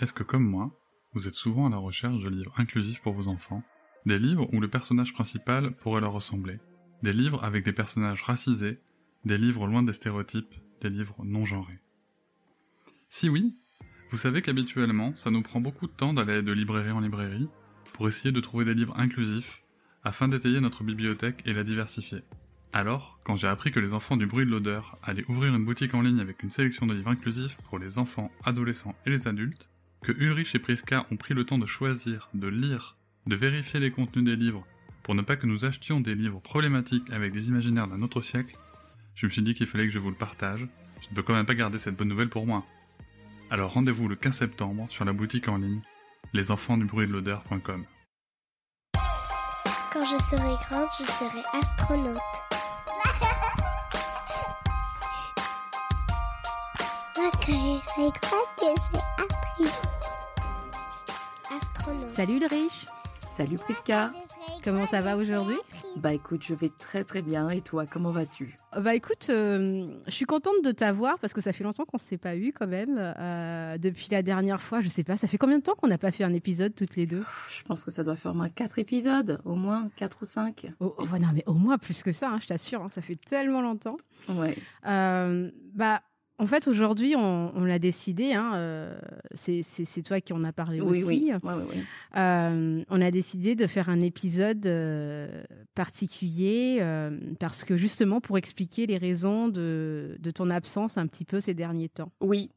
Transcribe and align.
Est-ce 0.00 0.12
que 0.12 0.24
comme 0.24 0.44
moi, 0.44 0.76
vous 1.12 1.28
êtes 1.28 1.34
souvent 1.34 1.66
à 1.66 1.70
la 1.70 1.76
recherche 1.76 2.20
de 2.22 2.28
livres 2.28 2.54
inclusifs 2.56 3.00
pour 3.00 3.14
vos 3.14 3.28
enfants? 3.28 3.62
Des 4.06 4.18
livres 4.18 4.48
où 4.52 4.60
le 4.60 4.68
personnage 4.68 5.14
principal 5.14 5.76
pourrait 5.76 6.00
leur 6.00 6.12
ressembler. 6.12 6.58
Des 7.02 7.12
livres 7.12 7.44
avec 7.44 7.64
des 7.64 7.72
personnages 7.72 8.22
racisés. 8.22 8.80
Des 9.24 9.38
livres 9.38 9.68
loin 9.68 9.84
des 9.84 9.92
stéréotypes. 9.92 10.54
Des 10.80 10.90
livres 10.90 11.24
non 11.24 11.44
genrés. 11.44 11.78
Si 13.08 13.28
oui, 13.28 13.54
vous 14.10 14.16
savez 14.16 14.42
qu'habituellement, 14.42 15.14
ça 15.14 15.30
nous 15.30 15.42
prend 15.42 15.60
beaucoup 15.60 15.86
de 15.86 15.92
temps 15.92 16.12
d'aller 16.12 16.42
de 16.42 16.52
librairie 16.52 16.90
en 16.90 17.00
librairie 17.00 17.48
pour 17.92 18.08
essayer 18.08 18.32
de 18.32 18.40
trouver 18.40 18.64
des 18.64 18.74
livres 18.74 18.98
inclusifs 18.98 19.62
afin 20.02 20.26
d'étayer 20.26 20.60
notre 20.60 20.82
bibliothèque 20.82 21.42
et 21.46 21.52
la 21.52 21.62
diversifier. 21.62 22.22
Alors, 22.72 23.20
quand 23.24 23.36
j'ai 23.36 23.46
appris 23.46 23.70
que 23.70 23.78
les 23.78 23.94
enfants 23.94 24.16
du 24.16 24.26
bruit 24.26 24.44
de 24.44 24.50
l'odeur 24.50 24.98
allaient 25.04 25.24
ouvrir 25.28 25.54
une 25.54 25.64
boutique 25.64 25.94
en 25.94 26.02
ligne 26.02 26.18
avec 26.18 26.42
une 26.42 26.50
sélection 26.50 26.86
de 26.86 26.94
livres 26.94 27.10
inclusifs 27.10 27.56
pour 27.68 27.78
les 27.78 27.98
enfants, 27.98 28.32
adolescents 28.44 28.96
et 29.06 29.10
les 29.10 29.28
adultes, 29.28 29.68
que 30.04 30.12
Ulrich 30.12 30.54
et 30.54 30.58
Priska 30.58 31.06
ont 31.10 31.16
pris 31.16 31.34
le 31.34 31.44
temps 31.44 31.58
de 31.58 31.66
choisir, 31.66 32.28
de 32.34 32.46
lire, 32.46 32.96
de 33.26 33.36
vérifier 33.36 33.80
les 33.80 33.90
contenus 33.90 34.24
des 34.24 34.36
livres 34.36 34.66
pour 35.04 35.14
ne 35.14 35.22
pas 35.22 35.36
que 35.36 35.46
nous 35.46 35.64
achetions 35.66 36.00
des 36.00 36.14
livres 36.14 36.40
problématiques 36.40 37.10
avec 37.10 37.32
des 37.32 37.48
imaginaires 37.48 37.86
d'un 37.86 38.00
autre 38.00 38.22
siècle, 38.22 38.56
je 39.14 39.26
me 39.26 39.30
suis 39.30 39.42
dit 39.42 39.54
qu'il 39.54 39.66
fallait 39.66 39.84
que 39.84 39.92
je 39.92 39.98
vous 39.98 40.08
le 40.08 40.16
partage. 40.16 40.66
Je 41.02 41.08
ne 41.10 41.14
peux 41.14 41.22
quand 41.22 41.34
même 41.34 41.46
pas 41.46 41.54
garder 41.54 41.78
cette 41.78 41.94
bonne 41.94 42.08
nouvelle 42.08 42.30
pour 42.30 42.46
moi. 42.46 42.64
Alors 43.50 43.74
rendez-vous 43.74 44.08
le 44.08 44.16
15 44.16 44.38
septembre 44.38 44.86
sur 44.90 45.04
la 45.04 45.12
boutique 45.12 45.48
en 45.48 45.58
ligne 45.58 45.80
lesenfantsdubruitdelodeur.com. 46.32 47.84
Quand 49.92 50.04
je 50.04 50.22
serai 50.22 50.54
grande, 50.68 50.88
je 50.98 51.04
serai 51.04 51.42
astronaute. 51.52 52.18
Moi, 57.16 57.30
quand 57.32 57.42
je 57.42 57.80
serai 57.94 58.10
grande, 58.22 58.48
je 58.58 58.80
serai 58.80 59.02
actrice. 59.18 59.93
Astronaute. 61.56 62.10
Salut 62.10 62.36
Ulrich, 62.36 62.86
Salut 63.36 63.56
Priska. 63.58 64.10
comment 64.64 64.86
ça 64.86 65.00
va 65.00 65.16
aujourd'hui 65.16 65.56
Bah 65.96 66.12
écoute, 66.12 66.42
je 66.44 66.54
vais 66.54 66.70
très 66.76 67.04
très 67.04 67.22
bien. 67.22 67.50
Et 67.50 67.60
toi, 67.60 67.84
comment 67.86 68.10
vas-tu? 68.10 68.58
Bah 68.76 68.94
écoute, 68.94 69.26
euh, 69.30 69.86
je 70.06 70.10
suis 70.10 70.24
contente 70.24 70.64
de 70.64 70.70
t'avoir 70.72 71.18
parce 71.18 71.32
que 71.32 71.40
ça 71.40 71.52
fait 71.52 71.62
longtemps 71.64 71.84
qu'on 71.84 71.96
ne 71.98 72.00
s'est 72.02 72.16
pas 72.18 72.36
eu 72.36 72.52
quand 72.52 72.66
même. 72.66 72.96
euh, 72.98 73.78
depuis 73.78 74.08
la 74.10 74.22
dernière 74.22 74.60
fois, 74.62 74.80
je 74.80 74.88
sais 74.88 75.04
pas, 75.04 75.16
ça 75.16 75.28
fait 75.28 75.38
combien 75.38 75.58
de 75.58 75.62
temps 75.62 75.74
qu'on 75.74 75.88
n'a 75.88 75.98
pas 75.98 76.10
fait 76.10 76.24
un 76.24 76.32
épisode 76.32 76.74
toutes 76.74 76.96
les 76.96 77.06
deux? 77.06 77.24
Je 77.56 77.62
pense 77.64 77.84
que 77.84 77.90
ça 77.90 78.02
doit 78.04 78.16
faire 78.16 78.32
au 78.32 78.34
moins 78.34 78.48
4 78.48 78.78
épisodes, 78.78 79.40
au 79.44 79.54
moins 79.54 79.88
4 79.96 80.18
ou 80.22 80.24
5. 80.26 80.72
oh, 80.80 80.94
oh, 80.98 81.04
Non 81.20 81.28
mais 81.34 81.44
au 81.46 81.54
moins 81.54 81.78
plus 81.78 82.02
que 82.02 82.10
ça, 82.12 82.30
hein, 82.30 82.38
je 82.40 82.46
t'assure, 82.48 82.82
hein, 82.82 82.88
ça 82.92 83.00
fait 83.02 83.16
tellement 83.16 83.60
longtemps. 83.60 83.96
Ouais. 84.28 84.56
Euh, 84.86 85.50
bah 85.74 86.00
en 86.44 86.46
fait 86.46 86.68
aujourd'hui 86.68 87.16
on, 87.16 87.52
on 87.56 87.64
l'a 87.64 87.78
décidé, 87.78 88.34
hein, 88.34 88.52
euh, 88.54 88.94
c'est 89.34 90.02
toi 90.04 90.20
qui 90.20 90.34
en 90.34 90.44
as 90.44 90.52
parlé 90.52 90.80
Oui, 90.82 91.02
aussi. 91.02 91.24
oui. 91.24 91.32
Ouais, 91.42 91.54
ouais, 91.54 91.62
ouais. 91.62 91.84
Euh, 92.16 92.82
on 92.90 93.00
a 93.00 93.10
décidé 93.10 93.54
de 93.56 93.66
faire 93.66 93.88
un 93.88 94.00
épisode 94.02 94.66
euh, 94.66 95.42
particulier 95.74 96.84
parce 97.40 97.64
que 97.64 97.76
justement 97.78 98.20
pour 98.20 98.36
expliquer 98.36 98.86
les 98.86 98.98
raisons 98.98 99.48
de, 99.48 100.16
de 100.20 100.30
ton 100.30 100.50
absence 100.50 100.98
un 100.98 101.06
petit 101.06 101.24
peu 101.24 101.40
ces 101.40 101.54
derniers 101.54 101.88
temps. 101.88 102.12
Oui. 102.20 102.50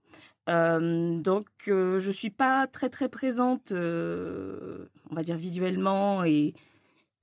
Donc, 0.48 1.46
je 1.68 2.12
suis 2.12 2.30
pas 2.30 2.68
très 2.68 2.90
très 2.90 3.10
présente, 3.10 3.72
on 3.74 5.16
va 5.16 5.24
dire 5.24 5.38
visuellement 5.38 6.24
et, 6.24 6.54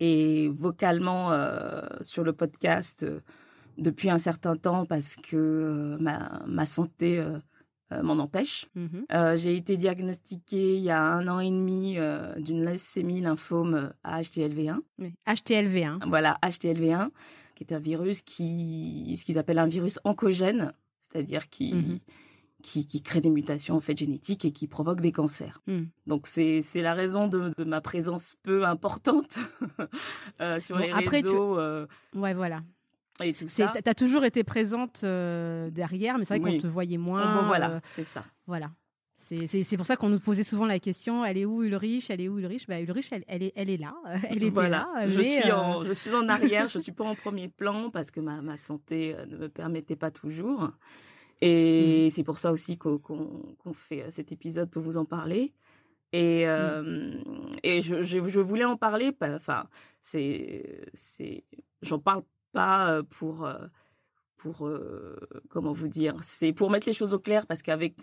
et 0.01 0.49
vocalement 0.49 1.31
sur 2.01 2.25
le 2.25 2.33
podcast 2.33 3.07
depuis 3.79 4.11
un 4.11 4.19
certain 4.19 4.57
temps 4.57 4.87
parce 4.87 5.17
que 5.17 5.37
euh, 5.37 5.97
ma, 6.01 6.43
ma 6.47 6.67
santé 6.67 7.19
euh, 7.19 7.39
euh, 7.93 8.03
m'en 8.03 8.15
empêche. 8.15 8.67
Euh, 9.13 9.37
j'ai 9.37 9.57
été 9.57 9.77
diagnostiquée 9.77 10.77
il 10.77 10.83
y 10.83 10.91
a 10.91 11.01
un 11.03 11.29
an 11.29 11.41
et 11.41 11.51
demi 11.51 11.97
d'une 12.39 12.65
leucémie 12.65 13.21
lymphome 13.21 13.93
à 14.03 14.21
HTLV1. 14.23 14.79
Oui. 14.99 15.13
HTLV, 15.27 15.85
hein. 15.85 15.99
Voilà, 16.07 16.39
HTLV1, 16.43 17.11
qui 17.55 17.65
est 17.65 17.73
un 17.75 17.79
virus 17.79 18.23
qui, 18.23 19.15
ce 19.19 19.25
qu'ils 19.25 19.39
appellent 19.39 19.59
un 19.59 19.67
virus 19.69 19.99
oncogène, 20.05 20.73
c'est-à-dire 21.01 21.49
qui, 21.51 21.75
Mhm. 21.75 21.99
qui, 22.63 22.87
qui 22.87 23.03
crée 23.03 23.21
des 23.21 23.29
mutations 23.31 23.77
en 23.77 23.81
fait 23.81 23.97
génétiques 23.97 24.47
et 24.47 24.51
qui 24.51 24.67
provoque 24.67 25.03
des 25.03 25.13
cancers. 25.13 25.61
Mhm. 25.67 25.89
Donc 26.07 26.27
c'est 26.27 26.63
la 26.77 26.95
raison 26.95 27.29
de, 27.29 27.53
de 27.57 27.65
ma 27.65 27.83
présence 27.83 28.37
peu 28.43 28.65
importante 28.65 29.39
euh, 30.41 30.59
sur 30.61 30.77
Bon, 30.79 30.83
les 30.85 30.91
après, 30.91 31.21
tu- 31.23 31.29
réseaux 31.29 31.59
euh, 31.59 31.87
Ouais, 32.15 32.33
voilà. 32.35 32.63
Et 33.23 33.33
tout 33.33 33.49
ça. 33.49 33.73
T'as 33.75 33.91
as 33.91 33.95
toujours 33.95 34.25
été 34.25 34.43
présente 34.45 35.03
euh, 35.05 35.71
derrière, 35.71 36.19
mais 36.19 36.25
c'est 36.25 36.37
vrai 36.39 36.45
Oui. 36.51 36.57
qu'on 36.57 36.63
te 36.63 36.67
voyait 36.67 36.99
moins. 36.99 37.41
bon, 37.41 37.47
voilà, 37.47 37.71
euh, 37.73 37.81
c'est 37.85 38.05
ça. 38.05 38.25
voilà. 38.47 38.71
C'est- 39.17 39.77
pour 39.79 39.87
ça 39.87 39.97
qu'on 39.97 40.11
nous 40.11 40.21
posait 40.21 40.43
souvent 40.43 40.67
la 40.67 40.79
question 40.79 41.25
elle 41.25 41.39
est 41.39 41.47
où 41.47 41.63
Ulrich? 41.63 42.11
Elle 42.11 42.21
est 42.21 42.29
où 42.29 42.39
Ulrich? 42.39 42.67
Bah, 42.69 42.79
Ulrich, 42.81 43.09
elle, 43.11 43.25
elle 43.27 43.43
est, 43.43 43.53
elle 43.57 43.71
est 43.71 43.79
là. 43.79 43.95
Elle 44.29 44.43
était 44.43 44.51
Voilà, 44.51 44.87
là. 44.95 45.09
je, 45.09 45.21
suis 45.23 45.51
euh, 45.51 45.57
en, 45.57 45.83
je 45.85 45.93
suis 45.95 46.13
en 46.15 46.29
arrière, 46.29 46.69
je 46.69 46.79
suis 46.79 46.93
pas 46.93 47.05
en 47.05 47.15
premier 47.15 47.49
plan 47.49 47.91
parce 47.91 48.11
que 48.11 48.21
ma, 48.21 48.43
ma 48.43 48.59
santé 48.59 49.15
euh, 49.19 49.25
ne 49.25 49.39
me 49.39 49.49
permettait 49.49 49.97
pas 49.97 50.11
toujours. 50.11 50.73
Et 51.41 52.11
c'est 52.13 52.23
pour 52.23 52.39
ça 52.39 52.53
aussi 52.53 52.77
qu'on 52.77 52.99
qu'on 52.99 53.73
fait 53.73 54.03
euh, 54.03 54.11
cet 54.11 54.31
épisode 54.31 54.69
pour 54.71 54.83
vous 54.83 54.99
en 54.99 55.05
parler. 55.07 55.53
Et, 56.13 56.47
euh, 56.47 57.13
et 57.63 57.81
je, 57.83 58.03
je, 58.03 58.21
je 58.29 58.41
voulais 58.41 58.65
en 58.65 58.77
parler, 58.77 59.11
pa- 59.11 59.35
enfin, 59.35 59.65
c'est, 60.01 60.85
j'en 61.83 61.99
parle 61.99 62.23
pas 62.55 63.03
pour, 63.19 63.47
pour, 64.39 64.69
comment 65.51 65.73
vous 65.73 65.89
dire, 65.89 66.15
c'est 66.23 66.53
pour 66.53 66.71
mettre 66.71 66.87
les 66.87 66.93
choses 66.95 67.13
au 67.15 67.19
clair 67.19 67.47
parce 67.47 67.63
qu'avec 67.63 67.97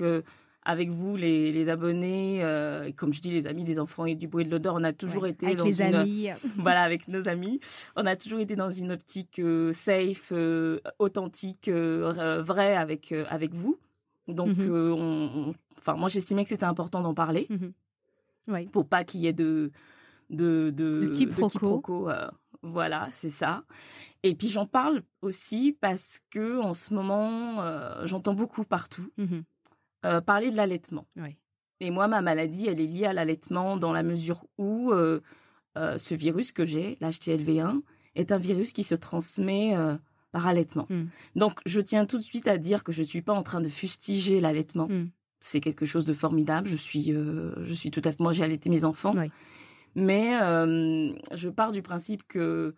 avec 0.63 0.89
vous, 0.91 1.15
les, 1.17 1.51
les 1.51 1.69
abonnés, 1.69 2.43
euh, 2.43 2.83
et 2.83 2.93
comme 2.93 3.13
je 3.13 3.19
dis, 3.19 3.31
les 3.31 3.47
amis 3.47 3.63
des 3.63 3.79
enfants 3.79 4.05
et 4.05 4.13
du 4.13 4.27
bruit 4.27 4.45
de 4.45 4.51
l'odeur, 4.51 4.75
on 4.75 4.83
a 4.83 4.93
toujours 4.93 5.23
ouais, 5.23 5.31
été 5.31 5.47
avec 5.47 5.57
dans 5.57 5.65
les 5.65 5.81
une, 5.81 5.95
amis. 5.95 6.27
voilà, 6.59 6.83
avec 6.83 7.07
nos 7.07 7.27
amis. 7.27 7.59
On 7.95 8.05
a 8.05 8.15
toujours 8.15 8.39
été 8.41 8.55
dans 8.55 8.69
une 8.69 8.91
optique 8.91 9.39
euh, 9.39 9.73
safe, 9.73 10.29
euh, 10.31 10.79
authentique, 10.99 11.67
vraie 11.67 12.75
avec, 12.75 13.11
avec 13.11 13.55
vous. 13.55 13.79
Donc, 14.27 14.55
on- 14.59 14.69
on- 15.49 15.55
enfin, 15.79 15.95
moi, 15.95 16.09
j'estimais 16.09 16.43
que 16.43 16.49
c'était 16.51 16.63
important 16.65 17.01
d'en 17.01 17.15
parler 17.15 17.47
Mhm. 17.49 17.71
Ouais. 18.47 18.67
pour 18.71 18.85
pas 18.87 19.03
qu'il 19.03 19.21
y 19.21 19.27
ait 19.27 19.33
de 19.33 19.71
de 20.29 20.71
de, 20.75 21.01
De 21.01 21.07
quiproquo. 21.09 21.49
quiproquo, 21.49 22.09
voilà, 22.63 23.09
c'est 23.11 23.31
ça. 23.31 23.63
Et 24.23 24.35
puis 24.35 24.49
j'en 24.49 24.67
parle 24.67 25.01
aussi 25.21 25.75
parce 25.79 26.19
que 26.29 26.59
en 26.59 26.73
ce 26.73 26.93
moment, 26.93 27.61
euh, 27.61 28.05
j'entends 28.05 28.35
beaucoup 28.35 28.63
partout 28.63 29.11
euh, 30.05 30.21
parler 30.21 30.51
de 30.51 30.57
l'allaitement. 30.57 31.07
Et 31.79 31.89
moi, 31.89 32.07
ma 32.07 32.21
maladie, 32.21 32.67
elle 32.67 32.79
est 32.79 32.85
liée 32.85 33.05
à 33.05 33.13
l'allaitement 33.13 33.77
dans 33.77 33.93
la 33.93 34.03
mesure 34.03 34.45
où 34.59 34.91
euh, 34.91 35.19
ce 35.75 36.13
virus 36.13 36.51
que 36.51 36.65
j'ai, 36.65 36.97
l'HTLV1, 37.01 37.81
est 38.15 38.31
un 38.31 38.37
virus 38.37 38.71
qui 38.73 38.83
se 38.83 38.93
transmet 38.93 39.75
par 40.31 40.45
allaitement. 40.45 40.85
Mm. 40.89 41.05
Donc, 41.35 41.59
je 41.65 41.81
tiens 41.81 42.05
tout 42.05 42.19
de 42.19 42.23
suite 42.23 42.47
à 42.47 42.57
dire 42.57 42.83
que 42.83 42.91
je 42.91 43.01
ne 43.01 43.05
suis 43.05 43.23
pas 43.23 43.33
en 43.33 43.41
train 43.41 43.61
de 43.61 43.69
fustiger 43.69 44.39
l'allaitement. 44.39 44.87
Mm. 44.87 45.09
C'est 45.39 45.61
quelque 45.61 45.87
chose 45.87 46.05
de 46.05 46.13
formidable. 46.13 46.67
Je 46.67 46.75
suis, 46.75 47.11
je 47.11 47.73
suis 47.73 47.89
tout 47.89 48.01
à 48.03 48.11
fait. 48.11 48.19
Moi, 48.19 48.33
j'ai 48.33 48.43
allaité 48.43 48.69
mes 48.69 48.83
enfants. 48.83 49.15
Oui. 49.17 49.31
Mais 49.95 50.31
je 51.33 51.49
pars 51.49 51.71
du 51.71 51.81
principe 51.81 52.23
que, 52.27 52.73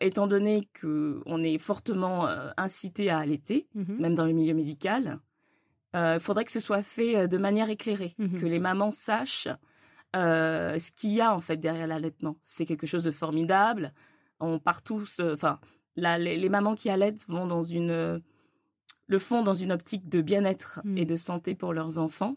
étant 0.00 0.26
donné 0.26 0.68
qu'on 0.80 1.42
est 1.42 1.58
fortement 1.58 2.26
incité 2.56 3.10
à 3.10 3.18
allaiter, 3.18 3.66
Mhm. 3.74 3.96
même 3.98 4.14
dans 4.14 4.26
le 4.26 4.32
milieu 4.32 4.54
médical, 4.54 5.18
il 5.94 6.18
faudrait 6.20 6.44
que 6.44 6.52
ce 6.52 6.60
soit 6.60 6.82
fait 6.82 7.28
de 7.28 7.38
manière 7.38 7.68
éclairée, 7.70 8.14
Mhm. 8.18 8.40
que 8.40 8.46
les 8.46 8.58
mamans 8.58 8.92
sachent 8.92 9.48
euh, 10.16 10.76
ce 10.78 10.90
qu'il 10.90 11.10
y 11.10 11.20
a 11.20 11.32
en 11.32 11.38
fait 11.38 11.56
derrière 11.56 11.86
l'allaitement. 11.86 12.36
C'est 12.42 12.66
quelque 12.66 12.86
chose 12.86 13.04
de 13.04 13.12
formidable. 13.12 13.92
On 14.40 14.58
part 14.58 14.82
tous, 14.82 15.20
enfin, 15.20 15.60
les, 15.94 16.36
les 16.36 16.48
mamans 16.48 16.74
qui 16.74 16.90
allaitent 16.90 17.24
vont 17.28 17.46
dans 17.46 17.62
une, 17.62 17.92
euh, 17.92 18.18
le 19.06 19.18
font 19.20 19.42
dans 19.44 19.54
une 19.54 19.70
optique 19.70 20.08
de 20.08 20.20
bien-être 20.20 20.80
et 20.96 21.04
de 21.04 21.14
santé 21.14 21.54
pour 21.54 21.72
leurs 21.72 21.98
enfants. 22.00 22.34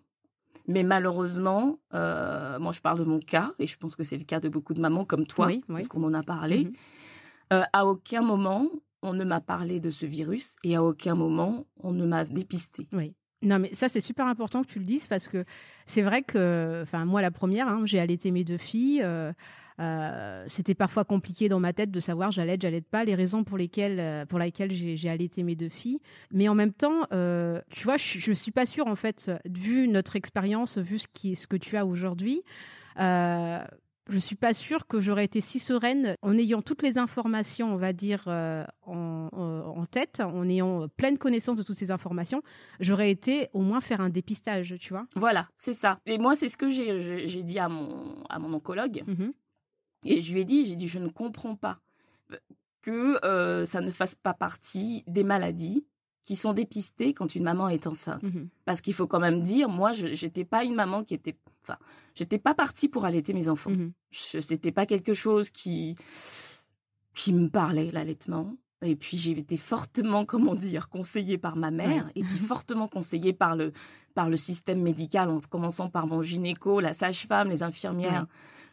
Mais 0.67 0.83
malheureusement, 0.83 1.79
euh, 1.93 2.57
moi 2.59 2.71
je 2.71 2.79
parle 2.79 2.99
de 2.99 3.03
mon 3.03 3.19
cas, 3.19 3.51
et 3.59 3.67
je 3.67 3.77
pense 3.77 3.95
que 3.95 4.03
c'est 4.03 4.17
le 4.17 4.23
cas 4.23 4.39
de 4.39 4.49
beaucoup 4.49 4.73
de 4.73 4.81
mamans 4.81 5.05
comme 5.05 5.25
toi, 5.25 5.47
Oui, 5.47 5.61
oui. 5.67 5.75
parce 5.75 5.87
qu'on 5.87 6.03
en 6.03 6.13
a 6.13 6.23
parlé. 6.23 6.65
Mhm. 6.65 6.73
Euh, 7.53 7.63
à 7.73 7.85
aucun 7.85 8.21
moment, 8.21 8.69
on 9.01 9.13
ne 9.13 9.25
m'a 9.25 9.41
parlé 9.41 9.79
de 9.79 9.89
ce 9.89 10.05
virus 10.05 10.55
et 10.63 10.75
à 10.75 10.83
aucun 10.83 11.15
moment 11.15 11.65
on 11.77 11.91
ne 11.91 12.05
m'a 12.05 12.23
dépisté. 12.23 12.87
Oui. 12.93 13.13
Non, 13.41 13.59
mais 13.59 13.73
ça, 13.73 13.89
c'est 13.89 13.99
super 13.99 14.25
important 14.27 14.63
que 14.63 14.69
tu 14.69 14.79
le 14.79 14.85
dises 14.85 15.05
parce 15.05 15.27
que 15.27 15.43
c'est 15.85 16.01
vrai 16.01 16.21
que, 16.21 16.79
enfin, 16.83 17.03
moi, 17.03 17.21
la 17.21 17.29
première, 17.29 17.67
hein, 17.67 17.81
j'ai 17.83 17.99
allaité 17.99 18.31
mes 18.31 18.45
deux 18.45 18.57
filles. 18.57 19.01
Euh, 19.03 19.33
euh, 19.79 20.43
c'était 20.47 20.75
parfois 20.75 21.05
compliqué 21.05 21.49
dans 21.49 21.59
ma 21.59 21.73
tête 21.73 21.91
de 21.91 21.99
savoir 21.99 22.31
j'allais, 22.31 22.57
j'allais 22.59 22.81
pas, 22.81 23.03
les 23.03 23.15
raisons 23.15 23.43
pour 23.43 23.57
lesquelles, 23.57 23.99
euh, 23.99 24.25
pour 24.25 24.39
lesquelles 24.39 24.71
j'ai 24.71 25.09
allaité 25.09 25.43
mes 25.43 25.55
deux 25.55 25.69
filles. 25.69 25.99
Mais 26.31 26.47
en 26.47 26.55
même 26.55 26.73
temps, 26.73 27.01
euh, 27.11 27.61
tu 27.69 27.83
vois, 27.85 27.97
je, 27.97 28.19
je 28.19 28.31
suis 28.31 28.51
pas 28.51 28.65
sûre, 28.65 28.87
en 28.87 28.95
fait, 28.95 29.31
vu 29.45 29.87
notre 29.87 30.15
expérience, 30.15 30.77
vu 30.77 30.99
ce, 30.99 31.07
qui, 31.11 31.35
ce 31.35 31.47
que 31.47 31.57
tu 31.57 31.77
as 31.77 31.85
aujourd'hui. 31.85 32.41
Euh, 32.99 33.59
je 34.09 34.17
suis 34.17 34.35
pas 34.35 34.53
sûre 34.53 34.85
que 34.87 34.99
j'aurais 34.99 35.25
été 35.25 35.39
si 35.41 35.59
sereine 35.59 36.17
en 36.21 36.37
ayant 36.37 36.61
toutes 36.61 36.81
les 36.81 36.97
informations, 36.97 37.73
on 37.73 37.77
va 37.77 37.93
dire, 37.93 38.25
euh, 38.27 38.65
en, 38.85 39.29
en, 39.31 39.85
tête, 39.85 40.19
en 40.19 40.47
ayant 40.49 40.87
pleine 40.89 41.17
connaissance 41.17 41.55
de 41.55 41.63
toutes 41.63 41.77
ces 41.77 41.91
informations. 41.91 42.41
J'aurais 42.79 43.11
été 43.11 43.47
au 43.53 43.61
moins 43.61 43.81
faire 43.81 44.01
un 44.01 44.09
dépistage, 44.09 44.75
tu 44.79 44.89
vois. 44.89 45.05
Voilà, 45.15 45.47
c'est 45.55 45.73
ça. 45.73 45.99
Et 46.05 46.17
moi, 46.17 46.35
c'est 46.35 46.49
ce 46.49 46.57
que 46.57 46.69
j'ai 46.69 47.43
dit 47.43 47.59
à 47.59 47.69
mon, 47.69 48.23
à 48.29 48.39
mon 48.39 48.53
oncologue. 48.53 49.03
Mmh 49.07 49.31
Et 50.05 50.21
je 50.21 50.33
lui 50.33 50.41
ai 50.41 50.45
dit, 50.45 50.65
j'ai 50.65 50.75
dit, 50.75 50.87
je 50.87 50.99
ne 50.99 51.07
comprends 51.07 51.55
pas 51.55 51.79
que 52.81 53.23
euh, 53.25 53.65
ça 53.65 53.81
ne 53.81 53.91
fasse 53.91 54.15
pas 54.15 54.33
partie 54.33 55.03
des 55.07 55.23
maladies 55.23 55.85
qui 56.25 56.35
sont 56.35 56.53
dépistées 56.53 57.13
quand 57.13 57.35
une 57.35 57.43
maman 57.43 57.69
est 57.69 57.87
enceinte. 57.87 58.23
Mmh 58.23 58.47
Parce 58.65 58.81
qu'il 58.81 58.93
faut 58.93 59.07
quand 59.07 59.19
même 59.19 59.41
dire, 59.41 59.69
moi, 59.69 59.91
je 59.91 60.07
n'étais 60.07 60.45
pas 60.45 60.63
une 60.63 60.75
maman 60.75 61.03
qui 61.03 61.13
était 61.13 61.37
Enfin, 61.65 61.77
j'étais 62.13 62.39
pas 62.39 62.53
partie 62.53 62.89
pour 62.89 63.05
allaiter 63.05 63.31
mes 63.31 63.47
enfants. 63.47 63.71
Mmh 63.71 63.93
Ce 64.11 64.41
C'était 64.41 64.73
pas 64.73 64.85
quelque 64.85 65.13
chose 65.13 65.49
qui 65.49 65.95
qui 67.15 67.31
me 67.33 67.47
parlait 67.47 67.91
l'allaitement. 67.91 68.55
Et 68.81 68.97
puis 68.97 69.17
j'ai 69.17 69.31
été 69.31 69.55
fortement, 69.55 70.25
comment 70.25 70.55
dire, 70.55 70.89
conseillée 70.89 71.37
par 71.37 71.55
ma 71.55 71.71
mère, 71.71 72.09
et 72.15 72.23
puis 72.23 72.37
fortement 72.49 72.89
conseillée 72.89 73.31
par 73.31 73.55
le 73.55 73.71
par 74.13 74.29
le 74.29 74.37
système 74.37 74.81
médical, 74.81 75.29
en 75.29 75.39
commençant 75.39 75.89
par 75.89 76.05
mon 76.05 76.21
gynéco, 76.21 76.79
la 76.79 76.93
sage-femme, 76.93 77.49
les 77.49 77.63
infirmières. 77.63 78.27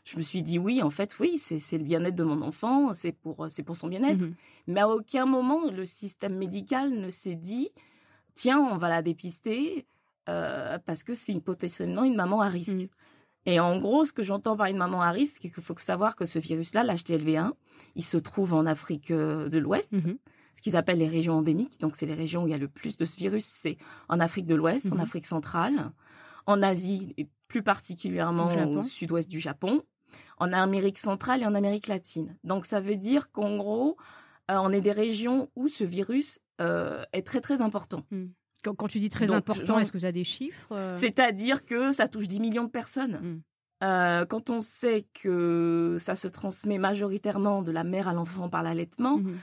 Je 0.04 0.16
me 0.16 0.22
suis 0.22 0.42
dit 0.42 0.58
oui, 0.58 0.82
en 0.82 0.90
fait, 0.90 1.18
oui, 1.20 1.38
c'est 1.38 1.78
le 1.78 1.84
bien-être 1.84 2.14
de 2.14 2.24
mon 2.24 2.42
enfant, 2.42 2.92
c'est 2.94 3.12
pour 3.12 3.48
son 3.74 3.88
bien-être. 3.88 4.22
Mmh 4.22 4.34
Mais 4.66 4.80
à 4.80 4.88
aucun 4.88 5.26
moment 5.26 5.70
le 5.70 5.84
système 5.84 6.36
médical 6.36 6.90
ne 6.90 7.10
s'est 7.10 7.34
dit 7.34 7.70
tiens, 8.34 8.58
on 8.58 8.78
va 8.78 8.88
la 8.88 9.02
dépister, 9.02 9.86
euh, 10.28 10.78
parce 10.86 11.02
que 11.04 11.14
c'est 11.14 11.38
potentiellement 11.40 12.04
une 12.04 12.16
maman 12.16 12.40
à 12.40 12.48
risque. 12.48 12.84
Mmh. 12.84 12.88
Et 13.46 13.60
en 13.60 13.78
gros, 13.78 14.04
ce 14.04 14.12
que 14.12 14.22
j'entends 14.22 14.56
par 14.56 14.66
une 14.66 14.76
maman 14.76 15.02
à 15.02 15.10
risque, 15.10 15.40
c'est 15.42 15.50
qu'il 15.50 15.62
faut 15.62 15.76
savoir 15.78 16.14
que 16.14 16.24
ce 16.24 16.38
virus-là, 16.38 16.84
l'HTLV1, 16.84 17.52
il 17.96 18.04
se 18.04 18.18
trouve 18.18 18.52
en 18.54 18.66
Afrique 18.66 19.10
euh, 19.10 19.48
de 19.48 19.58
l'Ouest, 19.58 19.92
mmh 19.92 20.14
ce 20.52 20.62
qu'ils 20.62 20.76
appellent 20.76 20.98
les 20.98 21.06
régions 21.06 21.34
endémiques. 21.34 21.78
Donc, 21.78 21.94
c'est 21.94 22.06
les 22.06 22.14
régions 22.14 22.42
où 22.42 22.48
il 22.48 22.50
y 22.50 22.54
a 22.54 22.58
le 22.58 22.66
plus 22.66 22.96
de 22.96 23.04
ce 23.04 23.16
virus. 23.16 23.44
C'est 23.46 23.78
en 24.08 24.18
Afrique 24.18 24.46
de 24.46 24.56
l'Ouest, 24.56 24.90
en 24.92 24.98
Afrique 24.98 25.24
centrale, 25.24 25.92
en 26.44 26.60
Asie 26.60 27.14
et 27.18 27.28
plus 27.50 27.62
particulièrement 27.62 28.48
au, 28.48 28.82
sud-ouest 28.82 29.28
du 29.28 29.40
Japon, 29.40 29.82
en 30.38 30.52
Amérique 30.52 30.98
centrale 30.98 31.42
et 31.42 31.46
en 31.46 31.54
Amérique 31.54 31.88
latine. 31.88 32.36
Donc, 32.44 32.64
ça 32.64 32.80
veut 32.80 32.96
dire 32.96 33.30
qu'en 33.30 33.56
gros, 33.56 33.96
euh, 34.50 34.56
on 34.56 34.70
est 34.70 34.80
des 34.80 34.92
régions 34.92 35.50
où 35.56 35.68
ce 35.68 35.84
virus 35.84 36.40
est 37.12 37.26
très 37.26 37.40
très 37.40 37.62
important. 37.62 38.04
Quand, 38.62 38.88
tu 38.88 38.98
dis 38.98 39.08
très 39.08 39.32
important, 39.32 39.78
est-ce 39.78 39.92
que 39.92 39.98
tu 39.98 40.04
as 40.04 40.12
des 40.12 40.24
chiffres 40.24 40.68
euh? 40.72 40.94
C'est-à-dire 40.94 41.64
que 41.64 41.92
ça 41.92 42.08
touche 42.08 42.28
10 42.28 42.40
millions 42.40 42.64
de 42.64 42.70
personnes. 42.70 43.18
Mmh. 43.22 43.42
Euh, 43.82 44.26
quand 44.26 44.50
on 44.50 44.60
sait 44.60 45.06
que 45.14 45.96
ça 45.98 46.14
se 46.14 46.28
transmet 46.28 46.76
majoritairement 46.76 47.62
de 47.62 47.72
la 47.72 47.84
mère 47.84 48.08
à 48.08 48.12
l'enfant 48.12 48.50
par 48.50 48.62
l'allaitement, 48.62 49.18
mmh 49.18 49.34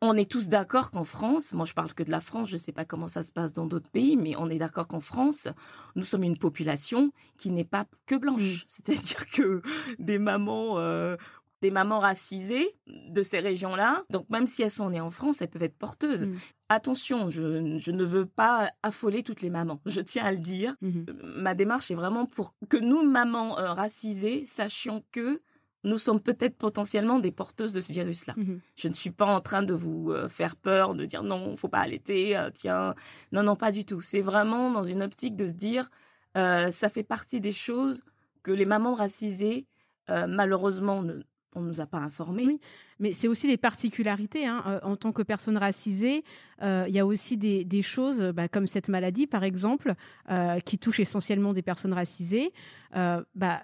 on 0.00 0.16
est 0.16 0.30
tous 0.30 0.48
d'accord 0.48 0.90
qu'en 0.90 1.04
France, 1.04 1.52
moi 1.52 1.64
je 1.64 1.74
parle 1.74 1.92
que 1.92 2.02
de 2.02 2.10
la 2.10 2.20
France, 2.20 2.48
je 2.48 2.54
ne 2.54 2.60
sais 2.60 2.72
pas 2.72 2.84
comment 2.84 3.08
ça 3.08 3.22
se 3.22 3.32
passe 3.32 3.52
dans 3.52 3.66
d'autres 3.66 3.90
pays, 3.90 4.16
mais 4.16 4.34
on 4.36 4.48
est 4.48 4.58
d'accord 4.58 4.88
qu'en 4.88 5.00
France, 5.00 5.48
nous 5.96 6.04
sommes 6.04 6.24
une 6.24 6.38
population 6.38 7.12
qui 7.36 7.50
n'est 7.50 7.64
pas 7.64 7.86
que 8.06 8.14
blanche. 8.14 8.64
Mmh. 8.64 8.66
C'est-à-dire 8.68 9.26
que 9.30 9.62
des 9.98 10.18
mamans 10.18 10.78
euh, 10.78 11.16
des 11.60 11.70
mamans 11.70 11.98
racisées 11.98 12.76
de 12.86 13.22
ces 13.22 13.40
régions-là. 13.40 14.04
Donc 14.10 14.28
même 14.30 14.46
si 14.46 14.62
elles 14.62 14.70
sont 14.70 14.90
nées 14.90 15.00
en 15.00 15.10
France, 15.10 15.42
elles 15.42 15.48
peuvent 15.48 15.62
être 15.62 15.76
porteuses. 15.76 16.26
Mmh. 16.26 16.34
Attention, 16.68 17.30
je, 17.30 17.90
ne 17.90 18.04
veux 18.04 18.26
pas 18.26 18.70
affoler 18.82 19.22
toutes 19.22 19.40
les 19.40 19.50
mamans. 19.50 19.80
Je 19.86 20.00
tiens 20.00 20.24
à 20.24 20.32
le 20.32 20.38
dire. 20.38 20.76
Mmh 20.80 20.90
euh, 21.08 21.14
ma 21.38 21.54
démarche 21.54 21.90
est 21.90 21.94
vraiment 21.94 22.26
pour 22.26 22.54
que 22.68 22.76
nous, 22.76 23.02
mamans 23.02 23.58
euh, 23.58 23.72
racisées, 23.72 24.44
sachions 24.46 25.04
que 25.12 25.40
nous 25.88 25.98
sommes 25.98 26.20
peut-être 26.20 26.56
potentiellement 26.56 27.18
des 27.18 27.30
porteuses 27.32 27.72
de 27.72 27.80
ce 27.80 27.92
virus-là. 27.92 28.34
Mmh 28.36 28.58
je 28.76 28.88
ne 28.88 28.94
suis 28.94 29.10
pas 29.10 29.26
en 29.26 29.40
train 29.40 29.62
de 29.62 29.74
vous 29.74 30.12
euh, 30.12 30.28
faire 30.28 30.54
peur, 30.54 30.94
de 30.94 31.04
dire 31.04 31.22
non, 31.22 31.56
faut 31.56 31.68
pas 31.68 31.80
allaiter, 31.80 32.38
tiens. 32.54 32.94
Non, 33.32 33.42
non, 33.42 33.56
pas 33.56 33.72
du 33.72 33.84
tout. 33.84 34.00
C'est 34.00 34.20
vraiment 34.20 34.70
dans 34.70 34.84
une 34.84 35.02
optique 35.02 35.36
de 35.36 35.46
se 35.46 35.54
dire, 35.54 35.90
ça 36.34 36.88
fait 36.88 37.02
partie 37.02 37.40
des 37.40 37.52
choses 37.52 38.02
que 38.44 38.52
les 38.52 38.64
mamans 38.64 38.94
racisées, 38.94 39.66
malheureusement, 40.08 41.02
ne, 41.02 41.22
on 41.54 41.62
ne 41.62 41.68
nous 41.68 41.80
a 41.80 41.86
pas 41.86 41.98
informés. 41.98 42.46
Oui, 42.46 42.60
mais 42.98 43.12
c'est 43.12 43.28
aussi 43.28 43.46
des 43.46 43.56
particularités. 43.56 44.46
Hein. 44.46 44.62
Euh, 44.66 44.80
en 44.82 44.96
tant 44.96 45.12
que 45.12 45.22
personne 45.22 45.56
racisée, 45.56 46.24
euh, 46.62 46.84
il 46.88 46.94
y 46.94 46.98
a 46.98 47.06
aussi 47.06 47.36
des, 47.36 47.82
choses, 47.82 48.20
bah, 48.34 48.48
comme 48.48 48.66
cette 48.66 48.88
maladie, 48.88 49.26
par 49.26 49.44
exemple, 49.44 49.94
euh, 50.30 50.60
qui 50.60 50.78
touche 50.78 51.00
essentiellement 51.00 51.52
des 51.52 51.62
personnes 51.62 51.92
racisées. 51.92 52.52
Bah, 52.94 53.62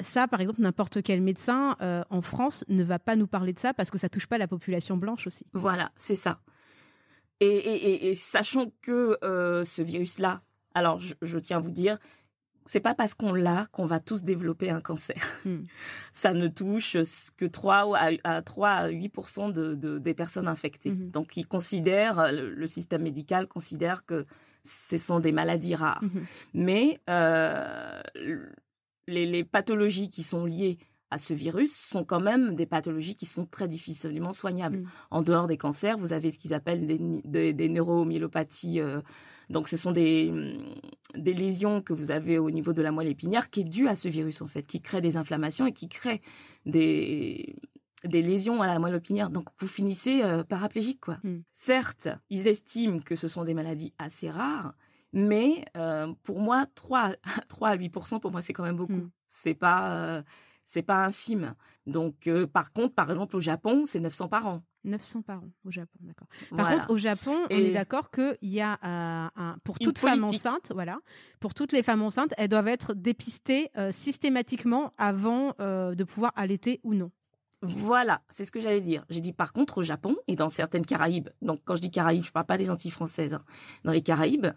ça, 0.00 0.28
par 0.28 0.40
exemple, 0.40 0.60
n'importe 0.60 1.02
quel 1.02 1.20
médecin 1.20 1.76
en 2.10 2.22
France 2.22 2.64
ne 2.68 2.84
va 2.84 2.98
pas 2.98 3.16
nous 3.16 3.26
parler 3.26 3.52
de 3.52 3.58
ça 3.58 3.74
parce 3.74 3.90
que 3.90 3.98
ça 3.98 4.08
touche 4.08 4.26
pas 4.26 4.38
la 4.38 4.48
population 4.48 4.96
blanche 4.96 5.26
aussi. 5.26 5.46
Voilà, 5.52 5.92
c'est 5.96 6.16
ça. 6.16 6.40
Et, 7.40 8.14
sachant 8.14 8.72
que 8.82 9.18
ce 9.22 9.82
virus-là, 9.82 10.42
alors 10.74 11.00
je, 11.00 11.38
tiens 11.38 11.56
à 11.56 11.60
vous 11.60 11.70
dire, 11.70 11.98
c'est 12.66 12.80
pas 12.80 12.94
parce 12.94 13.14
qu'on 13.14 13.32
l'a 13.32 13.66
qu'on 13.72 13.86
va 13.86 14.00
tous 14.00 14.24
développer 14.24 14.70
un 14.70 14.80
cancer. 14.80 15.16
Hmm. 15.44 15.62
Ça 16.12 16.34
ne 16.34 16.48
touche 16.48 16.96
que 17.36 17.46
3 17.46 17.96
à, 18.24 18.42
3 18.42 18.68
à 18.68 18.88
8 18.88 19.14
de, 19.54 19.98
des 19.98 20.14
personnes 20.14 20.48
infectées. 20.48 20.90
Hmm. 20.90 21.10
Donc, 21.10 21.36
ils 21.36 21.46
considèrent, 21.46 22.32
le, 22.32 22.66
système 22.66 23.02
médical 23.02 23.46
considère 23.46 24.04
que 24.04 24.26
ce 24.64 24.98
sont 24.98 25.20
des 25.20 25.32
maladies 25.32 25.76
rares. 25.76 26.02
Hmm. 26.02 26.24
Mais 26.52 27.00
euh, 27.08 28.02
les, 29.06 29.44
pathologies 29.44 30.10
qui 30.10 30.22
sont 30.22 30.44
liées 30.44 30.78
à 31.10 31.18
ce 31.18 31.34
virus 31.34 31.74
sont 31.74 32.04
quand 32.04 32.20
même 32.20 32.56
des 32.56 32.66
pathologies 32.66 33.14
qui 33.14 33.26
sont 33.26 33.46
très 33.46 33.68
difficilement 33.68 34.32
soignables. 34.32 34.84
En 35.10 35.22
dehors 35.22 35.46
des 35.46 35.56
cancers, 35.56 35.96
vous 35.96 36.12
avez 36.12 36.30
ce 36.30 36.38
qu'ils 36.38 36.54
appellent 36.54 36.86
des, 36.86 37.52
des, 37.52 37.68
neuromyélopathies. 37.68 38.80
Euh, 38.80 39.00
donc, 39.48 39.68
ce 39.68 39.76
sont 39.76 39.92
des, 39.92 40.30
mm, 40.30 41.20
des 41.20 41.34
lésions 41.34 41.80
que 41.80 41.92
vous 41.92 42.10
avez 42.10 42.38
au 42.38 42.50
niveau 42.50 42.72
de 42.72 42.82
la 42.82 42.90
moelle 42.90 43.08
épinière 43.08 43.50
qui 43.50 43.60
est 43.60 43.64
due 43.64 43.88
à 43.88 43.94
ce 43.94 44.08
virus, 44.08 44.42
en 44.42 44.48
fait, 44.48 44.64
qui 44.64 44.80
crée 44.80 45.00
des 45.00 45.16
inflammations 45.16 45.66
et 45.66 45.72
qui 45.72 45.88
crée 45.88 46.20
des, 46.64 47.54
des 48.04 48.22
lésions 48.22 48.62
à 48.62 48.66
la 48.66 48.78
moelle 48.78 48.96
épinière. 48.96 49.30
Donc, 49.30 49.48
vous 49.58 49.68
finissez 49.68 50.22
euh, 50.22 50.42
paraplégique, 50.42 51.00
quoi. 51.00 51.18
Hmm. 51.22 51.40
Certes, 51.52 52.08
ils 52.30 52.48
estiment 52.48 52.98
que 52.98 53.14
ce 53.14 53.28
sont 53.28 53.44
des 53.44 53.54
maladies 53.54 53.92
assez 53.98 54.30
rares, 54.30 54.74
mais 55.12 55.64
euh, 55.76 56.12
pour 56.22 56.40
moi, 56.40 56.66
3, 56.74 57.12
3 57.48 57.68
à 57.68 57.76
8% 57.76 58.20
pour 58.20 58.30
moi, 58.30 58.42
c'est 58.42 58.52
quand 58.52 58.64
même 58.64 58.76
beaucoup. 58.76 58.92
Hmm. 58.92 59.10
C'est 59.26 59.54
pas, 59.54 59.92
euh, 59.92 60.22
c'est 60.64 60.82
pas 60.82 61.04
infime. 61.04 61.54
Donc, 61.86 62.28
par 62.52 62.72
contre, 62.72 62.94
par 62.94 63.10
exemple, 63.10 63.36
au 63.36 63.40
Japon, 63.40 63.84
c'est 63.86 64.00
900 64.00 64.28
par 64.28 64.46
an. 64.46 64.62
900 64.86 65.22
par 65.22 65.38
an 65.38 65.50
au 65.64 65.70
Japon, 65.70 65.98
d'accord. 66.00 66.28
Par 66.56 66.70
contre, 66.70 66.90
au 66.90 66.96
Japon, 66.96 67.34
on 67.50 67.54
est 67.54 67.72
d'accord 67.72 68.10
qu'il 68.10 68.36
y 68.42 68.60
a 68.60 68.78
euh, 68.84 69.28
un, 69.36 69.56
pour 69.64 69.78
toute 69.78 69.98
femme 69.98 70.24
enceinte, 70.24 70.70
voilà, 70.72 70.98
pour 71.40 71.54
toutes 71.54 71.72
les 71.72 71.82
femmes 71.82 72.02
enceintes, 72.02 72.32
elles 72.38 72.48
doivent 72.48 72.68
être 72.68 72.94
dépistées 72.94 73.70
euh, 73.76 73.92
systématiquement 73.92 74.92
avant 74.96 75.54
euh, 75.60 75.94
de 75.94 76.04
pouvoir 76.04 76.32
allaiter 76.36 76.80
ou 76.84 76.94
non. 76.94 77.10
Voilà, 77.62 78.22
c'est 78.28 78.44
ce 78.44 78.52
que 78.52 78.60
j'allais 78.60 78.80
dire. 78.80 79.04
J'ai 79.08 79.20
dit 79.20 79.32
par 79.32 79.52
contre 79.52 79.78
au 79.78 79.82
Japon 79.82 80.16
et 80.28 80.36
dans 80.36 80.48
certaines 80.48 80.86
Caraïbes, 80.86 81.30
donc 81.42 81.60
quand 81.64 81.74
je 81.74 81.80
dis 81.80 81.90
Caraïbes, 81.90 82.22
je 82.22 82.28
ne 82.28 82.32
parle 82.32 82.46
pas 82.46 82.58
des 82.58 82.70
Antilles 82.70 82.90
françaises, 82.90 83.34
hein. 83.34 83.44
dans 83.82 83.92
les 83.92 84.02
Caraïbes, 84.02 84.48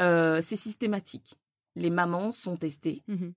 c'est 0.00 0.56
systématique. 0.56 1.38
Les 1.76 1.90
mamans 1.90 2.32
sont 2.32 2.56
testées 2.56 3.02
mmh 3.08 3.30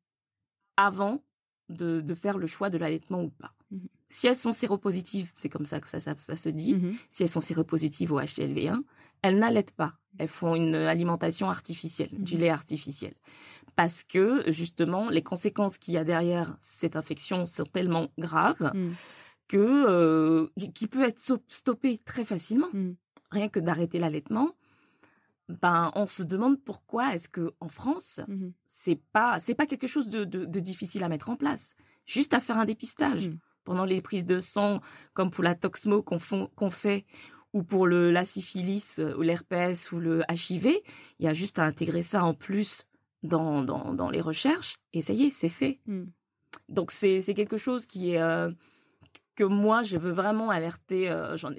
avant 0.80 1.24
de, 1.70 2.04
faire 2.14 2.38
le 2.38 2.46
choix 2.46 2.70
de 2.70 2.78
l'allaitement 2.78 3.24
ou 3.24 3.30
pas. 3.30 3.54
Mmh 3.72 3.78
si 4.10 4.28
elles 4.28 4.38
sont 4.38 4.54
séropositives, 4.54 5.34
c'est 5.36 5.50
comme 5.50 5.66
ça 5.66 5.82
que 5.82 5.90
ça, 5.90 6.16
se 6.16 6.50
dit, 6.50 6.76
mmh 6.76 6.96
si 7.10 7.24
elles 7.24 7.30
sont 7.30 7.42
séropositives 7.42 8.14
au 8.14 8.22
HLV1, 8.22 8.80
elles 9.22 9.38
n'allaitent 9.38 9.72
pas. 9.72 9.96
Elles 10.18 10.28
font 10.28 10.56
une 10.56 10.76
alimentation 10.76 11.50
artificielle, 11.50 12.10
du 12.12 12.38
lait 12.38 12.50
artificiel. 12.50 13.14
Parce 13.76 14.04
que, 14.04 14.50
justement, 14.52 15.10
les 15.10 15.22
conséquences 15.22 15.78
qu'il 15.78 15.94
y 15.94 15.98
a 15.98 16.04
derrière 16.04 16.56
cette 16.60 16.96
infection 16.96 17.46
sont 17.46 17.66
tellement 17.66 18.10
graves 18.18 18.72
que, 19.48 19.58
euh, 19.58 20.48
qui 20.74 20.88
peut 20.88 21.04
être 21.04 21.20
stoppé 21.48 21.98
très 22.00 22.26
facilement. 22.26 22.70
Rien 23.30 23.50
que 23.50 23.60
d'arrêter 23.60 24.00
l'allaitement, 24.00 24.52
ben, 25.50 25.92
on 25.96 26.08
se 26.08 26.24
demande 26.24 26.62
pourquoi 26.62 27.14
est-ce 27.16 27.30
que 27.30 27.54
en 27.60 27.70
France, 27.70 28.20
c'est 28.68 29.00
pas, 29.14 29.40
c'est 29.40 29.56
pas 29.56 29.66
quelque 29.66 29.88
chose 29.88 30.10
de, 30.10 30.24
difficile 30.60 31.04
à 31.04 31.10
mettre 31.10 31.30
en 31.30 31.36
place. 31.38 31.76
Juste 32.06 32.34
à 32.34 32.40
faire 32.40 32.58
un 32.58 32.66
dépistage 32.66 33.30
pendant 33.64 33.86
les 33.86 34.02
prises 34.02 34.26
de 34.26 34.40
sang, 34.40 34.82
comme 35.14 35.30
pour 35.32 35.44
la 35.44 35.56
Toxmo 35.56 36.02
qu'on 36.02 36.70
fait, 36.70 37.06
ou 37.54 37.64
pour 37.64 37.88
le, 37.88 38.12
la 38.12 38.24
syphilis 38.26 39.00
ou 39.18 39.22
l'herpès 39.22 39.92
ou 39.92 40.00
le 40.00 40.24
HIV, 40.30 40.68
il 41.20 41.26
y 41.26 41.28
a 41.28 41.34
juste 41.34 41.60
à 41.60 41.64
intégrer 41.64 42.02
ça 42.02 42.24
en 42.24 42.34
plus 42.34 42.86
dans, 43.24 43.64
dans, 43.64 43.94
dans 43.94 44.10
les 44.10 44.22
recherches 44.22 44.76
et 44.94 45.02
ça 45.02 45.14
y 45.14 45.24
est, 45.24 45.30
c'est 45.30 45.50
fait. 45.50 45.80
Mm. 45.86 46.04
Donc 46.70 46.92
c'est 46.92 47.20
c'est 47.22 47.34
quelque 47.34 47.58
chose 47.58 47.88
qui 47.88 48.12
est 48.12 48.22
euh, 48.22 48.52
que 49.36 49.44
moi 49.44 49.82
je 49.84 49.98
veux 49.98 50.12
vraiment 50.12 50.50
alerter. 50.50 51.10
euh, 51.10 51.36
j'en- 51.38 51.54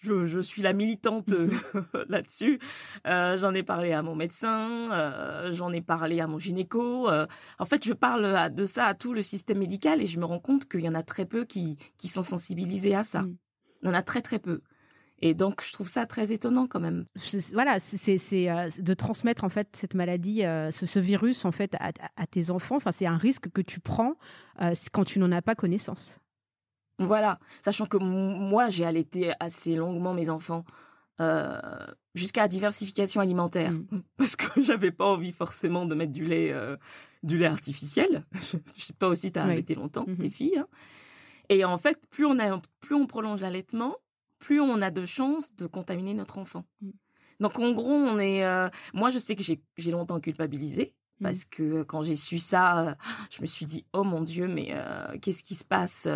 je, 0.00 0.40
suis 0.40 0.62
la 0.62 0.72
militante 0.72 1.30
euh, 1.30 1.50
là-dessus. 2.08 2.58
Euh, 3.06 3.36
j'en 3.36 3.54
ai 3.54 3.62
parlé 3.62 3.92
à 3.92 4.02
mon 4.02 4.14
médecin, 4.16 4.90
euh, 4.92 5.52
j'en 5.52 5.72
ai 5.72 5.80
parlé 5.82 6.20
à 6.20 6.26
mon 6.26 6.38
gynéco. 6.38 7.08
euh. 7.08 7.26
en 7.58 7.64
fait, 7.64 7.84
je 7.84 7.92
parle 7.92 8.24
à- 8.24 8.48
de 8.48 8.64
ça 8.64 8.86
à 8.86 8.94
tout 8.94 9.12
le 9.12 9.22
système 9.22 9.58
médical 9.58 10.00
et 10.02 10.06
je 10.06 10.18
me 10.18 10.24
rends 10.24 10.40
compte 10.40 10.68
qu'il 10.68 10.80
y 10.80 10.88
en 10.88 10.94
a 10.94 11.02
très 11.02 11.24
peu 11.26 11.44
qui 11.44 11.76
qui 11.98 12.08
sont 12.08 12.22
sensibilisés 12.22 12.94
à 12.94 13.04
ça. 13.04 13.22
Mm. 13.22 13.36
Il 13.82 13.86
y 13.86 13.90
en 13.90 13.94
a 13.94 14.02
très 14.02 14.22
très 14.22 14.38
peu. 14.38 14.60
Et 15.22 15.34
donc 15.34 15.62
je 15.62 15.70
trouve 15.72 15.88
ça 15.88 16.06
très 16.06 16.32
étonnant 16.32 16.66
quand 16.66 16.80
même. 16.80 17.04
Voilà, 17.52 17.78
c'est- 17.78 18.48
euh, 18.50 18.68
de 18.78 18.94
transmettre 18.94 19.44
en 19.44 19.50
fait 19.50 19.68
cette 19.74 19.94
maladie, 19.94 20.46
euh, 20.46 20.70
ce, 20.70 20.86
ce 20.86 20.98
virus 20.98 21.44
en 21.44 21.52
fait 21.52 21.74
à, 21.78 21.90
à 22.16 22.26
tes 22.26 22.50
enfants. 22.50 22.76
Enfin, 22.76 22.90
c'est 22.92 23.04
un 23.06 23.18
risque 23.18 23.50
que 23.50 23.60
tu 23.60 23.80
prends 23.80 24.14
euh, 24.62 24.72
quand 24.92 25.04
tu 25.04 25.18
n'en 25.18 25.30
as 25.32 25.42
pas 25.42 25.54
connaissance. 25.54 26.20
Voilà, 27.00 27.38
sachant 27.62 27.86
que 27.86 27.96
moi, 27.96 28.68
j'ai 28.68 28.84
allaité 28.84 29.32
assez 29.40 29.74
longuement 29.74 30.12
mes 30.14 30.28
enfants 30.30 30.64
euh, 31.20 31.58
jusqu'à 32.14 32.42
la 32.42 32.48
diversification 32.48 33.20
alimentaire, 33.20 33.72
Mm. 33.72 34.02
parce 34.16 34.36
que 34.36 34.60
j'avais 34.62 34.90
pas 34.90 35.06
envie 35.06 35.32
forcément 35.32 35.84
de 35.86 35.94
mettre 35.94 36.12
du 36.12 36.24
lait, 36.24 36.52
euh, 36.52 36.76
du 37.22 37.36
lait 37.38 37.46
artificiel. 37.46 38.24
Pas 38.98 39.08
aussi, 39.08 39.30
t'as 39.32 39.44
Oui. 39.46 39.52
allaité 39.52 39.74
longtemps, 39.74 40.04
Mhm. 40.06 40.16
tes 40.18 40.30
filles. 40.30 40.58
hein. 40.58 40.66
Et 41.48 41.64
en 41.64 41.76
fait, 41.78 41.98
plus 42.10 42.24
on 42.26 42.38
a, 42.38 42.60
plus 42.80 42.94
on 42.94 43.06
prolonge 43.06 43.40
l'allaitement, 43.42 43.96
plus 44.38 44.60
on 44.60 44.80
a 44.80 44.90
de 44.90 45.04
chances 45.04 45.54
de 45.56 45.66
contaminer 45.66 46.14
notre 46.14 46.38
enfant. 46.38 46.64
Mm. 46.80 46.90
Donc 47.40 47.58
en 47.58 47.72
gros, 47.72 47.90
on 47.92 48.18
est. 48.18 48.44
euh, 48.44 48.68
moi, 48.94 49.10
je 49.10 49.18
sais 49.18 49.34
que 49.36 49.42
j'ai 49.42 49.90
longtemps 49.90 50.20
culpabilisé. 50.20 50.94
Mm. 51.20 51.24
Parce 51.24 51.44
que 51.44 51.82
quand 51.82 52.02
j'ai 52.02 52.16
su 52.16 52.38
ça, 52.38 52.96
je 53.30 53.42
me 53.42 53.46
suis 53.46 53.66
dit 53.66 53.84
oh 53.92 54.04
mon 54.04 54.22
dieu, 54.22 54.48
mais 54.48 54.74
qu'est-ce 55.20 55.42
qui 55.42 55.54
se 55.54 55.64
passe 55.66 56.08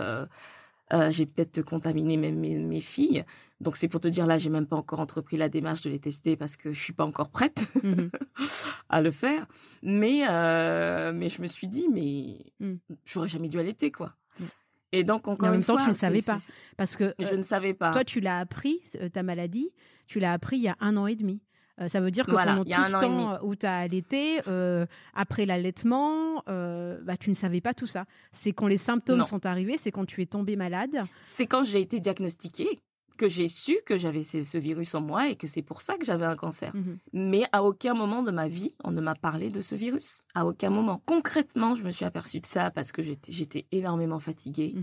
euh, 0.95 1.11
J'ai 1.11 1.27
peut-être 1.27 1.61
contaminé 1.63 2.17
mes, 2.17 2.33
mes, 2.33 2.57
mes 2.59 2.81
filles. 2.81 3.25
Donc 3.61 3.77
c'est 3.77 3.89
pour 3.89 4.01
te 4.01 4.09
dire 4.09 4.27
là, 4.27 4.39
j'ai 4.39 4.51
même 4.51 4.67
pas 4.67 4.77
encore 4.77 5.01
entrepris 5.01 5.37
la 5.37 5.49
démarche 5.49 5.81
de 5.83 5.91
les 5.91 5.99
tester 5.99 6.37
parce 6.37 6.57
que 6.57 6.73
je 6.73 6.81
suis 6.81 6.93
pas 6.93 7.05
encore 7.05 7.31
prête 7.31 7.65
Mhm. 7.83 8.11
à 8.89 9.01
le 9.03 9.11
faire. 9.11 9.47
Mais 9.83 10.23
euh, 10.29 11.13
mais 11.15 11.29
je 11.29 11.43
me 11.43 11.47
suis 11.47 11.67
dit 11.69 11.87
mais 11.93 12.53
Mm. 12.61 12.75
j'aurais 13.05 13.29
jamais 13.29 13.49
dû 13.49 13.59
allaiter 13.59 13.91
quoi. 13.91 14.15
Mm. 14.39 14.45
Et 14.93 15.03
donc 15.05 15.27
encore 15.29 15.49
en 15.49 15.53
même 15.53 15.61
une 15.61 15.67
temps, 15.67 15.75
fois, 15.75 15.83
tu 15.85 15.89
ne 15.91 15.95
savais 15.95 16.23
pas. 16.23 16.39
Parce 16.77 16.97
que 16.97 17.15
Je 17.19 17.27
euh, 17.27 17.37
ne 17.37 17.43
savais 17.43 17.75
pas. 17.75 17.91
toi, 17.91 18.05
tu 18.05 18.21
l'as 18.21 18.39
appris, 18.39 18.81
ta 19.13 19.23
maladie, 19.25 19.71
tu 20.07 20.21
l'as 20.21 20.33
appris 20.33 20.57
il 20.59 20.63
y 20.63 20.69
a 20.69 20.77
un 20.81 20.97
an 20.97 21.07
et 21.09 21.17
demi. 21.17 21.43
Euh, 21.81 21.89
ça 21.89 22.01
veut 22.01 22.11
dire 22.11 22.25
que 22.27 22.31
Voilà, 22.31 22.53
pendant 22.57 22.65
tout 22.65 22.85
ce 22.85 22.93
temps 22.93 23.45
où 23.45 23.57
tu 23.57 23.67
as 23.67 23.79
allaité, 23.79 24.41
euh, 24.47 24.87
après 25.15 25.45
l'allaitement, 25.47 26.43
euh, 26.49 27.01
bah, 27.03 27.17
tu 27.17 27.31
ne 27.31 27.35
savais 27.35 27.61
pas 27.61 27.75
tout 27.75 27.87
ça. 27.87 28.05
C'est 28.31 28.53
quand 28.53 28.67
les 28.69 28.79
symptômes 28.79 29.19
Non. 29.19 29.25
sont 29.25 29.45
arrivés, 29.47 29.77
c'est 29.77 29.91
quand 29.91 30.05
tu 30.07 30.23
es 30.23 30.27
tombé 30.27 30.57
malade. 30.57 31.03
c'est 31.21 31.47
quand 31.47 31.65
j'ai 31.65 31.81
été 31.81 32.01
diagnostiquée 32.01 32.81
que 33.17 33.29
j'ai 33.29 33.47
su 33.47 33.77
que 33.87 33.97
j'avais 33.97 34.25
ce, 34.25 34.43
ce 34.43 34.59
virus 34.59 34.93
en 34.97 35.01
moi 35.01 35.29
et 35.29 35.37
que 35.37 35.47
c'est 35.47 35.63
pour 35.63 35.83
ça 35.83 35.97
que 35.97 36.05
j'avais 36.05 36.25
un 36.27 36.35
cancer. 36.35 36.75
Mhm. 36.75 36.99
Mais 37.13 37.45
à 37.53 37.63
aucun 37.63 37.95
moment 37.95 38.25
de 38.25 38.33
ma 38.33 38.49
vie, 38.49 38.75
on 38.83 38.91
ne 38.91 39.01
m'a 39.01 39.15
parlé 39.15 39.51
de 39.51 39.61
ce 39.61 39.77
virus. 39.77 40.25
À 40.35 40.45
aucun 40.47 40.71
moment. 40.71 41.01
Concrètement, 41.07 41.77
je 41.77 41.85
me 41.85 41.91
suis 41.91 42.05
aperçue 42.05 42.41
de 42.41 42.47
ça 42.47 42.71
parce 42.73 42.91
que 42.91 43.03
j'étais 43.03 43.67
énormément 43.71 44.19
fatiguée. 44.19 44.75
Mais 44.77 44.83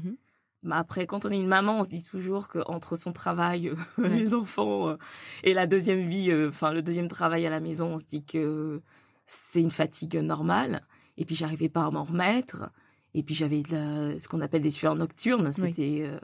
après, 0.70 1.08
quand 1.08 1.26
on 1.26 1.30
est 1.32 1.38
une 1.38 1.48
maman, 1.48 1.80
on 1.80 1.84
se 1.84 1.90
dit 1.90 2.04
toujours 2.04 2.48
qu'entre 2.48 2.96
son 2.96 3.12
travail, 3.14 3.70
euh, 3.70 3.76
Ouais. 3.98 4.10
les 4.10 4.34
enfants 4.34 4.90
euh, 4.90 4.98
et 5.44 5.54
la 5.54 5.66
deuxième 5.68 6.08
vie, 6.08 6.30
euh, 6.32 6.50
enfin 6.50 6.72
le 6.72 6.82
deuxième 6.82 7.08
travail 7.08 7.46
à 7.48 7.50
la 7.50 7.60
maison, 7.60 7.94
on 7.96 7.98
se 7.98 8.06
dit 8.06 8.24
que 8.24 8.82
c'est 9.26 9.62
une 9.62 9.72
fatigue 9.72 10.16
normale. 10.18 10.82
Et 11.18 11.26
puis 11.26 11.36
j'arrivais 11.36 11.70
pas 11.70 11.86
à 11.86 11.92
m'en 11.92 12.04
remettre. 12.04 12.70
Et 13.14 13.24
puis 13.24 13.34
j'avais 13.36 13.62
de 13.64 13.72
la- 13.76 14.20
ce 14.20 14.28
qu'on 14.28 14.42
appelle 14.42 14.62
des 14.62 14.72
sueurs 14.72 14.96
nocturnes. 14.96 15.52
C'était, 15.52 16.04
euh, 16.06 16.20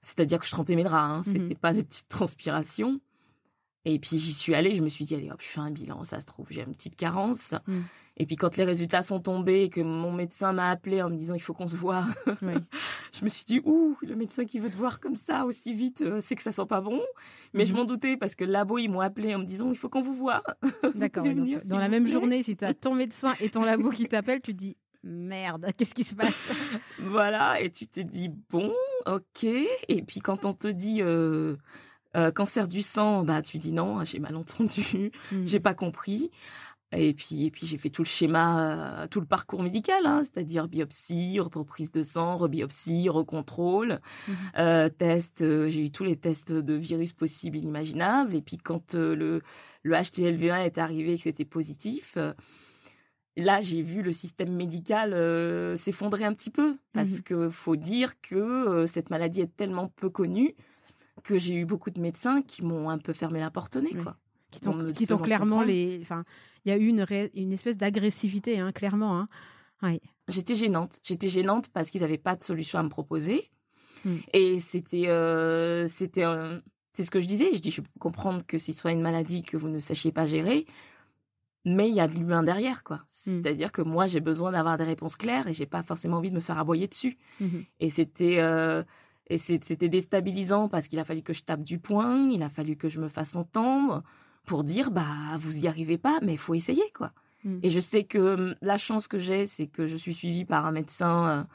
c'est-à-dire 0.00 0.38
que 0.38 0.46
je 0.46 0.50
trempais 0.52 0.74
mes 0.76 0.84
draps. 0.84 1.26
Hein. 1.26 1.30
Mhm. 1.30 1.32
C'était 1.42 1.54
pas 1.54 1.72
des 1.72 1.82
petites 1.82 2.08
transpirations. 2.08 3.00
Et 3.84 3.98
puis 3.98 4.18
j'y 4.18 4.32
suis 4.32 4.54
allée. 4.54 4.74
Je 4.74 4.82
me 4.82 4.88
suis 4.88 5.04
dit 5.04 5.14
allez 5.14 5.30
hop, 5.30 5.40
je 5.42 5.46
fais 5.48 5.60
un 5.60 5.70
bilan. 5.70 6.04
Ça 6.04 6.20
se 6.20 6.26
trouve 6.26 6.46
j'ai 6.50 6.62
une 6.62 6.74
petite 6.74 6.96
carence. 6.96 7.54
Mhm. 7.66 7.84
Et 8.16 8.26
puis 8.26 8.36
quand 8.36 8.56
les 8.56 8.64
résultats 8.64 9.02
sont 9.02 9.18
tombés 9.18 9.64
et 9.64 9.68
que 9.70 9.80
mon 9.80 10.12
médecin 10.12 10.52
m'a 10.52 10.70
appelé 10.70 11.02
en 11.02 11.10
me 11.10 11.16
disant 11.16 11.34
il 11.34 11.40
faut 11.40 11.52
qu'on 11.52 11.66
se 11.66 11.74
voit, 11.74 12.04
Oui. 12.42 12.54
je 13.12 13.24
me 13.24 13.28
suis 13.28 13.44
dit, 13.44 13.60
ouh, 13.64 13.96
le 14.02 14.14
médecin 14.14 14.44
qui 14.44 14.60
veut 14.60 14.70
te 14.70 14.76
voir 14.76 15.00
comme 15.00 15.16
ça 15.16 15.44
aussi 15.46 15.74
vite, 15.74 16.02
euh, 16.02 16.20
c'est 16.20 16.36
que 16.36 16.42
ça 16.42 16.52
sent 16.52 16.66
pas 16.68 16.80
bon. 16.80 17.00
Mais 17.54 17.66
je 17.66 17.72
Mhm. 17.72 17.78
m'en 17.80 17.84
doutais 17.84 18.16
parce 18.16 18.34
que 18.36 18.44
le 18.44 18.52
labo, 18.52 18.78
ils 18.78 18.88
m'ont 18.88 19.00
appelé 19.00 19.34
en 19.34 19.40
me 19.40 19.44
disant, 19.44 19.68
il 19.70 19.76
faut 19.76 19.88
qu'on 19.88 20.00
vous 20.02 20.14
voit. 20.14 20.44
D'accord. 20.94 21.26
euh, 21.26 21.58
dans 21.64 21.78
la 21.78 21.88
même 21.88 22.06
journée, 22.06 22.42
si 22.44 22.56
tu 22.56 22.64
as 22.64 22.72
ton 22.74 22.94
médecin 22.94 23.34
et 23.40 23.48
ton 23.50 23.64
labo 23.64 23.90
qui 23.90 24.06
t'appellent, 24.06 24.40
tu 24.42 24.52
te 24.52 24.58
dis 24.58 24.76
merde, 25.02 25.66
qu'est-ce 25.76 25.94
qui 25.94 26.04
se 26.04 26.14
passe? 26.14 26.48
Voilà, 26.98 27.60
et 27.60 27.70
tu 27.70 27.86
te 27.86 28.00
dis, 28.00 28.30
bon, 28.50 28.72
ok. 29.06 29.44
Et 29.44 30.02
puis 30.06 30.20
quand 30.20 30.44
on 30.44 30.52
te 30.52 30.68
dit 30.68 31.02
euh, 31.02 31.56
euh, 32.16 32.30
cancer 32.30 32.68
du 32.68 32.80
sang, 32.80 33.24
bah 33.24 33.42
tu 33.42 33.58
dis 33.58 33.72
non, 33.72 34.04
j'ai 34.04 34.18
mal 34.20 34.36
entendu, 34.36 35.10
Mhm. 35.32 35.46
j'ai 35.46 35.60
pas 35.60 35.74
compris. 35.74 36.30
Et 36.92 37.12
puis, 37.12 37.44
et 37.46 37.50
puis 37.50 37.66
j'ai 37.66 37.76
fait 37.78 37.90
tout 37.90 38.02
le 38.02 38.06
schéma, 38.08 39.02
euh, 39.02 39.06
tout 39.08 39.18
le 39.18 39.26
parcours 39.26 39.62
médical, 39.62 40.06
hein, 40.06 40.22
c'est-à-dire 40.22 40.68
biopsie, 40.68 41.40
reprise 41.40 41.90
de 41.90 42.02
sang, 42.02 42.36
rebiopsie, 42.36 43.08
recontrôle, 43.08 44.00
Mhm. 44.28 44.34
euh, 44.58 44.88
test. 44.90 45.42
euh, 45.42 45.68
j'ai 45.68 45.86
eu 45.86 45.90
tous 45.90 46.04
les 46.04 46.16
tests 46.16 46.52
de 46.52 46.74
virus 46.74 47.12
possibles, 47.12 47.56
inimaginables. 47.56 48.34
Et 48.36 48.42
puis 48.42 48.58
quand 48.58 48.94
euh, 48.94 49.16
le, 49.16 49.42
le 49.82 49.94
HTLV1 49.96 50.60
est 50.64 50.78
arrivé 50.78 51.14
et 51.14 51.16
que 51.16 51.24
c'était 51.24 51.44
positif, 51.44 52.16
là 53.36 53.60
j'ai 53.60 53.82
vu 53.82 54.02
le 54.02 54.12
système 54.12 54.52
médical 54.54 55.10
s'effondrer 55.76 56.24
un 56.24 56.34
petit 56.34 56.50
peu 56.50 56.76
parce 56.92 57.10
Mhm. 57.10 57.22
que 57.22 57.50
faut 57.50 57.76
dire 57.76 58.20
que 58.20 58.86
cette 58.86 59.10
maladie 59.10 59.40
est 59.40 59.56
tellement 59.56 59.88
peu 59.88 60.10
connue 60.10 60.54
que 61.24 61.38
j'ai 61.38 61.54
eu 61.54 61.64
beaucoup 61.64 61.90
de 61.90 62.00
médecins 62.00 62.42
qui 62.42 62.64
m'ont 62.64 62.90
un 62.90 62.98
peu 62.98 63.12
fermé 63.12 63.40
la 63.40 63.50
porte 63.50 63.76
au 63.76 63.80
nez, 63.80 63.94
quoi. 64.02 64.16
Qui 64.92 65.06
t'ont 65.06 65.18
clairement 65.18 65.58
comprendre. 65.58 65.66
les. 65.72 65.98
Enfin, 66.02 66.24
il 66.64 66.70
y 66.70 66.72
a 66.72 66.78
eu 66.78 66.86
une, 66.86 67.02
ré- 67.02 67.30
une 67.34 67.52
espèce 67.52 67.76
d'agressivité, 67.76 68.58
hein, 68.58 68.72
clairement. 68.72 69.18
Hein. 69.18 69.28
Ouais. 69.82 70.00
J'étais 70.28 70.54
gênante. 70.54 70.98
J'étais 71.02 71.28
gênante 71.28 71.68
parce 71.68 71.90
qu'ils 71.90 72.00
n'avaient 72.00 72.16
pas 72.18 72.36
de 72.36 72.42
solution 72.42 72.78
à 72.78 72.82
me 72.82 72.88
proposer. 72.88 73.50
Mm. 74.04 74.16
Et 74.32 74.60
c'était, 74.60 75.08
euh, 75.08 75.86
c'était, 75.88 76.24
euh, 76.24 76.60
c'est 76.94 77.02
ce 77.02 77.10
que 77.10 77.20
je 77.20 77.26
disais. 77.26 77.50
Je 77.54 77.58
dis, 77.60 77.70
je 77.70 77.80
peux 77.82 77.88
comprendre 77.98 78.42
que 78.46 78.56
ce 78.58 78.72
soit 78.72 78.92
une 78.92 79.02
maladie 79.02 79.42
que 79.42 79.56
vous 79.56 79.68
ne 79.68 79.78
sachiez 79.78 80.12
pas 80.12 80.24
gérer, 80.26 80.64
mais 81.66 81.88
il 81.88 81.94
y 81.94 82.00
a 82.00 82.08
de 82.08 82.14
l'humain 82.14 82.42
derrière, 82.42 82.84
quoi. 82.84 83.00
C'est-à-dire 83.08 83.72
que 83.72 83.82
moi, 83.82 84.06
j'ai 84.06 84.20
besoin 84.20 84.52
d'avoir 84.52 84.76
des 84.78 84.84
réponses 84.84 85.16
claires 85.16 85.48
et 85.48 85.54
j'ai 85.54 85.66
pas 85.66 85.82
forcément 85.82 86.18
envie 86.18 86.30
de 86.30 86.34
me 86.34 86.40
faire 86.40 86.58
aboyer 86.58 86.86
dessus. 86.88 87.16
Mhm. 87.40 87.64
Et 87.80 87.90
c'était, 87.90 88.38
euh, 88.38 88.82
et 89.28 89.38
c'était 89.38 89.88
déstabilisant 89.88 90.68
parce 90.68 90.88
qu'il 90.88 90.98
a 90.98 91.04
fallu 91.04 91.22
que 91.22 91.32
je 91.32 91.42
tape 91.42 91.62
du 91.62 91.78
poing, 91.78 92.28
il 92.30 92.42
a 92.42 92.50
fallu 92.50 92.76
que 92.76 92.88
je 92.90 93.00
me 93.00 93.08
fasse 93.08 93.34
entendre 93.36 94.02
pour 94.44 94.64
dire, 94.64 94.90
bah, 94.90 95.36
vous 95.38 95.58
y 95.64 95.68
arrivez 95.68 95.98
pas, 95.98 96.18
mais 96.22 96.32
il 96.34 96.38
faut 96.38 96.54
essayer, 96.54 96.84
quoi. 96.94 97.12
Mm. 97.44 97.58
Et 97.62 97.70
je 97.70 97.80
sais 97.80 98.04
que 98.04 98.18
hum, 98.34 98.54
la 98.62 98.78
chance 98.78 99.08
que 99.08 99.18
j'ai, 99.18 99.46
c'est 99.46 99.66
que 99.66 99.86
je 99.86 99.96
suis 99.96 100.14
suivie 100.14 100.44
par 100.44 100.66
un 100.66 100.72
médecin, 100.72 101.46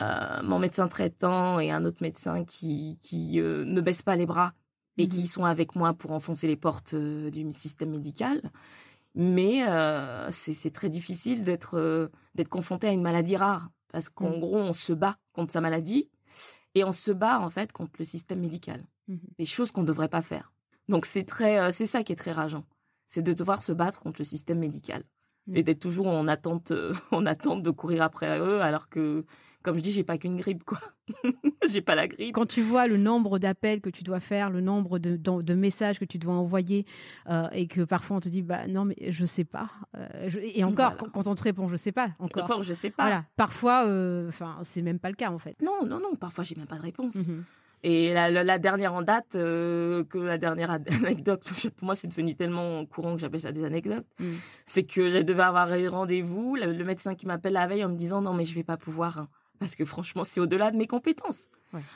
euh, 0.00 0.04
euh, 0.04 0.42
mon 0.42 0.58
médecin 0.58 0.88
traitant 0.88 1.60
et 1.60 1.70
un 1.70 1.84
autre 1.84 2.02
médecin 2.02 2.44
qui, 2.44 2.98
qui 3.00 3.40
euh, 3.40 3.64
ne 3.64 3.80
baissent 3.80 4.02
pas 4.02 4.16
les 4.16 4.26
bras 4.26 4.52
et 4.96 5.08
qui 5.08 5.26
sont 5.26 5.44
avec 5.44 5.74
moi 5.74 5.92
pour 5.92 6.12
enfoncer 6.12 6.46
les 6.46 6.56
portes 6.56 6.94
euh, 6.94 7.30
du 7.30 7.50
système 7.52 7.90
médical. 7.90 8.42
Mais 9.16 9.62
c'est 10.32 10.72
très 10.72 10.88
difficile 10.90 11.44
d'être 11.44 12.10
d'être 12.34 12.48
confronté 12.48 12.88
à 12.88 12.90
une 12.92 13.02
maladie 13.02 13.36
rare 13.36 13.70
parce 13.92 14.08
qu'en 14.08 14.30
Mm. 14.30 14.40
gros, 14.40 14.58
on 14.58 14.72
se 14.72 14.92
bat 14.92 15.16
contre 15.32 15.52
sa 15.52 15.60
maladie 15.60 16.10
et 16.74 16.82
on 16.82 16.90
se 16.90 17.12
bat 17.12 17.38
en 17.38 17.48
fait 17.50 17.70
contre 17.70 17.92
le 18.00 18.04
système 18.04 18.40
médical. 18.40 18.84
Des 19.38 19.44
choses 19.44 19.70
qu'on 19.70 19.82
ne 19.82 19.86
devrait 19.86 20.08
pas 20.08 20.22
faire. 20.22 20.52
Donc 20.88 21.06
c'est 21.06 21.24
très, 21.24 21.58
euh, 21.58 21.70
c'est 21.72 21.86
ça 21.86 22.02
qui 22.02 22.12
est 22.12 22.16
très 22.16 22.32
rageant, 22.32 22.64
c'est 23.06 23.22
de 23.22 23.32
devoir 23.32 23.62
se 23.62 23.72
battre 23.72 24.00
contre 24.00 24.20
le 24.20 24.24
système 24.24 24.58
médical 24.58 25.02
Mm. 25.46 25.56
et 25.58 25.62
d'être 25.62 25.80
toujours 25.80 26.06
en 26.06 26.26
attente, 26.26 26.70
euh, 26.70 26.94
en 27.12 27.26
attente 27.26 27.62
de 27.62 27.70
courir 27.70 28.02
après 28.02 28.38
eux, 28.38 28.62
alors 28.62 28.88
que, 28.88 29.26
comme 29.62 29.76
je 29.76 29.80
dis, 29.80 29.92
j'ai 29.92 30.02
pas 30.02 30.16
qu'une 30.16 30.36
grippe 30.38 30.64
quoi. 30.64 30.80
j'ai 31.68 31.82
pas 31.82 31.94
la 31.94 32.08
grippe. 32.08 32.34
Quand 32.34 32.46
tu 32.46 32.62
vois 32.62 32.86
le 32.86 32.96
nombre 32.96 33.38
d'appels 33.38 33.82
que 33.82 33.90
tu 33.90 34.04
dois 34.04 34.20
faire, 34.20 34.48
le 34.48 34.62
nombre 34.62 34.98
de, 34.98 35.54
messages 35.54 35.98
que 35.98 36.06
tu 36.06 36.16
dois 36.16 36.32
envoyer, 36.32 36.86
euh, 37.28 37.46
et 37.52 37.66
que 37.66 37.82
parfois 37.82 38.16
on 38.16 38.20
te 38.20 38.30
dit 38.30 38.40
bah 38.40 38.66
non 38.68 38.86
mais 38.86 38.96
je 39.10 39.26
sais 39.26 39.44
pas. 39.44 39.68
Euh, 39.98 40.06
je- 40.28 40.38
et 40.40 40.64
encore 40.64 40.92
Voilà. 40.92 40.96
quand, 40.96 41.10
quand 41.10 41.26
on 41.28 41.34
te 41.34 41.42
répond 41.42 41.68
je 41.68 41.76
sais 41.76 41.92
pas 41.92 42.08
encore. 42.20 42.44
Encore, 42.44 42.62
je 42.62 42.72
sais 42.72 42.88
pas. 42.90 43.02
Voilà. 43.02 43.24
Parfois, 43.36 43.84
euh, 43.86 44.28
enfin 44.28 44.56
c'est 44.62 44.80
même 44.80 44.98
pas 44.98 45.10
le 45.10 45.16
cas 45.16 45.30
en 45.30 45.38
fait. 45.38 45.60
Non, 45.60 45.84
non, 45.84 46.00
non. 46.00 46.14
Parfois, 46.16 46.42
j'ai 46.44 46.54
même 46.54 46.66
pas 46.66 46.78
de 46.78 46.82
réponse. 46.82 47.14
Mhm. 47.16 47.44
Et 47.86 48.14
la, 48.14 48.30
la- 48.30 48.42
la 48.44 48.58
dernière 48.58 48.94
en 48.94 49.02
date, 49.02 49.36
euh, 49.36 50.04
que 50.04 50.16
la 50.18 50.38
dernière 50.38 50.70
anecdote, 51.04 51.42
pour 51.76 51.84
moi, 51.84 51.94
c'est 51.94 52.08
devenu 52.08 52.34
tellement 52.34 52.84
courant 52.86 53.14
que 53.14 53.20
j'appelle 53.20 53.40
ça 53.40 53.52
des 53.52 53.64
anecdotes. 53.64 54.06
Mm. 54.18 54.24
C'est 54.64 54.84
que 54.84 55.10
je 55.10 55.18
devais 55.18 55.42
avoir 55.42 55.70
un 55.70 55.88
rendez-vous, 55.90 56.56
le, 56.56 56.72
le 56.72 56.84
médecin 56.84 57.14
qui 57.14 57.26
m'appelle 57.26 57.52
la 57.52 57.66
veille 57.66 57.84
en 57.84 57.90
me 57.90 57.96
disant 57.96 58.20
non 58.22 58.32
mais 58.32 58.46
je 58.46 58.54
vais 58.54 58.64
pas 58.64 58.76
pouvoir. 58.78 59.18
hein. 59.18 59.28
parce 59.60 59.76
que 59.76 59.84
franchement, 59.84 60.24
c'est 60.24 60.40
au-delà 60.40 60.70
de 60.70 60.76
mes 60.76 60.86
compétences. 60.86 61.48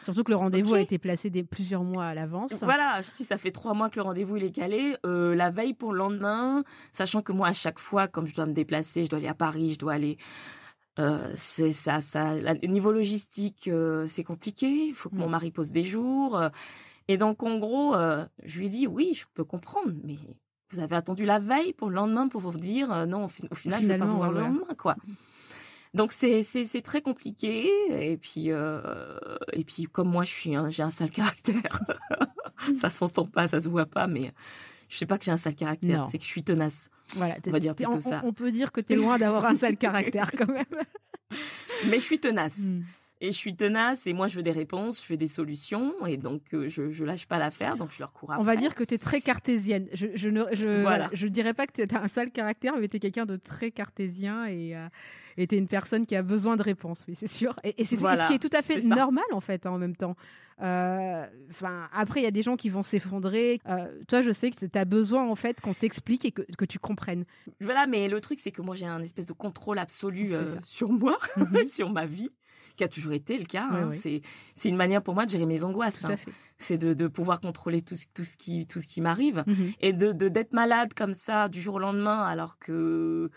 Surtout 0.02 0.24
que 0.24 0.30
le 0.30 0.36
rendez-vous 0.36 0.74
a 0.74 0.80
été 0.80 0.98
placé 0.98 1.30
des 1.30 1.44
plusieurs 1.44 1.84
mois 1.84 2.06
à 2.06 2.14
l'avance. 2.14 2.62
Voilà, 2.64 3.00
si 3.02 3.24
ça 3.24 3.36
fait 3.36 3.52
trois 3.52 3.74
mois 3.74 3.88
que 3.88 3.96
le 3.96 4.02
rendez-vous 4.02 4.36
il 4.36 4.42
est 4.44 4.50
calé, 4.50 4.96
euh, 5.06 5.34
la 5.36 5.50
veille 5.50 5.72
pour 5.72 5.92
le 5.92 5.98
lendemain, 5.98 6.64
sachant 6.92 7.22
que 7.22 7.30
moi 7.32 7.46
à 7.48 7.52
chaque 7.52 7.78
fois, 7.78 8.08
comme 8.08 8.26
je 8.26 8.34
dois 8.34 8.46
me 8.46 8.52
déplacer, 8.52 9.04
je 9.04 9.08
dois 9.10 9.20
aller 9.20 9.28
à 9.28 9.34
Paris, 9.34 9.74
je 9.74 9.78
dois 9.78 9.92
aller, 9.92 10.18
euh, 10.98 11.32
c'est 11.36 11.72
ça, 11.72 12.00
ça, 12.00 12.34
la- 12.34 12.54
niveau 12.54 12.92
logistique, 12.92 13.68
euh, 13.68 14.06
c'est 14.06 14.24
compliqué. 14.24 14.66
Il 14.86 14.94
faut 14.94 15.08
que 15.10 15.14
mon 15.16 15.28
Mm. 15.28 15.30
mari 15.30 15.50
pose 15.50 15.70
des 15.72 15.82
jours, 15.84 16.36
euh, 16.38 16.48
et 17.08 17.16
donc 17.16 17.42
en 17.42 17.58
gros, 17.58 17.94
je 18.44 18.58
lui 18.58 18.68
dis 18.68 18.86
oui, 18.86 19.14
je 19.14 19.24
peux 19.34 19.44
comprendre, 19.44 19.92
mais 20.04 20.16
vous 20.70 20.80
avez 20.80 20.96
attendu 20.96 21.24
la 21.24 21.38
veille 21.38 21.72
pour 21.72 21.88
le 21.88 21.94
lendemain 21.94 22.28
pour 22.28 22.40
vous 22.42 22.58
dire 22.58 23.06
non, 23.06 23.24
au, 23.24 23.28
fi- 23.28 23.48
au 23.50 23.54
final, 23.54 23.82
je 23.82 23.86
vais 23.88 23.96
pas 23.98 24.04
Finalement, 24.04 24.12
vous 24.12 24.18
voir 24.18 24.30
ouais, 24.30 24.36
le 24.36 24.40
lendemain, 24.42 24.74
quoi. 24.76 24.96
Donc 25.94 26.12
c'est 26.12 26.82
très 26.84 27.00
compliqué 27.00 27.70
et 27.90 28.18
puis 28.18 28.48
et 28.48 29.64
puis 29.64 29.84
comme 29.84 30.10
moi 30.10 30.22
je 30.24 30.32
suis 30.34 30.54
un, 30.54 30.68
j'ai 30.68 30.82
un 30.82 30.90
sale 30.90 31.10
caractère 31.22 31.80
ça 32.76 32.90
s'entend 32.90 33.24
pas 33.24 33.48
ça 33.48 33.62
se 33.62 33.68
voit 33.70 33.86
pas 33.86 34.06
mais 34.06 34.32
je 34.88 34.96
sais 34.98 35.06
pas 35.06 35.18
que 35.18 35.24
j'ai 35.24 35.30
un 35.30 35.36
sale 35.36 35.54
caractère 35.54 36.06
c'est 36.10 36.18
que 36.18 36.24
je 36.24 36.28
suis 36.28 36.42
tenace 36.42 36.90
Voilà, 37.16 37.36
On 37.46 37.50
va 37.50 37.60
dire 37.60 37.74
plutôt 37.74 37.92
on, 37.92 38.00
ça. 38.00 38.20
on 38.24 38.32
peut 38.32 38.50
dire 38.52 38.72
que 38.72 38.80
tu 38.80 38.92
es 38.92 38.96
loin 38.96 39.18
d'avoir 39.18 39.44
un 39.46 39.54
sale 39.56 39.76
caractère 39.76 40.30
quand 40.36 40.48
même. 40.48 40.64
mais 41.88 41.96
je 42.00 42.04
suis 42.04 42.18
tenace 42.18 42.58
Mm. 42.58 42.82
Et 43.20 43.32
je 43.32 43.36
suis 43.36 43.54
tenace 43.56 44.06
et 44.06 44.12
moi 44.12 44.28
je 44.28 44.36
veux 44.36 44.42
des 44.42 44.52
réponses 44.52 45.02
je 45.02 45.08
veux 45.12 45.16
des 45.16 45.26
solutions 45.28 45.92
et 46.06 46.16
donc 46.16 46.42
euh, 46.54 46.68
je 46.68 46.90
je 46.90 47.04
lâche 47.04 47.26
pas 47.26 47.38
l'affaire 47.38 47.76
donc 47.76 47.90
je 47.92 47.98
leur 47.98 48.12
cours 48.12 48.30
après 48.30 48.40
On 48.40 48.44
va 48.44 48.56
dire 48.56 48.74
que 48.74 48.84
tu 48.84 48.94
es 48.94 48.98
très 48.98 49.20
cartésienne. 49.20 49.88
Je, 49.92 50.06
je 50.14 50.28
ne 50.28 50.44
je, 50.52 50.82
Voilà. 50.82 51.08
je 51.12 51.26
dirais 51.26 51.54
pas 51.54 51.66
que 51.66 51.72
tu 51.82 51.94
as 51.94 52.00
un 52.02 52.08
sale 52.08 52.30
caractère, 52.30 52.74
mais 52.78 52.88
tu 52.88 52.96
es 52.96 53.00
quelqu'un 53.00 53.26
de 53.26 53.36
très 53.36 53.70
cartésien 53.70 54.46
et 54.46 54.76
euh, 54.76 54.86
tu 55.36 55.54
es 55.54 55.58
une 55.58 55.68
personne 55.68 56.06
qui 56.06 56.16
a 56.16 56.22
besoin 56.22 56.56
de 56.56 56.62
réponses, 56.62 57.04
oui, 57.08 57.14
c'est 57.14 57.26
sûr. 57.28 57.58
Et, 57.64 57.80
et 57.80 57.84
c'est 57.84 57.96
Voilà, 57.96 58.22
ce 58.22 58.26
qui 58.28 58.34
est 58.34 58.38
tout 58.38 58.56
à 58.56 58.62
fait 58.62 58.82
normal 58.82 59.24
en 59.32 59.40
fait 59.40 59.66
hein, 59.66 59.70
en 59.72 59.78
même 59.78 59.96
temps. 59.96 60.16
Euh, 60.60 61.24
Enfin, 61.50 61.88
après, 61.92 62.20
il 62.20 62.24
y 62.24 62.26
a 62.26 62.30
des 62.32 62.42
gens 62.42 62.56
qui 62.56 62.68
vont 62.68 62.82
s'effondrer. 62.82 63.60
Euh, 63.68 63.86
toi, 64.08 64.22
je 64.22 64.30
sais 64.30 64.50
que 64.50 64.64
tu 64.66 64.78
as 64.78 64.84
besoin 64.84 65.26
en 65.28 65.34
fait 65.34 65.60
qu'on 65.60 65.74
t'explique 65.74 66.24
et 66.24 66.32
que, 66.32 66.42
que 66.42 66.64
tu 66.64 66.78
comprennes. 66.78 67.24
voilà 67.60 67.86
mais 67.86 68.08
le 68.08 68.20
truc 68.20 68.40
c'est 68.40 68.50
que 68.52 68.62
moi 68.62 68.74
j'ai 68.74 68.86
un 68.86 69.00
espèce 69.02 69.26
de 69.26 69.32
contrôle 69.32 69.78
absolu 69.78 70.28
sur 70.62 70.90
moi 70.90 71.18
Mhm. 71.36 71.66
sur 71.66 71.90
ma 71.90 72.06
vie 72.06 72.30
qui 72.78 72.84
a 72.84 72.88
toujours 72.88 73.12
été 73.12 73.36
le 73.38 73.44
cas 73.44 73.68
hein. 73.70 73.90
c'est 73.92 74.22
c'est 74.54 74.68
une 74.70 74.76
manière 74.76 75.02
pour 75.02 75.14
moi 75.14 75.26
de 75.26 75.30
gérer 75.30 75.44
mes 75.46 75.62
angoisses 75.64 76.04
hein. 76.06 76.16
c'est 76.56 76.78
de, 76.78 76.94
de 76.94 77.06
pouvoir 77.08 77.40
contrôler 77.40 77.82
tout 77.82 77.96
ce, 77.96 78.06
tout 78.14 78.24
ce 78.24 78.36
qui 78.36 78.66
tout 78.66 78.80
ce 78.80 78.86
qui 78.86 79.00
m'arrive 79.02 79.44
Mhm. 79.46 79.72
et 79.80 79.92
de 79.92 80.12
de- 80.12 80.28
d'être 80.28 80.52
malade 80.54 80.94
comme 80.94 81.12
ça 81.14 81.48
du 81.48 81.60
jour 81.60 81.74
au 81.74 81.78
lendemain 81.78 82.22
alors 82.22 82.58
que 82.58 83.30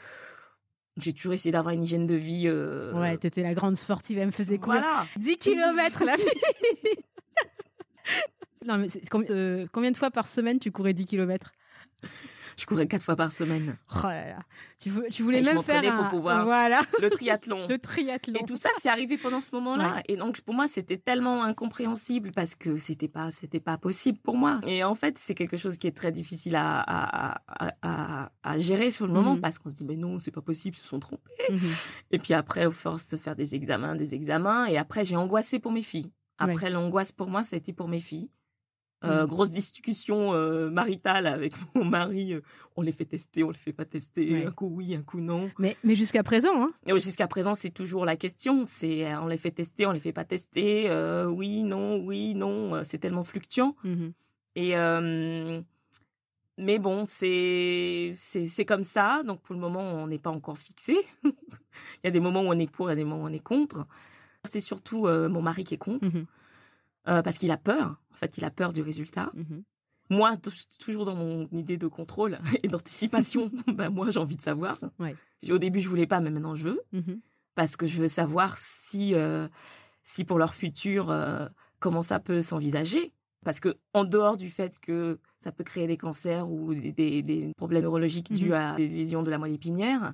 j'ai 0.97 1.13
toujours 1.13 1.33
essayé 1.33 1.51
d'avoir 1.51 1.73
une 1.73 1.83
hygiène 1.83 2.05
de 2.05 2.15
vie 2.15 2.43
euh, 2.47 2.91
Ouais, 2.93 3.17
tu 3.17 3.25
étais 3.27 3.43
la 3.43 3.53
grande 3.53 3.75
sportive, 3.77 4.17
elle 4.17 4.27
me 4.27 4.31
faisait 4.31 4.57
courir 4.59 4.81
voilà 4.81 5.05
10 5.17 5.37
km 5.37 6.03
la 6.05 6.17
fille. 6.17 6.27
non, 8.65 8.77
mais 8.77 8.89
c'est- 8.89 9.07
combien, 9.09 9.29
euh, 9.31 9.67
combien 9.71 9.91
de 9.91 9.97
fois 9.97 10.11
par 10.11 10.27
semaine 10.27 10.59
tu 10.59 10.71
courais 10.71 10.93
10 10.93 11.05
km 11.05 11.51
je 12.57 12.65
courais 12.65 12.87
quatre 12.87 13.03
fois 13.03 13.15
par 13.15 13.31
semaine 13.31 13.77
Oh 13.95 14.07
là 14.07 14.29
là. 14.29 14.39
Tu, 14.79 14.89
vou- 14.89 15.03
tu 15.11 15.21
voulais 15.23 15.39
Et 15.39 15.43
je 15.43 15.49
même 15.49 15.61
faire 15.63 15.81
pour 15.97 16.07
pouvoir- 16.07 16.43
voilà, 16.45 16.81
le 17.01 17.09
triathlon 17.09 17.67
le 17.69 17.77
triathlon. 17.77 18.39
et 18.41 18.45
tout 18.45 18.55
ça 18.55 18.69
c'est 18.79 18.89
arrivé 18.89 19.17
pendant 19.17 19.41
ce 19.41 19.53
moment-là 19.55 19.95
Ouais. 19.95 20.03
et 20.07 20.15
donc 20.17 20.41
pour 20.41 20.53
moi 20.55 20.67
c'était 20.67 20.97
tellement 20.97 21.43
incompréhensible 21.43 22.31
parce 22.33 22.55
que 22.55 22.77
c'était 22.77 23.07
pas 23.07 23.31
c'était 23.31 23.59
pas 23.59 23.77
possible 23.77 24.17
pour 24.19 24.37
moi 24.37 24.59
et 24.67 24.83
en 24.83 24.95
fait 24.95 25.17
c'est 25.17 25.35
quelque 25.35 25.57
chose 25.57 25.77
qui 25.77 25.87
est 25.87 25.95
très 25.95 26.11
difficile 26.11 26.55
à 26.55 26.79
à, 26.81 27.41
à, 27.47 27.71
à- 27.81 28.31
à 28.43 28.57
gérer 28.57 28.91
sur 28.91 29.05
le 29.07 29.13
moment 29.13 29.35
Mhm. 29.35 29.41
parce 29.41 29.59
qu'on 29.59 29.69
se 29.69 29.75
dit 29.75 29.83
mais 29.85 29.95
non 29.97 30.19
c'est 30.19 30.31
pas 30.31 30.41
possible 30.41 30.75
ils 30.75 30.79
se 30.79 30.87
sont 30.87 30.99
trompés 30.99 31.21
Mhm. 31.49 31.59
Et 32.11 32.19
puis 32.19 32.33
après, 32.33 32.65
au 32.65 32.71
force 32.71 33.09
de 33.09 33.17
faire 33.17 33.35
des 33.35 33.55
examens, 33.55 33.95
des 33.95 34.13
examens. 34.13 34.65
Et 34.67 34.77
après, 34.77 35.03
j'ai 35.03 35.15
angoissé 35.15 35.59
pour 35.59 35.71
mes 35.71 35.81
filles. 35.81 36.11
Après, 36.37 36.69
l'angoisse 36.69 37.11
pour 37.11 37.27
moi, 37.29 37.43
ça 37.43 37.55
a 37.55 37.57
été 37.57 37.73
pour 37.73 37.87
mes 37.87 37.99
filles. 37.99 38.29
Euh, 39.03 39.23
Mm. 39.23 39.27
Grosse 39.29 39.49
discussion 39.49 40.33
euh, 40.35 40.69
maritale 40.69 41.25
avec 41.25 41.53
mon 41.75 41.83
mari. 41.85 42.33
euh, 42.33 42.41
on 42.75 42.83
les 42.83 42.91
fait 42.91 43.05
tester, 43.05 43.43
on 43.43 43.49
les 43.49 43.57
fait 43.57 43.73
pas 43.73 43.83
tester. 43.85 44.31
Ouais. 44.31 44.45
Un 44.45 44.51
coup 44.51 44.67
oui, 44.71 44.93
un 44.95 45.01
coup 45.01 45.19
non. 45.21 45.49
Mais, 45.57 45.75
mais 45.83 45.95
jusqu'à 45.95 46.21
présent, 46.23 46.53
hein. 46.63 46.69
Jusqu'à 46.99 47.27
présent, 47.27 47.55
c'est 47.55 47.71
toujours 47.71 48.05
la 48.05 48.15
question. 48.15 48.63
C'est 48.63 49.13
on 49.15 49.25
les 49.27 49.37
fait 49.37 49.49
tester, 49.51 49.85
on 49.87 49.91
les 49.91 49.99
fait 49.99 50.13
pas 50.13 50.23
tester. 50.25 50.89
oui, 51.27 51.63
non, 51.63 51.97
oui, 51.97 52.35
non. 52.35 52.83
C'est 52.83 52.99
tellement 52.99 53.23
fluctuant. 53.23 53.75
Mhm. 53.83 54.13
Et 54.55 54.75
mais 56.57 56.77
bon, 56.79 57.05
c'est 57.05 58.13
c'est 58.15 58.65
comme 58.65 58.83
ça. 58.83 59.23
Donc 59.25 59.41
pour 59.41 59.55
le 59.55 59.61
moment, 59.61 59.81
on 59.81 60.07
n'est 60.07 60.19
pas 60.19 60.29
encore 60.29 60.57
fixé. 60.57 60.95
il 61.23 61.31
y 62.03 62.07
a 62.07 62.11
des 62.11 62.19
moments 62.19 62.41
où 62.41 62.47
on 62.49 62.59
est 62.59 62.69
pour, 62.69 62.87
il 62.87 62.91
y 62.91 62.93
a 62.93 62.95
des 62.95 63.03
moments 63.03 63.23
où 63.23 63.27
on 63.27 63.33
est 63.33 63.39
contre. 63.39 63.85
C'est 64.45 64.59
surtout 64.59 65.07
mon 65.07 65.41
mari 65.41 65.63
qui 65.63 65.73
est 65.75 65.77
contre 65.77 66.05
Mhm. 66.07 66.25
Euh, 67.07 67.21
parce 67.21 67.37
qu'il 67.37 67.51
a 67.51 67.57
peur. 67.57 68.01
En 68.11 68.15
fait, 68.15 68.37
il 68.37 68.45
a 68.45 68.51
peur 68.51 68.73
du 68.73 68.81
résultat. 68.81 69.31
Mhm. 69.33 69.63
Moi, 70.09 70.35
toujours 70.79 71.05
dans 71.05 71.15
mon 71.15 71.47
idée 71.53 71.77
de 71.77 71.87
contrôle 71.87 72.39
et 72.63 72.67
d'anticipation, 72.67 73.49
ben 73.67 73.89
moi 73.89 74.09
j'ai 74.09 74.19
envie 74.19 74.35
de 74.35 74.41
savoir. 74.41 74.77
Ouais. 74.99 75.15
Au 75.49 75.57
début, 75.57 75.79
je 75.79 75.87
voulais 75.89 76.07
pas, 76.07 76.19
mais 76.19 76.29
maintenant 76.29 76.55
je 76.55 76.63
veux 76.65 76.81
Mhm. 76.91 77.21
parce 77.55 77.75
que 77.75 77.85
je 77.85 77.99
veux 78.01 78.07
savoir 78.09 78.57
si, 78.57 79.13
euh, 79.15 79.47
si 80.03 80.23
pour 80.25 80.37
leur 80.37 80.53
futur, 80.53 81.09
euh, 81.09 81.47
comment 81.79 82.01
ça 82.01 82.19
peut 82.19 82.41
s'envisager. 82.41 83.13
Parce 83.43 83.59
que 83.59 83.75
en 83.93 84.03
dehors 84.03 84.37
du 84.37 84.49
fait 84.51 84.77
que 84.79 85.17
ça 85.39 85.51
peut 85.51 85.63
créer 85.63 85.87
des 85.87 85.97
cancers 85.97 86.47
ou 86.47 86.75
des, 86.75 86.91
des- 86.91 87.23
des 87.23 87.53
problèmes 87.57 87.83
neurologiques 87.83 88.31
dus 88.31 88.49
Mhm. 88.49 88.53
à 88.53 88.75
des 88.75 88.87
lésions 88.87 89.23
de 89.23 89.31
la 89.31 89.37
moelle 89.39 89.53
épinière, 89.53 90.13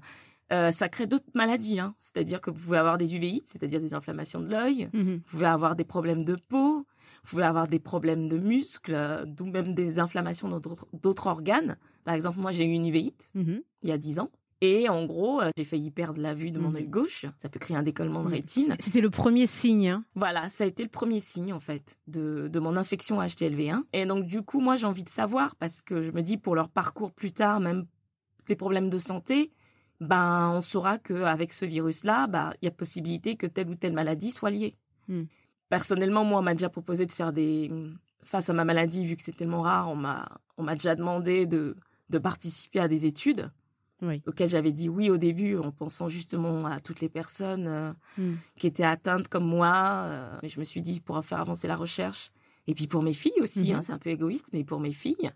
euh, 0.52 0.72
ça 0.72 0.90
crée 0.90 1.08
d'autres 1.08 1.26
maladies. 1.34 1.80
hein. 1.80 1.94
C'est-à-dire 2.00 2.42
que 2.42 2.50
vous 2.52 2.60
pouvez 2.60 2.78
avoir 2.78 2.98
des 2.98 3.16
uveites, 3.16 3.48
c'est-à-dire 3.48 3.80
des 3.82 3.94
inflammations 3.94 4.40
de 4.40 4.48
l'œil, 4.50 4.90
Mhm. 4.94 5.16
vous 5.18 5.22
pouvez 5.30 5.46
avoir 5.46 5.76
des 5.76 5.84
problèmes 5.84 6.24
de 6.24 6.36
peau, 6.36 6.86
vous 7.24 7.30
pouvez 7.32 7.44
avoir 7.44 7.68
des 7.68 7.80
problèmes 7.80 8.28
de 8.30 8.38
muscles, 8.38 8.94
euh, 8.96 9.26
d'où 9.26 9.46
même 9.46 9.74
des 9.74 10.00
inflammations 10.00 10.48
dans 10.48 10.60
d'autres- 10.60 11.28
organes. 11.28 11.78
Par 12.06 12.14
exemple, 12.16 12.40
moi 12.40 12.52
j'ai 12.52 12.64
eu 12.66 12.72
une 12.72 12.86
uvéite 12.86 13.32
Mhm. 13.36 13.62
il 13.84 13.90
y 13.90 13.92
a 13.92 13.98
10 13.98 14.20
ans. 14.20 14.30
Et 14.60 14.90
en 14.90 15.06
gros, 15.06 15.40
euh, 15.40 15.52
j'ai 15.56 15.64
failli 15.66 15.92
perdre 15.92 16.20
la 16.20 16.34
vue 16.34 16.50
de 16.50 16.60
mon 16.60 16.70
Mhm. 16.70 16.76
œil 16.78 16.88
gauche. 16.88 17.26
Ça 17.38 17.48
peut 17.48 17.60
créer 17.60 17.78
un 17.78 17.84
décollement 17.84 18.22
de 18.24 18.28
Mhm. 18.30 18.34
rétine. 18.34 18.76
C'était 18.80 19.02
le 19.02 19.12
premier 19.12 19.46
signe. 19.46 19.90
hein. 19.90 20.04
Voilà, 20.16 20.50
ça 20.50 20.64
a 20.64 20.68
été 20.68 20.82
le 20.82 20.90
premier 20.90 21.20
signe 21.20 21.54
en 21.54 21.60
fait 21.60 22.00
de, 22.08 22.48
de 22.52 22.60
mon 22.60 22.76
infection 22.76 23.22
HTLV1. 23.22 23.84
Et 23.94 24.06
donc 24.08 24.26
du 24.26 24.42
coup, 24.42 24.60
moi 24.60 24.76
j'ai 24.76 24.88
envie 24.88 25.04
de 25.04 25.10
savoir 25.10 25.56
parce 25.58 25.84
que 25.84 26.02
je 26.02 26.10
me 26.12 26.22
dis 26.24 26.38
pour 26.38 26.56
leur 26.56 26.70
parcours 26.70 27.12
plus 27.12 27.34
tard, 27.34 27.60
même 27.60 27.86
les 28.48 28.56
problèmes 28.56 28.90
de 28.90 28.98
santé, 28.98 29.52
ben 30.00 30.52
on 30.54 30.62
saura 30.62 30.98
qu'avec 31.00 31.54
ce 31.54 31.66
virus-là, 31.66 32.28
ben, 32.28 32.54
il 32.62 32.66
y 32.66 32.68
a 32.68 32.72
possibilité 32.72 33.36
que 33.36 33.48
telle 33.48 33.70
ou 33.70 33.76
telle 33.76 33.94
maladie 33.94 34.32
soit 34.32 34.50
liée. 34.52 34.76
Hmm. 35.08 35.24
Personnellement, 35.70 36.24
moi 36.24 36.40
on 36.40 36.44
m'a 36.44 36.54
déjà 36.54 36.70
proposé 36.70 37.06
de 37.06 37.12
faire 37.12 37.34
des 37.34 37.72
face 38.24 38.50
à 38.50 38.54
ma 38.54 38.66
maladie 38.66 39.06
vu 39.06 39.16
que 39.16 39.24
c'est 39.24 39.36
tellement 39.36 39.62
rare, 39.62 39.90
on 39.90 39.96
m'a 39.96 40.28
on 40.58 40.64
m'a 40.64 40.74
déjà 40.74 40.96
demandé 40.96 41.46
de 41.46 41.76
de 42.10 42.18
participer 42.20 42.80
à 42.80 42.88
des 42.88 43.06
études 43.06 43.52
Oui. 44.02 44.22
auxquelles 44.28 44.48
j'avais 44.50 44.72
dit 44.72 44.88
oui 44.90 45.10
au 45.10 45.18
début 45.18 45.58
en 45.58 45.72
pensant 45.72 46.08
justement 46.10 46.66
à 46.66 46.80
toutes 46.80 47.02
les 47.02 47.10
personnes 47.10 47.68
euh, 47.68 47.94
Mm. 48.18 48.34
qui 48.58 48.68
étaient 48.68 48.84
atteintes 48.84 49.28
comme 49.28 49.46
moi. 49.46 50.04
euh, 50.06 50.40
je 50.44 50.60
me 50.60 50.66
suis 50.66 50.82
dit 50.82 51.00
pour 51.02 51.24
faire 51.26 51.40
avancer 51.42 51.68
la 51.68 51.76
recherche. 51.76 52.32
Et 52.68 52.74
puis 52.74 52.88
pour 52.88 53.02
mes 53.04 53.14
filles 53.14 53.40
aussi, 53.42 53.70
Mhm. 53.72 53.76
hein, 53.78 53.82
c'est 53.82 53.94
un 53.94 53.98
peu 54.00 54.10
égoïste, 54.10 54.50
mais 54.54 54.64
pour 54.64 54.80
mes 54.80 54.92
filles. 54.92 55.32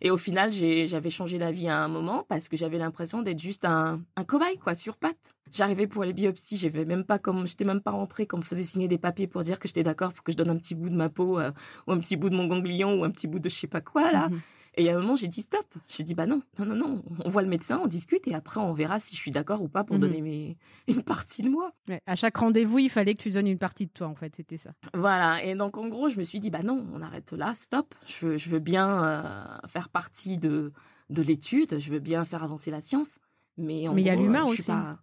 Et 0.00 0.10
au 0.10 0.16
final, 0.16 0.52
j'avais 0.52 1.10
changé 1.10 1.38
d'avis 1.38 1.68
à 1.68 1.78
un 1.78 1.88
moment 1.88 2.24
parce 2.28 2.48
que 2.48 2.56
j'avais 2.56 2.78
l'impression 2.78 3.22
d'être 3.22 3.40
juste 3.40 3.64
un, 3.64 4.00
un 4.16 4.24
cobaye, 4.24 4.58
quoi, 4.58 4.74
sur 4.74 4.96
pattes. 4.96 5.34
J'arrivais 5.52 5.86
pour 5.86 6.04
les 6.04 6.12
biopsies, 6.12 6.58
j'avais 6.58 6.84
même 6.84 7.04
pas 7.04 7.18
comme, 7.18 7.46
j'étais 7.46 7.64
même 7.64 7.80
pas 7.80 7.92
rentrée, 7.92 8.26
qu'on 8.26 8.38
me 8.38 8.42
faisait 8.42 8.64
signer 8.64 8.88
des 8.88 8.98
papiers 8.98 9.28
pour 9.28 9.42
dire 9.42 9.60
que 9.60 9.68
j'étais 9.68 9.84
d'accord 9.84 10.12
pour 10.12 10.24
que 10.24 10.32
je 10.32 10.36
donne 10.36 10.50
un 10.50 10.56
petit 10.56 10.74
bout 10.74 10.88
de 10.88 10.96
ma 10.96 11.08
peau, 11.08 11.38
euh, 11.38 11.52
ou 11.86 11.92
un 11.92 11.98
petit 11.98 12.16
bout 12.16 12.28
de 12.28 12.34
mon 12.34 12.46
ganglion, 12.46 13.00
ou 13.00 13.04
un 13.04 13.10
petit 13.10 13.28
bout 13.28 13.38
de 13.38 13.48
je 13.48 13.54
sais 13.56 13.66
pas 13.68 13.80
quoi, 13.80 14.10
là. 14.10 14.28
Mhm. 14.28 14.40
Et 14.76 14.90
a 14.90 14.96
un 14.96 15.00
moment, 15.00 15.14
j'ai 15.16 15.28
dit 15.28 15.42
stop. 15.42 15.64
J'ai 15.88 16.02
dit 16.02 16.14
bah 16.14 16.26
non, 16.26 16.42
non, 16.58 16.66
non, 16.66 16.74
non. 16.74 17.02
On 17.24 17.28
voit 17.28 17.42
le 17.42 17.48
médecin, 17.48 17.80
on 17.82 17.86
discute 17.86 18.26
et 18.26 18.34
après 18.34 18.58
on 18.60 18.72
verra 18.72 18.98
si 18.98 19.14
je 19.14 19.20
suis 19.20 19.30
d'accord 19.30 19.62
ou 19.62 19.68
pas 19.68 19.84
pour 19.84 19.96
Mhm. 19.96 20.02
donner 20.02 20.20
mes... 20.20 20.56
une 20.88 21.02
partie 21.02 21.42
de 21.42 21.48
moi. 21.48 21.72
Ouais, 21.88 22.00
À 22.06 22.16
chaque 22.16 22.36
rendez-vous, 22.36 22.78
il 22.80 22.90
fallait 22.90 23.14
que 23.14 23.22
tu 23.22 23.30
donnes 23.30 23.46
une 23.46 23.58
partie 23.58 23.86
de 23.86 23.92
toi, 23.92 24.08
en 24.08 24.14
fait. 24.14 24.34
C'était 24.36 24.56
ça. 24.56 24.72
Voilà. 24.94 25.44
Et 25.44 25.54
donc 25.54 25.76
en 25.78 25.88
gros, 25.88 26.08
je 26.08 26.18
me 26.18 26.24
suis 26.24 26.40
dit 26.40 26.50
bah 26.50 26.62
non, 26.62 26.86
on 26.92 27.02
arrête 27.02 27.32
là, 27.32 27.54
stop. 27.54 27.94
Je 28.06 28.26
veux, 28.26 28.36
je 28.36 28.50
veux 28.50 28.58
bien 28.58 29.04
euh, 29.04 29.44
faire 29.68 29.88
partie 29.88 30.38
de 30.38 30.72
de 31.10 31.22
l'étude, 31.22 31.78
je 31.78 31.90
veux 31.92 31.98
bien 32.00 32.24
faire 32.24 32.42
avancer 32.42 32.70
la 32.70 32.80
science, 32.80 33.18
mais 33.58 33.86
en 33.88 33.94
Mais 33.94 34.00
il 34.02 34.06
y 34.06 34.10
a 34.10 34.16
l'humain 34.16 34.40
euh, 34.42 34.52
suis 34.52 34.62
aussi. 34.62 34.70
pas- 34.72 34.98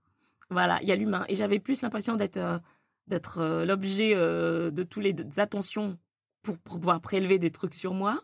Voilà, 0.49 0.79
il 0.81 0.87
y 0.89 0.91
a 0.91 0.95
l'humain. 0.95 1.23
Et 1.29 1.35
j'avais 1.35 1.59
plus 1.59 1.81
l'impression 1.81 2.15
d'être 2.15 2.37
euh, 2.37 2.57
d'être 3.07 3.37
euh, 3.39 3.65
l'objet 3.65 4.15
de 4.15 4.83
toutes 4.83 5.03
les 5.03 5.15
attentions 5.39 5.97
pour, 6.43 6.57
pour 6.57 6.79
pouvoir 6.79 6.99
prélever 7.01 7.37
des 7.39 7.51
trucs 7.51 7.73
sur 7.75 7.93
moi. 7.93 8.21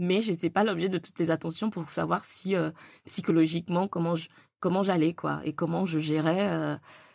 Mais 0.00 0.22
j'étais 0.22 0.48
pas 0.48 0.64
l'objet 0.64 0.88
de 0.88 0.96
toutes 0.96 1.18
les 1.18 1.30
attentions 1.30 1.68
pour 1.68 1.90
savoir 1.90 2.24
si 2.24 2.56
euh, 2.56 2.70
psychologiquement 3.04 3.86
comment 3.86 4.14
je 4.14 4.30
comment 4.58 4.82
j'allais 4.82 5.12
quoi 5.12 5.42
et 5.44 5.52
comment 5.52 5.84
je 5.84 5.98
gérais 5.98 6.48
euh, 6.48 6.74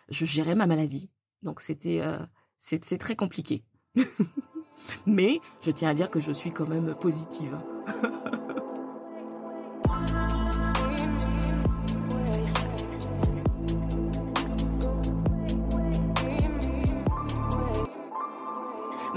je 0.09 0.23
gérais 0.23 0.53
ma 0.53 0.67
maladie. 0.67 1.09
Donc 1.41 1.61
c'était 1.61 1.99
euh, 2.01 2.19
c'est 2.59 2.99
très 2.99 3.15
compliqué. 3.15 3.63
Mais 5.07 5.39
je 5.61 5.71
tiens 5.71 5.89
à 5.89 5.93
dire 5.95 6.11
que 6.11 6.19
je 6.19 6.31
suis 6.31 6.51
quand 6.51 6.69
même 6.69 6.93
positive. 6.93 7.57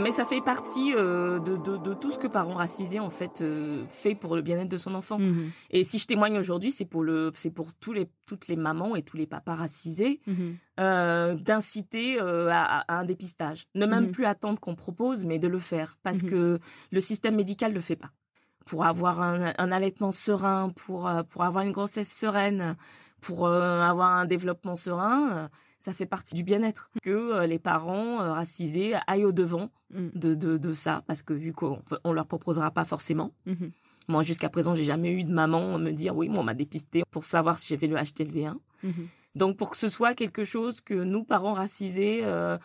Mais 0.09 0.13
ça 0.13 0.25
fait 0.25 0.41
partie 0.41 0.95
euh, 0.95 1.39
de, 1.39 1.59
de, 1.59 1.77
de 1.77 1.93
tout 1.93 2.11
ce 2.11 2.17
que 2.19 2.27
parents 2.27 2.55
racisés 2.55 2.99
en 2.99 3.11
fait 3.11 3.43
euh, 3.43 3.85
fait 3.89 4.15
pour 4.15 4.37
le 4.37 4.41
bien-être 4.41 4.71
de 4.71 4.79
son 4.79 4.95
enfant. 4.95 5.19
Mhm. 5.19 5.51
Et 5.69 5.85
si 5.85 5.99
je 5.99 6.07
témoigne 6.07 6.39
aujourd'hui, 6.39 6.73
c'est 6.73 6.87
pour 6.87 7.03
le, 7.03 7.31
c'est 7.35 7.51
pour 7.51 7.75
tous 7.75 7.93
les, 7.93 8.09
toutes 8.25 8.49
les 8.49 8.57
mamans 8.57 8.97
et 8.97 9.03
tous 9.03 9.19
les 9.19 9.27
papas 9.27 9.55
racisés 9.57 10.23
Mhm. 10.27 10.57
euh, 10.81 11.35
d'inciter 11.35 12.19
à, 12.21 12.85
à 12.89 12.95
un 13.01 13.05
dépistage. 13.05 13.67
Ne 13.75 13.85
même 13.85 14.07
Mhm. 14.07 14.13
plus 14.13 14.25
attendre 14.25 14.59
qu'on 14.59 14.75
propose, 14.77 15.27
mais 15.27 15.39
de 15.39 15.47
le 15.49 15.59
faire 15.59 15.99
parce 16.03 16.23
que 16.23 16.59
le 16.91 17.01
système 17.01 17.37
médical 17.37 17.75
le 17.75 17.81
fait 17.81 17.97
pas. 17.97 18.11
Pour 18.65 18.87
avoir 18.87 19.21
un, 19.21 19.53
un 19.59 19.73
allaitement 19.73 20.13
serein, 20.13 20.71
pour 20.71 21.11
pour 21.29 21.45
avoir 21.45 21.65
une 21.65 21.73
grossesse 21.73 22.11
sereine, 22.11 22.77
pour 23.21 23.47
avoir 23.47 24.17
un 24.17 24.25
développement 24.25 24.75
serein, 24.77 25.51
ça 25.81 25.93
fait 25.93 26.07
partie 26.07 26.35
du 26.35 26.43
bien-être 26.43 26.91
que 27.03 27.11
euh, 27.11 27.47
les 27.47 27.59
parents 27.59 28.21
euh, 28.21 28.33
racisés 28.33 28.95
aillent 29.07 29.25
au 29.27 29.33
devant 29.33 29.71
Mhm. 29.91 30.11
de, 30.15 30.35
de, 30.35 30.59
de 30.59 30.73
ça 30.75 31.03
parce 31.07 31.23
que 31.23 31.33
vu 31.33 31.53
qu'on 31.55 31.81
on 32.05 32.13
leur 32.13 32.27
proposera 32.27 32.71
pas 32.71 32.85
forcément. 32.85 33.33
Mhm. 33.47 33.71
Moi, 34.09 34.23
jusqu'à 34.23 34.49
présent, 34.51 34.75
j'ai 34.75 34.85
jamais 34.85 35.11
eu 35.13 35.25
de 35.25 35.33
maman 35.33 35.79
me 35.79 35.93
dire 35.93 36.15
oui, 36.17 36.29
moi, 36.29 36.41
on 36.41 36.45
m'a 36.45 36.53
dépisté 36.55 37.03
pour 37.11 37.25
savoir 37.25 37.59
si 37.59 37.69
j'avais 37.69 37.87
le 37.87 37.97
HTLV1. 37.97 38.57
Mhm. 38.83 38.93
Donc, 39.35 39.57
pour 39.57 39.71
que 39.71 39.77
ce 39.79 39.89
soit 39.89 40.15
quelque 40.15 40.45
chose 40.45 40.81
que 40.83 40.95
nous, 40.95 41.25
parents 41.25 41.53
racisés, 41.55 42.21
euh, 42.25 42.59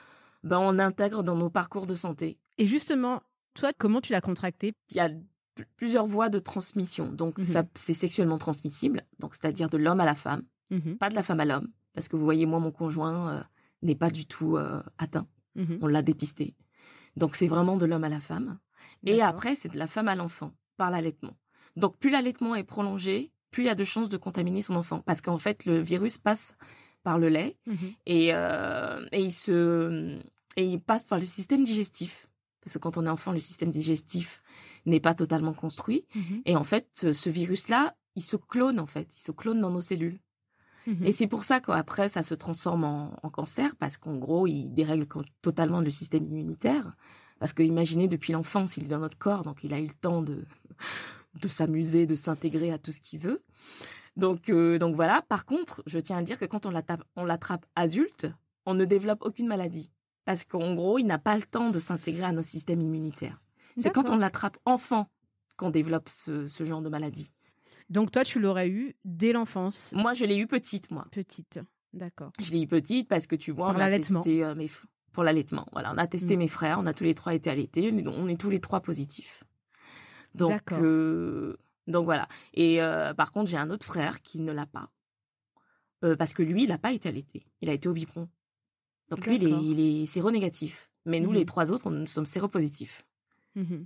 ben, 0.44 0.58
on 0.60 0.80
intègre 0.80 1.24
dans 1.24 1.36
nos 1.36 1.50
parcours 1.50 1.86
de 1.88 1.94
santé. 1.96 2.38
Et 2.58 2.66
justement, 2.66 3.22
toi, 3.54 3.72
comment 3.78 4.02
tu 4.02 4.12
l'as 4.12 4.22
contracté? 4.22 4.74
Il 4.92 4.98
y 4.98 5.00
a 5.00 5.08
pl- 5.10 5.68
plusieurs 5.78 6.06
voies 6.08 6.30
de 6.30 6.40
transmission. 6.40 7.10
Donc, 7.12 7.40
ça, 7.40 7.64
c'est 7.76 7.94
sexuellement 7.94 8.38
transmissible. 8.38 9.04
Donc, 9.20 9.34
c'est-à-dire 9.36 9.70
de 9.70 9.78
l'homme 9.78 10.00
à 10.02 10.06
la 10.06 10.16
femme, 10.16 10.44
pas 11.00 11.10
de 11.10 11.16
la 11.16 11.24
femme 11.24 11.40
à 11.40 11.46
l'homme. 11.46 11.70
Parce 11.94 12.08
que 12.08 12.16
vous 12.16 12.24
voyez, 12.24 12.46
moi, 12.46 12.60
mon 12.60 12.72
conjoint 12.72 13.30
euh, 13.30 13.44
n'est 13.82 13.96
pas 13.96 14.10
du 14.10 14.26
tout 14.26 14.58
euh, 14.58 14.82
atteint. 14.98 15.28
Mhm. 15.56 15.80
On 15.82 15.88
l'a 15.88 16.02
dépisté. 16.02 16.56
Donc, 17.16 17.36
c'est 17.36 17.48
vraiment 17.48 17.78
de 17.78 17.86
l'homme 17.86 18.04
à 18.04 18.10
la 18.10 18.20
femme. 18.20 18.60
Et 19.06 19.22
après, 19.22 19.56
c'est 19.56 19.70
de 19.70 19.78
la 19.78 19.88
femme 19.88 20.08
à 20.08 20.16
l'enfant, 20.16 20.54
par 20.78 20.90
l'allaitement. 20.90 21.36
Donc, 21.76 21.98
plus 21.98 22.10
l'allaitement 22.10 22.56
est 22.56 22.64
prolongé, 22.64 23.32
plus 23.52 23.64
il 23.64 23.68
y 23.68 23.70
a 23.70 23.76
de 23.76 23.84
chances 23.84 24.10
de 24.10 24.18
contaminer 24.18 24.62
son 24.62 24.76
enfant. 24.76 25.02
Parce 25.02 25.22
qu'en 25.22 25.38
fait, 25.38 25.66
le 25.66 25.80
virus 25.80 26.18
passe 26.18 26.56
par 27.04 27.20
le 27.20 27.28
lait 27.28 27.58
et, 28.06 28.30
euh, 28.34 29.06
et, 29.12 29.22
il 29.22 29.32
se, 29.32 30.18
et 30.56 30.64
il 30.64 30.80
passe 30.80 31.06
par 31.06 31.20
le 31.20 31.26
système 31.26 31.64
digestif. 31.64 32.28
Parce 32.62 32.76
que 32.76 32.80
quand 32.80 32.98
on 32.98 33.06
est 33.06 33.10
enfant, 33.10 33.32
le 33.32 33.40
système 33.40 33.72
digestif 33.72 34.42
n'est 34.86 35.02
pas 35.02 35.14
totalement 35.14 35.54
construit. 35.54 36.06
Mhm. 36.16 36.42
Et 36.46 36.56
en 36.56 36.64
fait, 36.64 37.12
ce 37.12 37.30
virus-là, 37.30 37.96
il 38.16 38.24
se 38.24 38.38
clone, 38.38 38.80
en 38.80 38.86
fait. 38.86 39.14
Il 39.18 39.22
se 39.22 39.32
clone 39.32 39.60
dans 39.60 39.72
nos 39.72 39.82
cellules. 39.82 40.20
Et 41.04 41.12
c'est 41.12 41.28
pour 41.28 41.44
ça 41.44 41.62
qu'après, 41.62 42.10
ça 42.10 42.24
se 42.24 42.36
transforme 42.36 42.84
en, 42.84 43.18
en 43.24 43.30
cancer, 43.30 43.76
parce 43.78 43.98
qu'en 43.98 44.16
gros, 44.16 44.48
il 44.48 44.74
dérègle 44.74 45.08
totalement 45.42 45.80
le 45.80 45.90
système 45.90 46.26
immunitaire. 46.26 46.94
Parce 47.40 47.54
que 47.54 47.64
imaginez, 47.64 48.08
depuis 48.08 48.34
l'enfance, 48.34 48.78
il 48.78 48.86
est 48.86 48.88
dans 48.88 49.00
notre 49.00 49.18
corps, 49.18 49.44
donc 49.44 49.64
il 49.64 49.74
a 49.74 49.80
eu 49.80 49.88
le 49.88 49.94
temps 49.94 50.22
de, 50.22 50.46
de 51.42 51.48
s'amuser, 51.48 52.06
de 52.06 52.16
s'intégrer 52.16 52.72
à 52.72 52.78
tout 52.78 52.92
ce 52.92 53.02
qu'il 53.02 53.20
veut. 53.20 53.42
Donc, 54.16 54.50
euh, 54.50 54.78
donc 54.78 54.96
voilà. 54.96 55.24
Par 55.24 55.46
contre, 55.46 55.84
je 55.86 56.00
tiens 56.00 56.18
à 56.18 56.24
dire 56.24 56.40
que 56.40 56.46
quand 56.46 56.66
on 56.66 56.70
l'attrape, 56.70 57.04
on 57.16 57.26
l'attrape 57.26 57.66
adulte, 57.76 58.28
on 58.66 58.74
ne 58.74 58.86
développe 58.86 59.24
aucune 59.24 59.48
maladie. 59.48 59.92
Parce 60.26 60.46
qu'en 60.46 60.74
gros, 60.74 61.00
il 61.00 61.06
n'a 61.06 61.20
pas 61.20 61.36
le 61.36 61.44
temps 61.44 61.70
de 61.70 61.80
s'intégrer 61.80 62.24
à 62.24 62.32
nos 62.32 62.42
systèmes 62.42 62.82
immunitaires. 62.82 63.42
C'est 63.78 63.92
quand 63.92 64.10
on 64.10 64.18
l'attrape 64.18 64.58
enfant 64.66 65.10
qu'on 65.58 65.70
développe 65.70 66.10
ce, 66.10 66.48
ce 66.48 66.64
genre 66.64 66.82
de 66.82 66.90
maladie. 66.90 67.34
Donc 67.94 68.12
toi, 68.12 68.24
tu 68.24 68.40
l'aurais 68.40 68.70
eu 68.70 68.96
dès 69.06 69.32
l'enfance, 69.34 69.94
Moi, 69.96 70.14
je 70.14 70.26
l'ai 70.26 70.36
eu 70.38 70.48
petite, 70.48 70.90
moi. 70.92 71.06
petite. 71.12 71.60
D'accord. 71.94 72.32
Je 72.40 72.52
l'ai 72.52 72.62
eu 72.62 72.68
petite 72.68 73.08
parce 73.08 73.28
que 73.28 73.36
tu 73.36 73.52
vois, 73.52 73.68
Par 73.68 73.76
on 73.76 73.80
a 73.80 73.90
testé 73.92 74.44
euh, 74.44 74.56
mes 74.56 74.70
pour 75.12 75.24
l'allaitement. 75.24 75.68
Voilà, 75.74 75.94
on 75.94 75.98
a 76.00 76.08
testé 76.08 76.36
Mm. 76.36 76.40
mes 76.40 76.48
frères, 76.48 76.80
on 76.80 76.88
a 76.88 76.94
tous 76.94 77.04
les 77.04 77.14
trois 77.14 77.36
été 77.36 77.52
allaités, 77.52 77.92
on 77.94 77.98
est- 77.98 78.08
on 78.08 78.36
tous 78.36 78.50
les 78.50 78.60
trois 78.60 78.80
positifs. 78.82 79.44
Donc, 80.34 80.50
D'accord. 80.50 80.80
euh, 80.82 81.56
donc 81.86 82.06
voilà. 82.06 82.28
Et 82.56 82.82
euh, 82.82 83.14
par 83.14 83.32
contre, 83.32 83.52
j'ai 83.52 83.58
un 83.58 83.70
autre 83.70 83.86
frère 83.86 84.24
qui 84.24 84.42
ne 84.42 84.52
l'a 84.52 84.66
pas 84.66 84.90
Euh, 86.04 86.16
parce 86.18 86.34
que 86.34 86.44
lui, 86.44 86.64
il 86.64 86.70
n'a 86.70 86.78
pas 86.80 86.92
été 86.92 87.08
allaité. 87.08 87.46
Il 87.62 87.70
a 87.70 87.74
été 87.74 87.88
au 87.88 87.94
biberon. 87.94 88.28
Donc 89.10 89.26
lui, 89.26 89.36
il 89.36 89.44
est, 89.46 89.52
il 89.64 89.80
est 90.02 90.06
séronégatif. 90.06 90.90
Mais 91.06 91.20
nous, 91.22 91.32
les 91.32 91.46
trois 91.46 91.72
autres, 91.72 91.90
nous 91.92 92.08
sommes 92.08 92.26
séropositifs. 92.26 93.06
Mhm. 93.56 93.86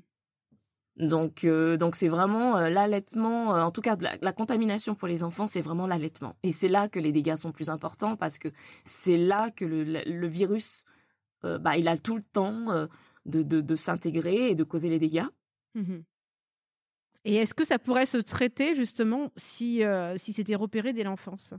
Donc, 0.99 1.43
euh, 1.43 1.77
donc 1.77 1.95
c'est 1.95 2.07
vraiment 2.07 2.57
euh, 2.57 2.69
l'allaitement, 2.69 3.55
euh, 3.55 3.61
en 3.61 3.71
tout 3.71 3.81
cas 3.81 3.95
la, 3.99 4.17
la 4.19 4.33
contamination 4.33 4.95
pour 4.95 5.07
les 5.07 5.23
enfants, 5.23 5.45
c'est 5.45 5.61
vraiment 5.61 5.85
l'allaitement. 5.85 6.35
Et 6.41 6.51
c'est 6.51 6.69
là 6.69 6.89
que 6.89 6.99
les 6.99 7.11
dégâts 7.11 7.35
sont 7.35 7.51
plus 7.51 7.69
importants 7.69 8.15
parce 8.15 8.39
que 8.39 8.49
c'est 8.83 9.17
là 9.17 9.51
que 9.51 9.63
le, 9.63 9.83
le- 9.83 10.03
le 10.05 10.27
virus, 10.27 10.83
bah, 11.43 11.77
il 11.77 11.87
a 11.87 11.97
tout 11.97 12.15
le 12.15 12.23
temps 12.23 12.87
de, 13.25 13.43
de, 13.43 13.61
de 13.61 13.75
s'intégrer 13.75 14.49
et 14.49 14.55
de 14.55 14.63
causer 14.63 14.89
les 14.89 14.97
dégâts. 14.99 15.27
Mhm. 15.75 16.03
Et 17.25 17.35
est-ce 17.35 17.53
que 17.53 17.63
ça 17.65 17.77
pourrait 17.77 18.05
se 18.07 18.17
traiter 18.17 18.73
justement 18.73 19.31
si, 19.37 19.83
si 20.15 20.33
c'était 20.33 20.55
repéré 20.55 20.93
dès 20.93 21.03
l'enfance? 21.03 21.53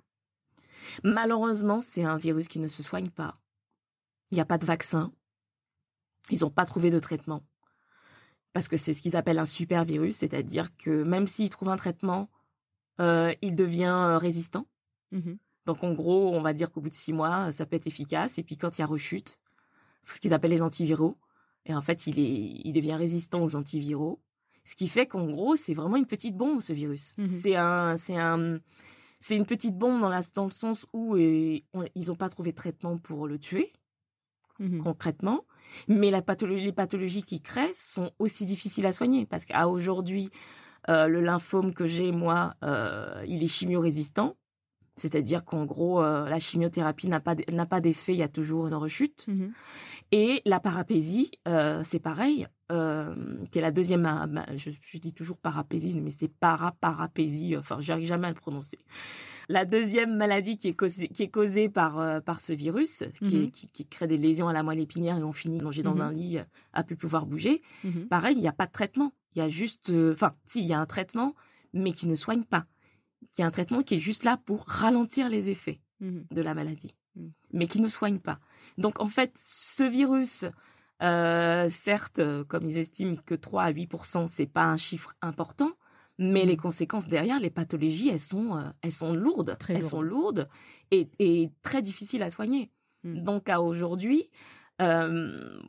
Malheureusement, 1.05 1.81
c'est 1.81 2.05
un 2.05 2.17
virus 2.17 2.49
qui 2.49 2.59
ne 2.59 2.69
se 2.69 2.83
soigne 2.83 3.11
pas. 3.11 3.39
Il 4.31 4.35
n'y 4.35 4.41
a 4.41 4.45
pas 4.47 4.59
de 4.59 4.67
vaccin. 4.67 5.13
Ils 6.31 6.41
n'ont 6.41 6.51
pas 6.51 6.67
trouvé 6.67 6.91
de 6.91 6.99
traitement. 6.99 7.43
Parce 8.53 8.69
que 8.69 8.77
c'est 8.77 8.93
ce 8.93 9.03
qu'ils 9.03 9.17
appellent 9.17 9.39
un 9.39 9.45
super 9.45 9.85
virus, 9.85 10.17
c'est-à-dire 10.17 10.75
que 10.77 11.03
même 11.03 11.27
s'ils 11.27 11.51
trouvent 11.51 11.69
un 11.69 11.77
traitement, 11.77 12.29
euh, 13.01 13.33
il 13.43 13.55
devient 13.55 13.85
euh, 13.95 14.19
résistant. 14.19 14.67
Mhm. 15.13 15.39
Donc 15.67 15.85
en 15.85 15.93
gros, 15.93 16.35
on 16.35 16.41
va 16.41 16.53
dire 16.55 16.71
qu'au 16.73 16.81
bout 16.81 16.89
de 16.91 16.95
six 16.95 17.13
mois, 17.13 17.53
ça 17.53 17.67
peut 17.67 17.77
être 17.77 17.87
efficace. 17.87 18.39
Et 18.39 18.43
puis 18.43 18.57
quand 18.57 18.79
il 18.79 18.81
y 18.81 18.85
a 18.85 18.87
rechute, 18.87 19.39
ce 20.05 20.19
qu'ils 20.21 20.33
appellent 20.33 20.51
les 20.51 20.63
antiviraux, 20.63 21.19
et 21.67 21.75
en 21.75 21.83
fait, 21.83 22.07
il, 22.07 22.19
est, 22.19 22.61
il 22.65 22.73
devient 22.73 22.95
résistant 22.95 23.43
aux 23.43 23.55
antiviraux. 23.55 24.21
Ce 24.65 24.75
qui 24.75 24.89
fait 24.89 25.07
qu'en 25.07 25.27
gros, 25.27 25.55
c'est 25.57 25.75
vraiment 25.75 25.97
une 25.97 26.07
petite 26.07 26.37
bombe, 26.37 26.63
ce 26.63 26.73
virus. 26.73 27.15
Mhm. 27.19 27.27
C'est 27.27 27.57
un, 27.57 27.97
c'est 27.99 28.17
un, 28.17 28.59
c'est 29.21 29.37
une 29.37 29.45
petite 29.47 29.77
bombe 29.77 30.01
dans, 30.01 30.09
la, 30.09 30.21
dans 30.35 30.45
le 30.45 30.51
sens 30.51 30.87
où 30.95 31.17
on- 31.17 31.85
ils 31.95 32.07
n'ont 32.09 32.17
pas 32.17 32.29
trouvé 32.31 32.53
de 32.53 32.57
traitement 32.57 32.97
pour 32.99 33.27
le 33.27 33.39
tuer 33.39 33.73
Mhm. 34.59 34.83
concrètement, 34.83 35.45
mais 35.89 36.11
la 36.11 36.23
les 36.43 36.73
pathologies 36.73 37.23
qu'il 37.23 37.41
crée 37.43 37.73
sont 37.75 38.11
aussi 38.19 38.45
difficiles 38.45 38.87
à 38.87 38.93
soigner 38.93 39.27
parce 39.27 39.45
qu'à 39.45 39.69
aujourd'hui, 39.69 40.31
euh, 40.89 41.07
le 41.07 41.21
lymphome 41.21 41.75
que 41.75 41.87
j'ai 41.87 42.13
moi, 42.13 42.55
euh, 42.65 43.23
il 43.27 43.43
est 43.43 43.47
chimio-résistant, 43.49 44.37
c'est-à-dire 44.97 45.45
qu'en 45.45 45.65
gros, 45.65 46.03
euh, 46.03 46.29
la 46.29 46.39
chimiothérapie 46.39 47.09
n'a 47.09 47.21
pas 47.21 47.35
d- 47.35 47.45
n'a 47.53 47.67
pas 47.67 47.81
d'effet, 47.81 48.13
il 48.15 48.19
y 48.19 48.23
a 48.23 48.29
toujours 48.29 48.67
une 48.69 48.75
rechute. 48.75 49.27
Mhm. 49.29 49.53
Et 50.13 50.43
la 50.47 50.61
parapésie, 50.61 51.31
c'est 51.85 52.01
pareil, 52.01 52.47
qui 52.71 53.59
est 53.59 53.63
la 53.63 53.71
deuxième, 53.71 54.07
je, 54.57 54.71
je 54.81 54.99
dis 54.99 55.13
toujours 55.15 55.39
parapésie, 55.39 56.01
mais 56.01 56.11
c'est 56.11 56.29
para-parapésie, 56.29 57.57
enfin, 57.57 57.79
j'arrive 57.81 58.07
jamais 58.07 58.27
à 58.29 58.31
le 58.31 58.37
prononcer. 58.37 58.79
La 59.51 59.65
deuxième 59.65 60.15
maladie 60.17 60.59
qui 60.59 60.69
est 60.69 60.75
causée, 60.75 61.09
qui 61.09 61.23
est 61.23 61.31
causée 61.31 61.69
par, 61.71 61.99
euh, 61.99 62.21
par 62.21 62.41
ce 62.41 62.53
virus, 62.53 63.03
qui, 63.23 63.37
est- 63.37 63.41
Mhm. 63.45 63.51
qui, 63.51 63.69
qui 63.69 63.87
crée 63.87 64.07
des 64.07 64.19
lésions 64.19 64.49
à 64.49 64.53
la 64.53 64.63
moelle 64.63 64.79
épinière 64.81 65.17
et 65.17 65.23
on 65.23 65.33
finit 65.33 65.59
allongé 65.61 65.83
dans 65.83 65.95
Mhm. 65.95 66.01
un 66.03 66.13
lit 66.13 66.39
euh, 66.39 66.45
à 66.75 66.85
plus 66.85 66.97
pouvoir 66.97 67.25
bouger, 67.25 67.63
Mhm. 67.85 68.09
pareil, 68.09 68.37
il 68.37 68.41
n'y 68.43 68.49
a 68.49 68.53
pas 68.53 68.67
de 68.67 68.73
traitement. 68.73 69.13
Il 69.35 69.39
y 69.39 69.43
a 69.43 69.49
juste, 69.49 69.89
euh, 69.91 70.13
enfin, 70.13 70.35
si, 70.47 70.61
il 70.61 70.67
y 70.67 70.75
a 70.75 70.79
un 70.81 70.87
traitement, 70.87 71.35
mais 71.73 71.93
qui 71.93 72.07
ne 72.09 72.15
soigne 72.15 72.45
pas. 72.45 72.67
Il 73.37 73.41
y 73.41 73.45
a 73.45 73.47
un 73.47 73.51
traitement 73.51 73.83
qui 73.83 73.95
est 73.95 73.99
juste 73.99 74.25
là 74.25 74.37
pour 74.37 74.65
ralentir 74.67 75.29
les 75.31 75.49
effets 75.49 75.81
Mhm. 76.01 76.27
de 76.31 76.43
la 76.43 76.55
maladie, 76.55 76.95
mais 77.53 77.67
qui 77.69 77.81
ne 77.81 77.89
soigne 77.89 78.19
pas. 78.19 78.41
Donc 78.77 79.01
en 79.01 79.09
fait, 79.09 79.33
ce 79.37 79.83
virus, 79.85 80.45
euh, 81.03 81.69
certes, 81.71 82.21
comme 82.49 82.67
ils 82.69 82.77
estiment 82.79 83.17
que 83.25 83.35
3 83.35 83.63
à 83.65 83.71
8% 83.71 84.27
c'est 84.27 84.47
pas 84.47 84.65
un 84.65 84.77
chiffre 84.77 85.15
important, 85.23 85.71
mais 86.19 86.45
Mm. 86.45 86.49
les 86.49 86.57
conséquences 86.57 87.07
derrière, 87.09 87.41
les 87.41 87.51
pathologies, 87.51 88.09
elles 88.09 88.21
sont, 88.21 88.57
euh, 88.57 88.71
elles 88.83 88.93
sont 88.93 89.13
lourdes, 89.15 89.57
Très 89.59 89.75
elles 89.75 89.81
lourdes. 89.81 89.91
sont 89.91 90.03
lourdes 90.03 90.49
et, 90.91 91.09
et 91.19 91.51
très 91.63 91.83
difficiles 91.83 92.23
à 92.23 92.31
soigner. 92.31 92.71
Mm. 93.05 93.23
Donc 93.23 93.49
à 93.49 93.61
aujourd'hui, 93.63 94.31
euh, 94.83 95.61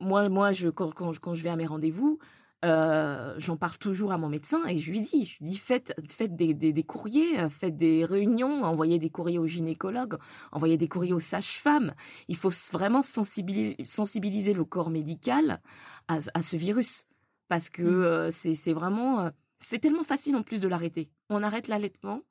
moi, 0.00 0.28
moi, 0.28 0.52
je 0.52 0.68
quand, 0.68 0.92
quand, 0.92 1.12
je- 1.12 1.20
quand 1.20 1.34
je 1.34 1.42
vais 1.42 1.50
à 1.50 1.56
mes 1.56 1.66
rendez-vous. 1.66 2.18
euh, 2.64 3.34
j'en 3.38 3.56
parle 3.58 3.76
toujours 3.76 4.12
à 4.12 4.18
mon 4.18 4.28
médecin 4.30 4.64
et 4.66 4.78
je 4.78 4.90
lui 4.90 5.02
dis, 5.02 5.24
je 5.26 5.38
lui 5.44 5.50
dis 5.50 5.58
faites, 5.58 5.92
faites 6.08 6.34
des, 6.34 6.54
des, 6.54 6.72
des 6.72 6.82
courriers, 6.82 7.48
faites 7.50 7.76
des 7.76 8.04
réunions, 8.04 8.64
envoyez 8.64 8.98
des 8.98 9.10
courriers 9.10 9.38
aux 9.38 9.46
gynécologues, 9.46 10.16
envoyez 10.52 10.78
des 10.78 10.88
courriers 10.88 11.12
aux 11.12 11.20
sages-femmes. 11.20 11.92
Il 12.28 12.36
faut 12.36 12.50
vraiment 12.72 13.02
sensibiliser, 13.02 13.76
sensibiliser 13.84 14.54
le 14.54 14.64
corps 14.64 14.88
médical 14.90 15.60
à, 16.08 16.18
à 16.34 16.42
ce 16.42 16.56
virus 16.56 17.06
parce 17.48 17.68
que 17.68 17.82
Mm. 17.82 18.02
euh, 18.04 18.30
c'est 18.30 18.54
c'est 18.54 18.72
vraiment, 18.72 19.30
c'est 19.60 19.78
tellement 19.78 20.04
facile 20.04 20.36
en 20.36 20.42
plus 20.42 20.60
de 20.60 20.68
l'arrêter. 20.68 21.10
On 21.30 21.42
arrête 21.42 21.68
l'allaitement 21.68 22.22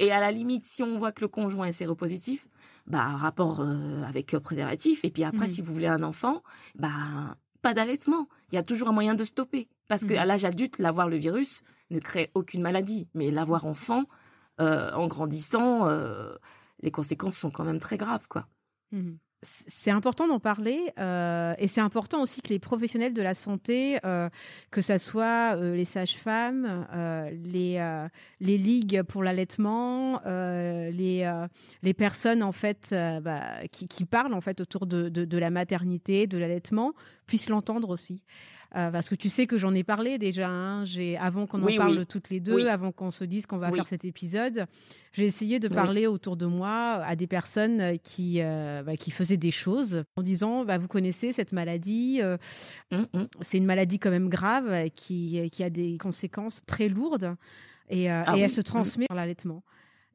et 0.00 0.10
à 0.12 0.20
la 0.20 0.32
limite, 0.32 0.66
si 0.66 0.82
on 0.82 0.98
voit 0.98 1.12
que 1.12 1.20
le 1.22 1.28
conjoint 1.28 1.66
est 1.66 1.72
séropositif, 1.72 2.48
bah 2.86 3.04
rapport 3.08 3.60
euh, 3.60 4.02
avec 4.04 4.34
euh, 4.34 4.40
préservatif 4.40 5.04
et 5.04 5.10
puis 5.10 5.24
après, 5.24 5.46
Mhm. 5.46 5.52
si 5.52 5.62
vous 5.62 5.72
voulez 5.72 5.86
un 5.86 6.02
enfant, 6.02 6.42
bah 6.74 7.36
pas 7.62 7.74
d'allaitement. 7.74 8.28
Il 8.50 8.54
y 8.54 8.58
a 8.58 8.62
toujours 8.62 8.88
un 8.88 8.92
moyen 8.92 9.14
de 9.14 9.24
stopper. 9.24 9.68
Parce 9.88 10.02
Mhm. 10.02 10.08
qu'à 10.10 10.24
l'âge 10.24 10.44
adulte, 10.44 10.78
l'avoir 10.78 11.08
le 11.08 11.16
virus 11.16 11.62
ne 11.90 11.98
crée 12.00 12.30
aucune 12.34 12.62
maladie. 12.62 13.08
Mais 13.14 13.30
l'avoir 13.30 13.66
enfant, 13.66 14.04
euh, 14.60 14.92
en 14.92 15.06
grandissant, 15.08 15.88
les 16.82 16.90
conséquences 16.90 17.36
sont 17.36 17.50
quand 17.50 17.64
même 17.64 17.78
très 17.80 17.96
graves, 17.96 18.28
quoi. 18.28 18.46
Mhm. 18.92 19.18
C'est 19.42 19.90
important 19.90 20.26
d'en 20.28 20.40
parler 20.40 20.92
euh, 20.98 21.54
et 21.58 21.68
c'est 21.68 21.80
important 21.80 22.22
aussi 22.22 22.40
que 22.40 22.48
les 22.48 22.58
professionnels 22.58 23.12
de 23.12 23.22
la 23.22 23.34
santé, 23.34 23.98
euh, 24.04 24.28
que 24.70 24.80
ça 24.80 24.98
soit 24.98 25.56
euh, 25.56 25.76
les 25.76 25.84
sages-femmes, 25.84 26.86
les 27.44 28.06
les 28.40 28.58
ligues 28.58 29.02
pour 29.02 29.22
l'allaitement, 29.22 30.20
les 30.24 31.46
les 31.82 31.94
personnes 31.94 32.42
en 32.42 32.52
fait 32.52 32.94
bah, 33.22 33.42
qui, 33.70 34.04
parlent 34.04 34.34
en 34.34 34.40
fait 34.40 34.60
autour 34.60 34.86
de, 34.86 35.08
de 35.08 35.38
la 35.38 35.50
maternité, 35.50 36.26
de 36.26 36.38
l'allaitement, 36.38 36.92
puissent 37.26 37.48
l'entendre 37.48 37.90
aussi. 37.90 38.22
Euh, 38.74 38.90
parce 38.90 39.08
que 39.08 39.14
tu 39.14 39.30
sais 39.30 39.46
que 39.46 39.58
j'en 39.58 39.74
ai 39.74 39.84
parlé 39.84 40.18
déjà. 40.18 40.48
Hein, 40.48 40.84
j'ai 40.84 41.16
avant 41.16 41.46
qu'on 41.46 41.62
en 41.62 41.76
parle 41.76 42.04
toutes 42.06 42.30
les 42.30 42.40
deux, 42.40 42.66
avant 42.66 42.92
qu'on 42.92 43.10
se 43.10 43.24
dise 43.24 43.46
qu'on 43.46 43.58
va 43.58 43.70
faire 43.70 43.86
cet 43.86 44.04
épisode, 44.04 44.66
j'ai 45.12 45.24
essayé 45.24 45.60
de 45.60 45.68
parler 45.68 46.06
autour 46.06 46.36
de 46.36 46.46
moi 46.46 47.02
à 47.04 47.16
des 47.16 47.26
personnes 47.26 47.98
qui 48.02 48.38
euh, 48.40 48.82
bah, 48.82 48.96
qui 48.96 49.10
faisaient 49.10 49.36
des 49.36 49.50
choses 49.50 50.04
en 50.16 50.22
disant 50.22 50.64
bah, 50.64 50.78
vous 50.78 50.88
connaissez 50.88 51.32
cette 51.32 51.52
maladie, 51.52 52.20
euh, 52.22 52.36
mmh, 52.90 53.04
mmh. 53.12 53.26
c'est 53.40 53.58
une 53.58 53.66
maladie 53.66 53.98
quand 53.98 54.10
même 54.10 54.28
grave 54.28 54.90
qui 54.94 55.48
qui 55.50 55.62
a 55.62 55.70
des 55.70 55.96
conséquences 55.98 56.62
très 56.66 56.88
lourdes 56.88 57.36
et, 57.88 58.10
ah 58.10 58.36
et 58.36 58.40
elle 58.40 58.50
se 58.50 58.60
mmh. 58.60 58.64
transmet 58.64 59.06
par 59.06 59.16
l'allaitement. 59.16 59.62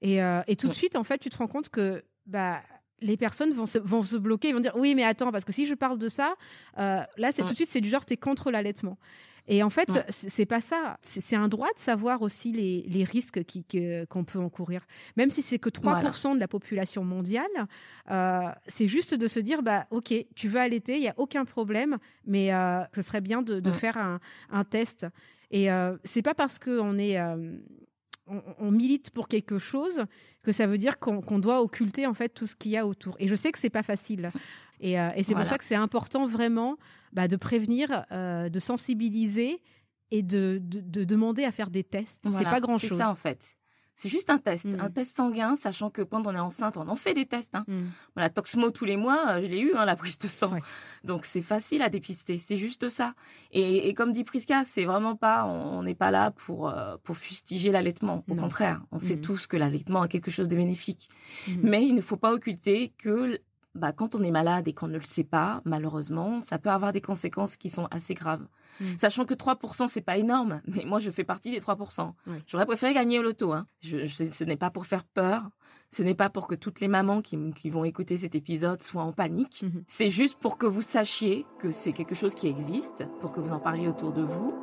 Et, 0.01 0.17
et 0.47 0.55
tout 0.55 0.67
de 0.67 0.73
suite 0.73 0.95
en 0.95 1.03
fait 1.03 1.19
tu 1.19 1.29
te 1.29 1.37
rends 1.37 1.47
compte 1.47 1.69
que 1.69 2.03
bah 2.25 2.61
les 3.01 3.17
personnes 3.17 3.53
vont 3.53 3.65
se, 3.65 3.77
vont 3.79 4.03
se 4.03 4.15
bloquer, 4.15 4.49
ils 4.49 4.53
vont 4.53 4.59
dire 4.59 4.75
oui 4.75 4.95
mais 4.95 5.03
attends 5.03 5.31
parce 5.31 5.45
que 5.45 5.51
si 5.51 5.65
je 5.65 5.75
parle 5.75 5.97
de 5.97 6.09
ça, 6.09 6.35
euh, 6.77 7.01
là 7.17 7.31
c'est 7.31 7.43
tout 7.43 7.49
de 7.49 7.55
suite 7.55 7.69
c'est 7.69 7.81
du 7.81 7.89
genre 7.89 8.05
t'es 8.05 8.17
contre 8.17 8.51
l'allaitement. 8.51 8.97
Et 9.47 9.63
en 9.63 9.69
fait, 9.69 9.89
c'est 10.09 10.45
pas 10.45 10.61
ça. 10.61 10.97
C'est 11.01 11.35
un 11.35 11.47
droit 11.47 11.67
de 11.75 11.79
savoir 11.79 12.21
aussi 12.21 12.51
les, 12.51 12.83
les 12.87 13.03
risques 13.03 13.41
qu'on 14.09 14.23
peut 14.23 14.39
encourir. 14.39 14.85
Même 15.17 15.31
si 15.31 15.41
c'est 15.41 15.59
que 15.59 15.69
3% 15.69 16.35
de 16.35 16.39
la 16.39 16.47
population 16.47 17.03
mondiale, 17.03 17.45
euh, 18.11 18.49
c'est 18.67 18.87
juste 18.87 19.13
de 19.13 19.27
se 19.27 19.39
dire, 19.39 19.63
bah, 19.63 19.87
OK, 19.89 20.13
tu 20.35 20.47
veux 20.47 20.59
allaiter, 20.59 20.95
il 20.95 21.01
n'y 21.01 21.09
a 21.09 21.15
aucun 21.17 21.45
problème, 21.45 21.97
mais 22.25 22.53
euh, 22.53 22.83
ce 22.93 23.01
serait 23.01 23.21
bien 23.21 23.41
de, 23.41 23.59
de 23.59 23.71
faire 23.71 23.97
un, 23.97 24.19
un, 24.51 24.63
test. 24.63 25.07
Et 25.49 25.71
euh, 25.71 25.97
c'est 26.03 26.21
pas 26.21 26.33
parce 26.33 26.59
qu'on 26.59 26.97
est 26.97 27.19
euh, 27.19 27.57
on, 28.59 28.71
milite 28.71 29.11
pour 29.11 29.27
quelque 29.27 29.59
chose 29.59 30.05
que 30.43 30.51
ça 30.51 30.67
veut 30.67 30.77
dire 30.77 30.99
qu'on 30.99 31.39
doit 31.39 31.61
occulter 31.61 32.07
en 32.07 32.13
fait 32.13 32.29
tout 32.29 32.47
ce 32.47 32.55
qu'il 32.55 32.71
y 32.71 32.77
a 32.77 32.85
autour. 32.87 33.15
Et 33.19 33.27
je 33.27 33.35
sais 33.35 33.51
que 33.51 33.59
c'est 33.59 33.69
pas 33.69 33.83
facile. 33.83 34.31
Et, 34.79 34.99
euh, 34.99 35.09
c'est 35.21 35.35
pour 35.35 35.45
ça 35.45 35.57
que 35.57 35.63
c'est 35.63 35.75
important 35.75 36.27
vraiment 36.27 36.77
bah, 37.13 37.27
de 37.27 37.35
prévenir, 37.35 38.05
euh, 38.11 38.49
de 38.49 38.59
sensibiliser 38.59 39.61
et 40.09 40.23
de, 40.23 40.61
demander 40.61 41.43
à 41.43 41.51
faire 41.51 41.69
des 41.69 41.83
tests. 41.83 42.25
C'est 42.37 42.43
pas 42.43 42.59
grand 42.59 42.77
chose. 42.77 42.89
C'est 42.89 42.97
ça 42.97 43.09
en 43.09 43.15
fait. 43.15 43.57
C'est 43.95 44.09
juste 44.09 44.29
un 44.29 44.37
test, 44.37 44.67
un 44.79 44.89
mm. 44.89 44.93
test 44.93 45.15
sanguin, 45.15 45.55
sachant 45.55 45.89
que 45.89 46.01
quand 46.01 46.25
on 46.25 46.33
est 46.33 46.39
enceinte, 46.39 46.77
on 46.77 46.87
en 46.87 46.95
fait 46.95 47.13
des 47.13 47.25
tests. 47.25 47.53
Hein. 47.53 47.65
Mm. 47.67 47.81
La 48.15 48.29
Toxmo 48.29 48.71
tous 48.71 48.85
les 48.85 48.97
mois, 48.97 49.25
euh, 49.29 49.41
je 49.43 49.47
l'ai 49.47 49.59
eu, 49.59 49.73
hein, 49.75 49.85
la 49.85 49.95
prise 49.95 50.17
de 50.17 50.27
sang. 50.27 50.53
Donc 51.03 51.25
c'est 51.25 51.41
facile 51.41 51.81
à 51.81 51.89
dépister, 51.89 52.37
c'est 52.37 52.57
juste 52.57 52.89
ça. 52.89 53.13
Et, 53.51 53.93
comme 53.93 54.11
dit 54.13 54.23
Priska, 54.23 54.63
c'est 54.63 54.85
vraiment 54.85 55.15
pas, 55.15 55.45
on 55.45 55.83
n'est 55.83 55.95
pas 55.95 56.11
là 56.11 56.31
pour 56.31 56.69
euh, 56.69 56.95
pour 57.03 57.17
fustiger 57.17 57.71
l'allaitement. 57.71 58.23
Au 58.29 58.35
contraire, 58.35 58.81
on 58.91 58.99
sait 58.99 59.17
mm. 59.17 59.21
tous 59.21 59.47
que 59.47 59.57
l'allaitement 59.57 60.01
a 60.01 60.07
quelque 60.07 60.31
chose 60.31 60.47
de 60.47 60.55
bénéfique. 60.55 61.09
Mais 61.61 61.85
il 61.85 61.93
ne 61.93 62.01
faut 62.01 62.17
pas 62.17 62.33
occulter 62.33 62.93
que 62.97 63.39
bah, 63.75 63.93
quand 63.93 64.15
on 64.15 64.23
est 64.23 64.31
malade 64.31 64.67
et 64.67 64.73
qu'on 64.73 64.87
ne 64.87 64.97
le 64.97 65.05
sait 65.05 65.23
pas, 65.23 65.61
malheureusement, 65.63 66.41
ça 66.41 66.57
peut 66.57 66.69
avoir 66.69 66.91
des 66.91 67.01
conséquences 67.01 67.55
qui 67.55 67.69
sont 67.69 67.87
assez 67.91 68.13
graves. 68.13 68.45
Mm. 68.79 68.97
Sachant 68.97 69.25
que 69.25 69.33
3%, 69.33 69.87
c'est 69.87 70.01
pas 70.01 70.17
énorme, 70.17 70.61
mais 70.67 70.85
moi, 70.85 70.99
je 70.99 71.11
fais 71.11 71.23
partie 71.23 71.51
des 71.51 71.59
3%. 71.59 72.13
J'aurais 72.47 72.65
préféré 72.65 72.93
gagner 72.93 73.19
au 73.19 73.23
loto. 73.23 73.53
Hein. 73.53 73.67
Je, 73.81 74.05
ce 74.05 74.43
n'est 74.43 74.57
pas 74.57 74.69
pour 74.69 74.85
faire 74.85 75.03
peur. 75.03 75.49
Ce 75.93 76.03
n'est 76.03 76.15
pas 76.15 76.29
pour 76.29 76.47
que 76.47 76.55
toutes 76.55 76.79
les 76.79 76.87
mamans 76.87 77.21
qui, 77.21 77.69
vont 77.69 77.83
écouter 77.83 78.17
cet 78.17 78.33
épisode 78.33 78.81
soient 78.81 79.03
en 79.03 79.11
panique. 79.11 79.63
Mm-hmm. 79.63 79.83
C'est 79.87 80.09
juste 80.09 80.39
pour 80.39 80.57
que 80.57 80.65
vous 80.65 80.81
sachiez 80.81 81.45
que 81.59 81.71
c'est 81.71 81.91
quelque 81.91 82.15
chose 82.15 82.33
qui 82.33 82.47
existe, 82.47 83.05
pour 83.19 83.33
que 83.33 83.41
vous 83.41 83.51
en 83.51 83.59
parliez 83.59 83.89
autour 83.89 84.13
de 84.13 84.21
vous. 84.21 84.53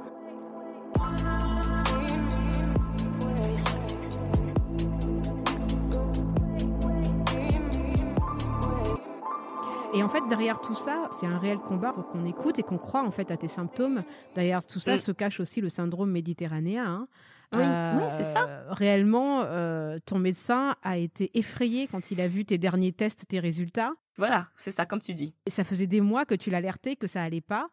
Et 9.98 10.02
en 10.04 10.08
fait, 10.08 10.22
derrière 10.28 10.60
tout 10.60 10.76
ça, 10.76 11.08
c'est 11.10 11.26
un 11.26 11.38
réel 11.38 11.58
combat 11.58 11.92
pour 11.92 12.06
qu'on 12.06 12.24
écoute 12.24 12.56
et 12.60 12.62
qu'on 12.62 12.78
croit 12.78 13.02
en 13.02 13.10
fait 13.10 13.32
à 13.32 13.36
tes 13.36 13.48
symptômes. 13.48 14.04
Derrière 14.36 14.64
tout 14.64 14.78
ça 14.78 14.94
mm. 14.94 14.98
se 14.98 15.10
cache 15.10 15.40
aussi 15.40 15.60
le 15.60 15.68
syndrome 15.68 16.12
méditerranéen. 16.12 16.86
Hein. 16.86 17.08
Oui, 17.52 17.62
euh, 17.62 18.08
c'est 18.16 18.22
ça. 18.22 18.46
Réellement, 18.68 19.40
euh, 19.42 19.98
ton 20.06 20.20
médecin 20.20 20.76
a 20.84 20.98
été 20.98 21.36
effrayé 21.36 21.88
quand 21.88 22.12
il 22.12 22.20
a 22.20 22.28
vu 22.28 22.44
tes 22.44 22.58
derniers 22.58 22.92
tests, 22.92 23.26
tes 23.26 23.40
résultats. 23.40 23.90
Voilà, 24.18 24.46
c'est 24.56 24.70
ça, 24.70 24.86
comme 24.86 25.00
tu 25.00 25.14
dis. 25.14 25.34
Et 25.46 25.50
ça 25.50 25.64
faisait 25.64 25.88
des 25.88 26.00
mois 26.00 26.24
que 26.24 26.36
tu 26.36 26.48
l'alertais 26.50 26.94
que 26.94 27.08
ça 27.08 27.20
allait 27.20 27.40
pas. 27.40 27.68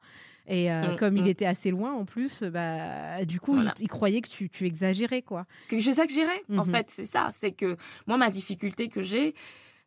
Et 0.48 0.72
euh, 0.72 0.94
mm, 0.94 0.96
comme 0.96 1.18
il 1.18 1.26
mm. 1.26 1.28
était 1.28 1.46
assez 1.46 1.70
loin 1.70 1.94
en 1.94 2.06
plus, 2.06 2.42
bah, 2.42 3.24
du 3.26 3.40
coup, 3.40 3.60
il, 3.80 3.88
croyait 3.88 4.22
que 4.22 4.30
tu, 4.30 4.50
tu 4.50 4.66
exagérais, 4.66 5.22
quoi. 5.22 5.46
Que 5.70 5.78
j'exagérais, 5.78 6.42
en 6.50 6.66
mm-hmm. 6.66 6.72
fait, 6.72 6.90
c'est 6.90 7.06
ça. 7.06 7.30
C'est 7.32 7.52
que 7.52 7.78
moi, 8.08 8.18
ma 8.18 8.32
difficulté 8.32 8.90
que 8.90 9.04
j'ai, 9.04 9.36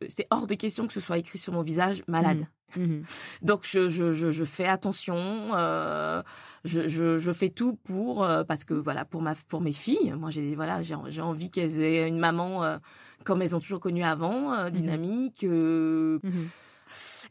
c'est 0.07 0.27
hors 0.29 0.47
de 0.47 0.55
question 0.55 0.87
que 0.87 0.93
ce 0.93 0.99
soit 0.99 1.17
écrit 1.17 1.37
sur 1.37 1.53
mon 1.53 1.61
visage 1.61 2.03
malade. 2.07 2.45
Mmh. 2.75 2.83
Mmh. 2.83 3.03
Donc 3.41 3.67
je, 3.69 3.89
je, 3.89 4.11
je, 4.11 4.43
fais 4.43 4.67
attention, 4.67 5.17
euh, 5.55 6.21
je, 6.63 6.87
je, 6.87 7.31
fais 7.31 7.49
tout 7.49 7.75
pour 7.83 8.23
euh, 8.23 8.43
parce 8.43 8.63
que 8.63 8.73
voilà 8.73 9.05
pour 9.05 9.21
ma 9.21 9.35
pour 9.35 9.61
mes 9.61 9.73
filles, 9.73 10.13
moi 10.17 10.29
j'ai 10.29 10.55
voilà 10.55 10.81
j'ai 10.81 10.95
j'ai 11.07 11.21
envie 11.21 11.49
qu'elles 11.51 11.81
aient 11.81 12.07
une 12.07 12.19
maman 12.19 12.63
euh, 12.63 12.77
comme 13.23 13.41
elles 13.41 13.55
ont 13.55 13.59
toujours 13.59 13.79
connu 13.79 14.03
avant, 14.03 14.65
mmh. 14.65 14.69
dynamique. 14.69 15.45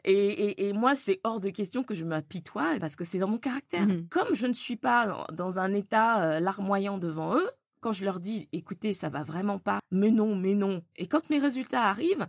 Et, 0.05 0.15
et, 0.15 0.69
et, 0.69 0.73
moi, 0.73 0.95
c'est 0.95 1.19
hors 1.25 1.41
de 1.41 1.51
question 1.51 1.83
que 1.83 1.93
je 1.93 2.05
m'apitoie 2.05 2.77
parce 2.79 2.95
que 2.95 3.03
c'est 3.03 3.19
dans 3.19 3.27
mon 3.27 3.39
caractère. 3.39 3.87
Comme 4.11 4.33
je 4.33 4.47
ne 4.47 4.53
suis 4.53 4.77
pas 4.77 5.27
dans 5.33 5.59
un 5.59 5.75
état 5.75 6.39
larmoyant 6.39 6.99
devant 6.99 7.37
eux, 7.37 7.51
quand 7.81 7.93
je 7.93 8.05
leur 8.05 8.21
dis, 8.21 8.49
écoutez, 8.53 8.95
ça 8.95 9.09
va 9.09 9.23
vraiment 9.23 9.59
pas, 9.59 9.81
mais 9.91 10.11
non, 10.11 10.35
mais 10.37 10.55
non. 10.55 10.83
Et 10.97 11.07
quand 11.07 11.31
mes 11.31 11.39
résultats 11.39 11.85
arrivent, 11.85 12.27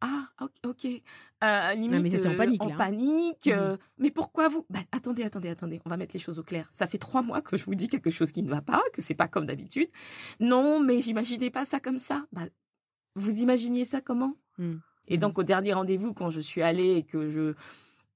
ah, 0.00 0.28
ok. 0.64 0.86
Euh, 1.44 1.74
limite, 1.74 2.02
mais 2.02 2.26
en 2.26 2.36
panique. 2.36 2.62
en 2.62 2.76
panique. 2.76 3.46
Mmh 3.46 3.78
mais 3.98 4.10
pourquoi 4.10 4.48
vous 4.48 4.66
bah, 4.68 4.80
Attendez, 4.92 5.22
attendez, 5.22 5.48
attendez. 5.48 5.80
On 5.84 5.90
va 5.90 5.96
mettre 5.96 6.12
les 6.14 6.20
choses 6.20 6.38
au 6.38 6.42
clair. 6.42 6.68
Ça 6.72 6.86
fait 6.86 6.98
trois 6.98 7.22
mois 7.22 7.40
que 7.40 7.56
je 7.56 7.64
vous 7.64 7.74
dis 7.74 7.88
quelque 7.88 8.10
chose 8.10 8.30
qui 8.30 8.42
ne 8.42 8.50
va 8.50 8.60
pas, 8.60 8.82
que 8.92 9.00
c'est 9.00 9.14
pas 9.14 9.28
comme 9.28 9.46
d'habitude. 9.46 9.88
Non, 10.38 10.80
mais 10.80 11.00
j'imaginais 11.00 11.50
pas 11.50 11.64
ça 11.64 11.80
comme 11.80 11.98
ça. 11.98 12.26
Bah, 12.32 12.42
vous 13.14 13.40
imaginiez 13.40 13.84
ça 13.84 14.00
comment? 14.00 14.34
Mmh. 14.58 14.74
Et 15.08 15.16
mmh 15.16 15.20
donc 15.20 15.38
au 15.38 15.42
dernier 15.42 15.72
rendez-vous, 15.72 16.12
quand 16.12 16.30
je 16.30 16.40
suis 16.40 16.62
allée 16.62 16.96
et 16.96 17.02
que 17.02 17.30
je 17.30 17.54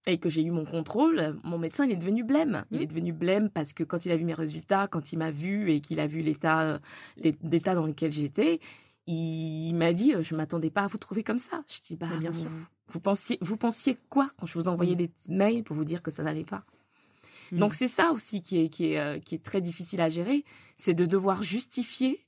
et 0.06 0.18
que 0.18 0.30
j'ai 0.30 0.42
eu 0.42 0.50
mon 0.50 0.64
contrôle, 0.64 1.38
mon 1.44 1.58
médecin 1.58 1.84
il 1.84 1.92
est 1.92 1.96
devenu 1.96 2.24
blême. 2.24 2.64
Il 2.70 2.82
est 2.82 2.86
devenu 2.86 3.12
blême 3.12 3.50
parce 3.50 3.72
que 3.72 3.84
quand 3.84 4.06
il 4.06 4.12
a 4.12 4.16
vu 4.16 4.24
mes 4.24 4.34
résultats, 4.34 4.88
quand 4.88 5.12
il 5.12 5.18
m'a 5.18 5.30
vu 5.30 5.72
et 5.72 5.80
qu'il 5.80 6.00
a 6.00 6.06
vu 6.06 6.20
l'état 6.20 6.80
l'état 7.16 7.74
dans 7.74 7.86
lequel 7.86 8.12
j'étais, 8.12 8.60
il 9.11 9.75
m'a 9.75 9.92
dit 9.92 10.14
je 10.20 10.35
m'attendais 10.35 10.70
pas 10.70 10.83
à 10.83 10.87
vous 10.87 10.99
trouver 10.99 11.23
comme 11.23 11.38
ça. 11.38 11.62
Je 11.66 11.81
dis 11.81 11.96
bah 11.96 12.09
bien 12.18 12.33
sûr. 12.33 12.51
Vous 12.88 13.01
pensiez 13.01 13.38
vous 13.40 13.57
pensiez 13.57 13.96
quoi 14.09 14.31
quand 14.38 14.46
je 14.46 14.55
vous 14.55 14.68
envoyais 14.68 14.94
mmh. 14.94 14.99
des 14.99 15.11
mails 15.29 15.64
pour 15.64 15.77
vous 15.77 15.85
dire 15.85 16.03
que 16.03 16.11
ça 16.11 16.23
n'allait 16.23 16.44
pas? 16.44 16.64
Mmh. 17.53 17.59
Donc 17.59 17.75
c'est 17.75 17.88
ça 17.88 18.12
aussi 18.12 18.42
qui 18.42 18.59
est 18.59 18.68
qui 18.68 18.92
est 18.92 18.99
euh, 18.99 19.18
qui 19.18 19.35
est 19.35 19.42
très 19.42 19.61
difficile 19.61 20.01
à 20.01 20.09
gérer, 20.09 20.44
c'est 20.77 20.94
de 20.94 21.07
devoir 21.07 21.42
justifier 21.42 22.25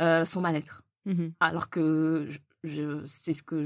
euh, 0.00 0.24
son 0.24 0.40
mal-être. 0.40 0.82
Mmh 1.04 1.28
Alors 1.38 1.70
que 1.70 2.28
je, 2.64 3.04
c'est 3.06 3.32
ce 3.32 3.42
que 3.42 3.62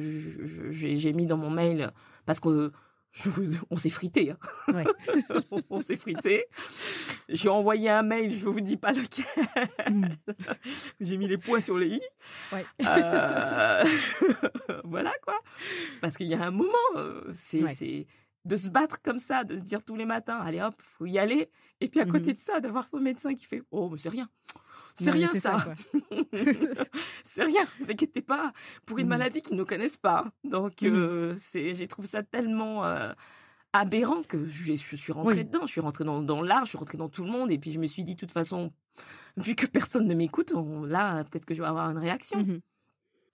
j'ai 0.71 1.13
mis 1.13 1.27
dans 1.27 1.39
mon 1.39 1.51
mail 1.51 1.91
parce 2.27 2.41
que 2.41 2.73
on 3.71 3.77
s'est 3.77 3.91
frité. 3.91 4.33
Hein. 4.33 4.85
on, 5.71 5.81
s'est 5.81 5.97
frité. 5.97 6.47
J'ai 7.29 7.49
envoyé 7.49 7.91
un 7.91 8.03
mail, 8.03 8.35
je 8.37 8.45
vous 8.45 8.61
dis 8.61 8.77
pas 8.77 8.93
lequel. 8.93 9.27
Hmm. 9.89 10.07
J'ai 11.01 11.17
mis 11.17 11.29
les 11.29 11.39
points 11.39 11.61
sur 11.61 11.77
les 11.77 11.97
i. 11.97 12.03
Euh, 12.87 13.85
voilà 14.85 15.13
quoi. 15.23 15.39
Parce 16.01 16.17
qu'il 16.17 16.29
y 16.29 16.35
a 16.35 16.43
un 16.43 16.51
moment, 16.51 16.73
euh, 16.97 17.23
c'est 17.33 18.07
de 18.45 18.57
se 18.57 18.69
battre 18.69 19.01
comme 19.03 19.19
ça, 19.19 19.45
de 19.45 19.57
se 19.57 19.61
dire 19.61 19.83
tous 19.83 19.97
les 19.97 20.07
matins, 20.07 20.39
allez 20.39 20.61
hop, 20.61 20.75
faut 20.81 21.07
y 21.07 21.19
aller. 21.19 21.51
Et 21.81 21.89
puis 21.89 22.01
à 22.01 22.07
côté 22.07 22.31
mhm. 22.31 22.35
de 22.35 22.39
ça, 22.39 22.61
d'avoir 22.61 22.87
son 22.87 22.99
médecin 22.99 23.35
qui 23.35 23.45
fait, 23.45 23.63
oh 23.71 23.91
mais 23.91 23.99
c'est 23.99 24.09
rien. 24.09 24.29
C'est 24.95 25.11
rien 25.11 25.29
ça. 25.35 25.57
c'est 27.25 27.45
rien, 27.45 27.65
vous 27.81 27.91
inquiétez 27.91 28.23
pas. 28.23 28.53
Pour 28.87 28.99
une 28.99 29.07
mmh. 29.07 29.09
maladie 29.09 29.43
qu'ils 29.43 29.57
ne 29.57 29.65
connaissent 29.65 29.97
pas. 29.97 30.31
Donc, 30.45 30.83
mmh. 30.83 30.87
euh, 30.87 31.35
c'est, 31.39 31.75
j'ai 31.75 31.89
trouvé 31.89 32.09
ça 32.09 32.23
tellement 32.23 32.85
euh, 32.85 33.13
aberrant 33.73 34.23
que 34.23 34.47
je, 34.47 34.75
suis 34.75 35.13
rentrée 35.13 35.45
dedans. 35.45 35.61
Je 35.63 35.73
suis 35.73 35.81
rentrée 35.81 36.05
dans, 36.05 36.21
dans 36.23 36.43
l'art, 36.43 36.65
je 36.65 36.71
suis 36.71 36.79
rentrée 36.79 36.99
dans 36.99 37.09
tout 37.09 37.25
le 37.25 37.31
monde. 37.31 37.51
Et 37.51 37.59
puis, 37.59 37.73
je 37.73 37.79
me 37.79 37.87
suis 37.87 38.05
dit, 38.05 38.15
de 38.15 38.21
toute 38.21 38.33
façon, 38.33 38.73
vu 39.37 39.55
que 39.55 39.67
personne 39.67 40.07
ne 40.07 40.15
m'écoute, 40.15 40.53
là, 40.87 41.25
peut-être 41.25 41.47
que 41.47 41.55
je 41.55 41.63
vais 41.63 41.69
avoir 41.69 41.91
une 41.91 41.99
réaction. 41.99 42.41
Mmh 42.41 42.61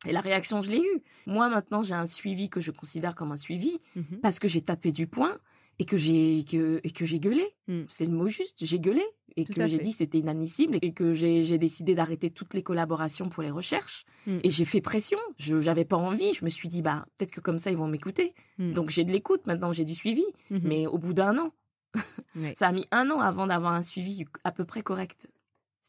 et 0.07 0.13
la 0.13 0.21
réaction, 0.21 0.63
je 0.63 0.71
l'ai 0.71 0.79
eue. 0.81 1.03
Moi, 1.27 1.49
maintenant, 1.49 1.83
j'ai 1.83 1.95
un 1.95 2.07
suivi 2.07 2.49
que 2.49 2.61
je 2.61 2.71
considère 2.71 3.15
comme 3.15 3.33
un 3.33 3.37
suivi 3.37 3.79
parce 4.23 4.39
que 4.39 4.49
j'ai 4.49 4.61
tapé 4.63 4.93
du 4.93 5.07
poing 5.07 5.37
et 5.79 5.85
que 5.85 5.99
j'ai 5.99 6.45
que 6.45 6.81
et 6.85 6.91
que 6.91 7.05
j'ai 7.05 7.21
gueulé. 7.21 7.47
Mm. 7.69 7.83
C'est 7.89 8.07
le 8.07 8.13
mot 8.13 8.29
juste, 8.29 8.65
j'ai 8.65 8.79
gueulé 8.81 9.05
et 9.37 9.45
Tout 9.45 9.53
que 9.53 9.67
j'ai 9.67 9.79
dit 9.79 9.93
c'était 9.93 10.19
inadmissible 10.19 10.79
et 10.81 10.93
que 10.95 11.13
j'ai 11.13 11.43
j'ai 11.43 11.59
décidé 11.59 11.95
d'arrêter 11.95 12.31
toutes 12.31 12.55
les 12.55 12.63
collaborations 12.63 13.29
pour 13.29 13.43
les 13.43 13.51
recherches 13.51 14.05
Mm. 14.27 14.39
et 14.43 14.51
j'ai 14.51 14.65
fait 14.65 14.81
pression. 14.81 15.19
Je 15.39 15.61
j'avais 15.61 15.85
pas 15.85 15.97
envie, 15.99 16.33
je 16.33 16.45
me 16.45 16.49
suis 16.51 16.69
dit 16.69 16.81
bah 16.83 17.07
peut-être 17.19 17.31
que 17.31 17.41
comme 17.41 17.59
ça 17.59 17.71
ils 17.71 17.77
vont 17.77 17.87
m'écouter. 17.89 18.35
Mm. 18.59 18.73
Donc 18.73 18.91
j'ai 18.91 19.05
de 19.05 19.13
l'écoute 19.13 19.47
maintenant, 19.47 19.73
j'ai 19.73 19.85
du 19.85 19.95
suivi, 19.95 20.25
Mhm. 20.51 20.61
mais 20.65 20.87
au 20.87 20.99
bout 20.99 21.13
d'un 21.13 21.37
an, 21.39 21.53
ça 22.57 22.69
a 22.69 22.73
mis 22.73 22.87
un 22.91 23.11
an 23.11 23.21
avant 23.21 23.47
d'avoir 23.47 23.73
un 23.75 23.83
suivi 23.83 24.25
à 24.45 24.53
peu 24.53 24.65
près 24.65 24.83
correct. 24.83 25.29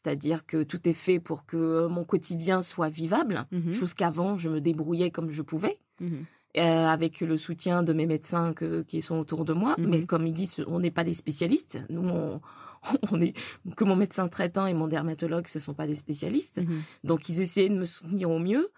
C'est-à-dire 0.02 0.46
que 0.46 0.62
tout 0.62 0.88
est 0.88 0.92
fait 0.92 1.18
pour 1.18 1.44
que 1.44 1.86
mon 1.88 2.04
quotidien 2.04 2.62
soit 2.62 2.88
vivable, 2.88 3.46
Mhm. 3.50 3.72
chose 3.72 3.94
qu'avant 3.94 4.36
je 4.38 4.48
me 4.48 4.60
débrouillais 4.60 5.10
comme 5.10 5.30
je 5.30 5.42
pouvais 5.42 5.78
Mhm. 6.00 6.24
euh, 6.56 6.86
avec 6.86 7.20
le 7.20 7.36
soutien 7.36 7.82
de 7.82 7.92
mes 7.92 8.06
médecins 8.06 8.52
que- 8.52 8.82
qui 8.82 9.02
sont 9.02 9.18
autour 9.18 9.44
de 9.44 9.52
moi. 9.52 9.74
Mhm. 9.78 9.88
Mais 9.88 10.04
comme 10.04 10.26
ils 10.26 10.32
disent, 10.32 10.64
on 10.66 10.78
n'est 10.80 10.90
pas 10.92 11.04
des 11.04 11.14
spécialistes. 11.14 11.78
Nous, 11.90 12.08
on, 12.08 12.40
on 13.12 13.20
est 13.20 13.34
que 13.76 13.84
mon 13.84 13.96
médecin 13.96 14.28
traitant 14.28 14.66
et 14.66 14.74
mon 14.74 14.86
dermatologue, 14.88 15.46
ce 15.48 15.58
sont 15.58 15.74
pas 15.74 15.86
des 15.86 15.94
spécialistes. 15.96 16.60
Donc 17.04 17.28
ils 17.28 17.40
essayaient 17.40 17.68
de 17.68 17.74
me 17.78 17.84
soutenir 17.86 18.30
au 18.30 18.38
mieux. 18.38 18.70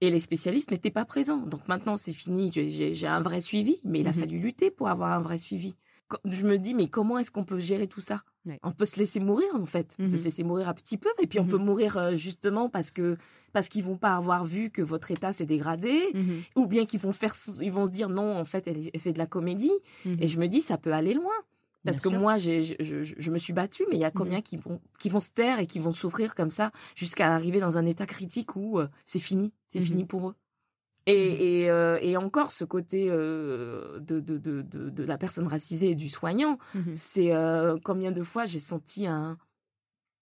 Et 0.00 0.10
les 0.10 0.20
spécialistes 0.20 0.70
n'étaient 0.72 0.90
pas 0.90 1.04
présents. 1.04 1.38
Donc 1.46 1.66
maintenant, 1.68 1.96
c'est 1.96 2.12
fini. 2.12 2.50
J'ai- 2.52 3.06
un 3.06 3.20
vrai 3.22 3.40
suivi, 3.40 3.78
mais 3.84 4.00
il 4.00 4.08
a 4.08 4.12
fallu 4.12 4.38
lutter 4.38 4.70
pour 4.70 4.88
avoir 4.88 5.12
un 5.12 5.20
vrai 5.20 5.38
suivi. 5.38 5.76
Je 6.24 6.46
me 6.46 6.58
dis, 6.58 6.74
mais 6.74 6.88
comment 6.88 7.18
est-ce 7.18 7.30
qu'on 7.30 7.44
peut 7.44 7.58
gérer 7.58 7.88
tout 7.88 8.00
ça? 8.02 8.22
Ouais. 8.46 8.60
On 8.62 8.72
peut 8.72 8.84
se 8.84 8.98
laisser 8.98 9.20
mourir, 9.20 9.48
en 9.54 9.64
fait. 9.66 9.94
On 9.98 10.04
peut 10.04 10.10
Mhm. 10.10 10.16
se 10.18 10.24
laisser 10.24 10.44
mourir 10.44 10.68
un 10.68 10.74
petit 10.74 10.98
peu. 10.98 11.08
Et 11.20 11.26
puis, 11.26 11.40
on 11.40 11.44
Mhm. 11.44 11.50
peut 11.50 11.56
mourir 11.58 11.96
euh, 11.96 12.14
justement 12.14 12.68
parce 12.68 12.90
que 12.90 13.16
parce 13.52 13.68
qu'ils 13.68 13.84
vont 13.84 13.96
pas 13.96 14.14
avoir 14.16 14.44
vu 14.44 14.70
que 14.70 14.82
votre 14.82 15.10
état 15.12 15.32
s'est 15.32 15.46
dégradé 15.46 16.10
Mhm. 16.12 16.42
ou 16.56 16.66
bien 16.66 16.84
qu'ils 16.86 17.00
vont 17.00 17.12
faire 17.12 17.34
ils 17.60 17.72
vont 17.72 17.86
se 17.86 17.90
dire 17.92 18.08
non 18.08 18.36
en 18.38 18.44
fait 18.44 18.66
elle, 18.66 18.90
elle 18.92 19.00
fait 19.00 19.12
de 19.12 19.18
la 19.18 19.26
comédie 19.26 19.70
Mhm. 20.04 20.16
et 20.20 20.26
je 20.28 20.38
me 20.40 20.48
dis 20.48 20.60
ça 20.60 20.76
peut 20.76 20.92
aller 20.92 21.14
loin 21.14 21.32
parce 21.84 21.98
Bien 21.98 22.02
que 22.02 22.08
sûr. 22.10 22.18
moi 22.20 22.36
je, 22.36 22.60
je- 22.80 23.04
je 23.04 23.30
me 23.30 23.38
suis 23.38 23.52
battue 23.52 23.84
mais 23.88 23.94
il 23.96 24.00
y 24.00 24.04
a 24.04 24.10
combien 24.10 24.40
qui 24.42 24.56
vont 24.56 24.80
qui 24.98 25.08
vont 25.08 25.20
se 25.20 25.30
taire 25.30 25.60
et 25.60 25.66
qui 25.68 25.78
vont 25.78 25.92
souffrir 25.92 26.34
comme 26.34 26.50
ça 26.50 26.72
jusqu'à 26.96 27.32
arriver 27.32 27.60
dans 27.60 27.78
un 27.78 27.86
état 27.86 28.06
critique 28.06 28.56
où 28.56 28.80
euh, 28.80 28.88
c'est 29.04 29.20
fini 29.20 29.52
c'est 29.68 29.78
Mhm. 29.78 29.86
fini 29.86 30.04
pour 30.04 30.30
eux 30.30 30.34
et, 31.06 31.60
et, 31.62 31.70
euh, 31.70 31.98
et 32.00 32.16
encore 32.16 32.52
ce 32.52 32.64
côté 32.64 33.06
euh, 33.10 33.98
de, 34.00 34.20
de, 34.20 34.38
de, 34.38 35.04
la 35.04 35.18
personne 35.18 35.46
racisée 35.46 35.90
et 35.90 35.94
du 35.94 36.08
soignant 36.08 36.58
Mhm. 36.74 36.94
c'est 36.94 37.34
euh, 37.34 37.76
combien 37.84 38.10
de 38.12 38.22
fois 38.22 38.44
j'ai 38.46 38.60
senti 38.60 39.06
un, 39.06 39.36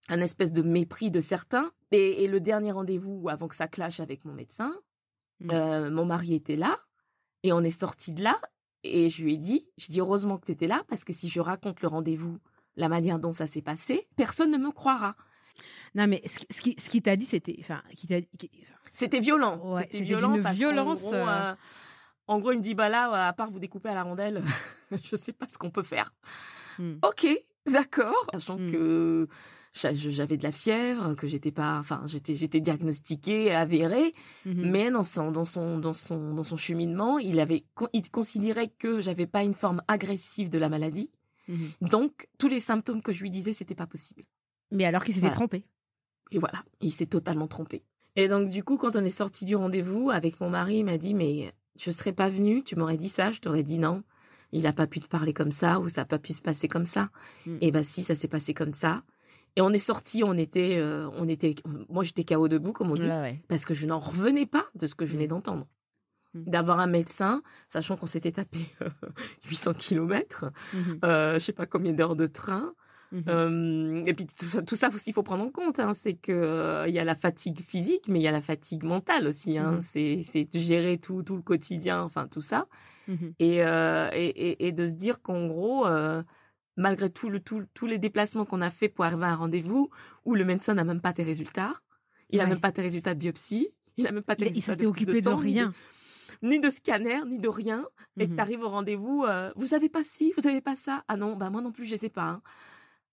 un 0.09 0.21
espèce 0.21 0.53
de 0.53 0.63
mépris 0.63 1.11
de 1.11 1.21
certains. 1.21 1.71
Et, 1.93 2.25
et 2.25 2.29
le 2.29 2.41
dernier 2.41 2.73
rendez-vous 2.73 3.29
avant 3.29 3.49
que 3.49 3.55
ça 3.55 3.69
clash 3.69 4.01
avec 4.01 4.25
mon 4.25 4.33
médecin, 4.35 4.75
Mm. 5.41 5.51
euh, 5.51 5.91
mon 5.91 6.05
mari 6.05 6.35
était 6.35 6.57
là 6.57 6.79
et 7.43 7.53
on 7.53 7.63
est 7.63 7.71
sorti 7.71 8.13
de 8.13 8.23
là. 8.23 8.41
Et 8.85 9.09
je 9.09 9.23
lui 9.25 9.35
ai 9.35 9.37
dit, 9.37 9.67
je 9.77 9.87
dis 9.91 10.01
heureusement 10.01 10.39
que 10.39 10.47
tu 10.47 10.53
étais 10.53 10.67
là 10.69 10.83
parce 10.89 11.05
que 11.05 11.13
si 11.13 11.29
je 11.29 11.41
raconte 11.41 11.83
le 11.83 11.89
rendez-vous, 11.89 12.39
la 12.77 12.89
manière 12.89 13.19
dont 13.19 13.33
ça 13.33 13.47
s'est 13.47 13.63
passé, 13.63 14.09
personne 14.17 14.51
ne 14.53 14.59
me 14.59 14.71
croira. 14.73 15.17
Non, 15.95 16.07
mais 16.07 16.23
ce, 16.27 16.39
qui- 16.39 16.47
ce 16.51 16.61
qui, 16.61 16.77
ce 16.79 16.89
qui 16.91 17.03
t'a 17.03 17.17
dit, 17.17 17.27
c'était. 17.27 17.57
Enfin, 17.61 17.83
qui 17.95 18.07
t'a 18.07 18.17
C'était 18.89 19.21
violent. 19.21 19.59
Ouais, 19.65 19.89
c'était 19.91 20.05
violent 20.05 20.41
qu'en 20.43 20.53
violence, 20.53 21.01
gros, 21.03 21.15
euh, 21.15 21.27
euh, 21.29 21.55
en 22.29 22.39
gros, 22.39 22.53
il 22.53 22.59
me 22.59 22.63
dit 22.63 22.75
bah 22.75 22.89
là, 22.89 23.29
à 23.29 23.33
part 23.33 23.51
vous 23.51 23.59
découper 23.59 23.89
à 23.91 23.95
la 23.95 24.03
rondelle, 24.03 24.43
je 24.93 25.17
sais 25.17 25.33
pas 25.33 25.47
ce 25.49 25.59
qu'on 25.59 25.71
peut 25.71 25.83
faire. 25.83 26.13
hmm. 26.79 26.95
Ok, 27.03 27.27
d'accord. 27.67 28.27
Sachant 28.33 28.59
Mm. 28.59 28.71
que 28.71 29.29
j'a- 29.75 29.93
j'avais 29.93 30.37
de 30.37 30.43
la 30.43 30.53
fièvre, 30.53 31.15
que 31.15 31.27
j'étais 31.27 31.51
pas, 31.53 31.79
enfin, 31.79 32.03
j'étais, 32.07 32.35
j'étais 32.35 32.61
diagnostiquée, 32.61 33.55
avérée, 33.55 34.15
Mhm. 34.47 34.71
mais 34.71 34.91
dans 34.91 35.05
son, 35.05 35.31
dans 35.31 35.45
son, 35.45 35.79
dans 35.79 35.95
son, 35.95 36.35
dans 36.35 36.45
son 36.45 36.57
cheminement, 36.57 37.19
il 37.19 37.41
avait, 37.41 37.65
il 37.93 38.11
considérait 38.11 38.69
que 38.69 39.01
j'avais 39.01 39.27
pas 39.27 39.43
une 39.43 39.55
forme 39.55 39.83
agressive 39.89 40.49
de 40.51 40.59
la 40.59 40.69
maladie. 40.69 41.11
Mhm. 41.49 41.71
Donc, 41.83 42.29
tous 42.39 42.49
les 42.49 42.61
symptômes 42.61 43.03
que 43.03 43.13
je 43.13 43.21
lui 43.23 43.31
disais, 43.31 43.53
c'était 43.53 43.75
pas 43.75 43.87
possible. 43.87 44.23
Mais 44.73 44.85
alors 44.85 45.05
qu'il 45.05 45.15
s'était 45.15 45.27
Voilà. 45.27 45.37
trompé. 45.37 45.65
Et 46.33 46.39
voilà, 46.39 46.65
il 46.81 46.93
s'est 46.93 47.07
totalement 47.07 47.47
trompé. 47.47 47.85
Et 48.17 48.27
donc, 48.29 48.49
du 48.49 48.65
coup, 48.65 48.77
quand 48.77 48.97
on 48.97 49.05
est 49.05 49.09
sorti 49.11 49.45
du 49.45 49.55
rendez-vous 49.55 50.11
avec 50.11 50.41
mon 50.41 50.51
mari, 50.51 50.79
il 50.79 50.85
m'a 50.85 50.99
dit, 50.99 51.15
mais 51.15 51.53
je 51.77 51.91
serais 51.91 52.13
pas 52.13 52.29
venue, 52.29 52.63
tu 52.65 52.75
m'aurais 52.77 52.97
dit 52.97 53.09
ça, 53.09 53.31
je 53.31 53.41
t'aurais 53.41 53.63
dit 53.63 53.79
non. 53.79 54.03
Il 54.53 54.63
n'a 54.65 54.73
pas 54.73 54.87
pu 54.87 55.01
te 55.01 55.07
parler 55.09 55.33
comme 55.33 55.53
ça 55.53 55.79
ou 55.81 55.89
ça 55.89 56.03
n'a 56.03 56.05
pas 56.07 56.19
pu 56.19 56.33
se 56.35 56.43
passer 56.43 56.69
comme 56.69 56.85
ça. 56.87 57.09
Mm. 57.47 57.57
Et 57.63 57.71
ben 57.71 57.83
si, 57.83 58.03
ça 58.03 58.15
s'est 58.15 58.29
passé 58.29 58.53
comme 58.55 58.75
ça. 58.75 59.03
Et 59.57 59.61
on 59.63 59.71
est 59.71 59.79
sorti, 59.79 60.23
on 60.25 60.35
était, 60.35 60.77
euh, 60.79 61.09
on 61.17 61.29
était, 61.29 61.55
moi 61.89 62.03
j'étais 62.03 62.25
KO 62.25 62.49
debout 62.49 62.73
comme 62.73 62.91
on 62.91 62.95
dit, 62.95 63.07
ouais. 63.09 63.43
parce 63.49 63.65
que 63.67 63.73
je 63.75 63.87
n'en 63.87 63.99
revenais 64.01 64.47
pas 64.47 64.67
de 64.75 64.87
ce 64.87 64.95
que 64.95 65.05
je 65.07 65.13
venais 65.13 65.25
Mm. 65.27 65.29
d'entendre. 65.29 65.67
Mm. 66.35 66.45
D'avoir 66.51 66.81
un 66.81 66.87
médecin, 66.87 67.43
sachant 67.69 67.97
qu'on 67.97 68.07
s'était 68.07 68.33
tapé 68.33 68.61
800 69.49 69.75
kilomètres, 69.75 70.47
Mhm. 70.73 70.99
euh, 71.05 71.35
je 71.35 71.39
sais 71.41 71.53
pas 71.53 71.67
combien 71.67 71.93
d'heures 71.93 72.17
de 72.17 72.27
train, 72.27 72.75
Mhm. 73.13 73.23
euh, 73.29 74.03
et 74.07 74.15
puis 74.15 74.27
tout 74.27 74.47
ça, 74.47 74.63
tout 74.63 74.75
ça 74.77 74.89
aussi, 74.89 75.11
il 75.11 75.13
faut 75.13 75.23
prendre 75.23 75.45
en 75.45 75.51
compte. 75.51 75.79
hein, 75.79 75.93
c'est 75.95 76.15
que 76.15 76.33
euh, 76.33 76.89
il 76.89 76.95
y 76.95 76.99
a 76.99 77.05
la 77.05 77.15
fatigue 77.15 77.61
physique, 77.61 78.09
mais 78.09 78.19
il 78.19 78.23
y 78.23 78.29
a 78.29 78.33
la 78.33 78.41
fatigue 78.41 78.85
mentale 78.85 79.27
aussi. 79.27 79.59
Hein, 79.59 79.73
Mhm. 79.73 79.81
C'est 80.23 80.45
de 80.45 80.59
gérer 80.59 80.99
tout, 80.99 81.23
tout 81.23 81.37
le 81.37 81.43
quotidien, 81.43 82.03
enfin 82.03 82.27
tout 82.27 82.41
ça, 82.41 82.67
Mhm. 83.09 83.35
et, 83.39 83.63
euh, 83.65 84.09
et, 84.15 84.29
et, 84.29 84.67
et 84.69 84.73
de 84.73 84.87
se 84.87 84.95
dire 84.95 85.21
qu'en 85.23 85.47
gros, 85.47 85.87
euh, 85.87 86.23
malgré 86.77 87.11
tout 87.11 87.29
le, 87.29 87.39
tout, 87.41 87.65
tous 87.75 87.87
les 87.87 87.99
déplacements 87.99 88.47
qu'on 88.47 88.63
a 88.63 88.71
fait 88.71 88.89
pour 88.89 89.05
arriver 89.05 89.25
à 89.27 89.31
un 89.33 89.37
rendez-vous 89.37 89.91
où 90.25 90.35
le 90.35 90.45
médecin 90.45 90.73
n'a 90.75 90.85
même 90.85 91.01
pas 91.03 91.13
tes 91.13 91.23
résultats, 91.23 91.75
il 92.31 92.39
n'a 92.39 92.45
Ouais. 92.45 92.51
même 92.51 92.61
pas 92.61 92.73
tes 92.73 92.81
résultats 92.83 93.13
de 93.15 93.19
biopsie, 93.21 93.69
il 93.99 94.05
n'a 94.05 94.13
même 94.13 94.23
pas 94.23 94.37
tes 94.37 94.45
Il, 94.45 94.49
il 94.49 94.55
résultats 94.55 94.73
s'était 94.73 94.85
de- 94.85 94.89
occupé 94.89 95.21
de, 95.21 95.25
sang, 95.29 95.37
ni 95.43 95.53
rien. 95.53 95.75
ni 96.41 96.61
de 96.61 96.71
scanner, 96.71 97.21
ni 97.27 97.39
de 97.39 97.49
rien, 97.49 97.85
et 98.17 98.25
que 98.25 98.31
Mhm. 98.31 98.37
tu 98.37 98.41
arrives 98.41 98.63
au 98.63 98.69
rendez-vous, 98.71 99.25
euh, 99.29 99.53
vous 99.55 99.75
avez 99.75 99.91
pas 99.91 100.03
ci, 100.03 100.33
vous 100.39 100.47
avez 100.49 100.63
pas 100.63 100.77
ça. 100.77 101.05
Ah 101.09 101.17
non, 101.19 101.37
bah 101.37 101.51
moi 101.51 101.61
non 101.61 101.73
plus, 101.73 101.85
je 101.85 101.95
sais 101.97 102.09
pas. 102.09 102.25
hein. 102.29 102.43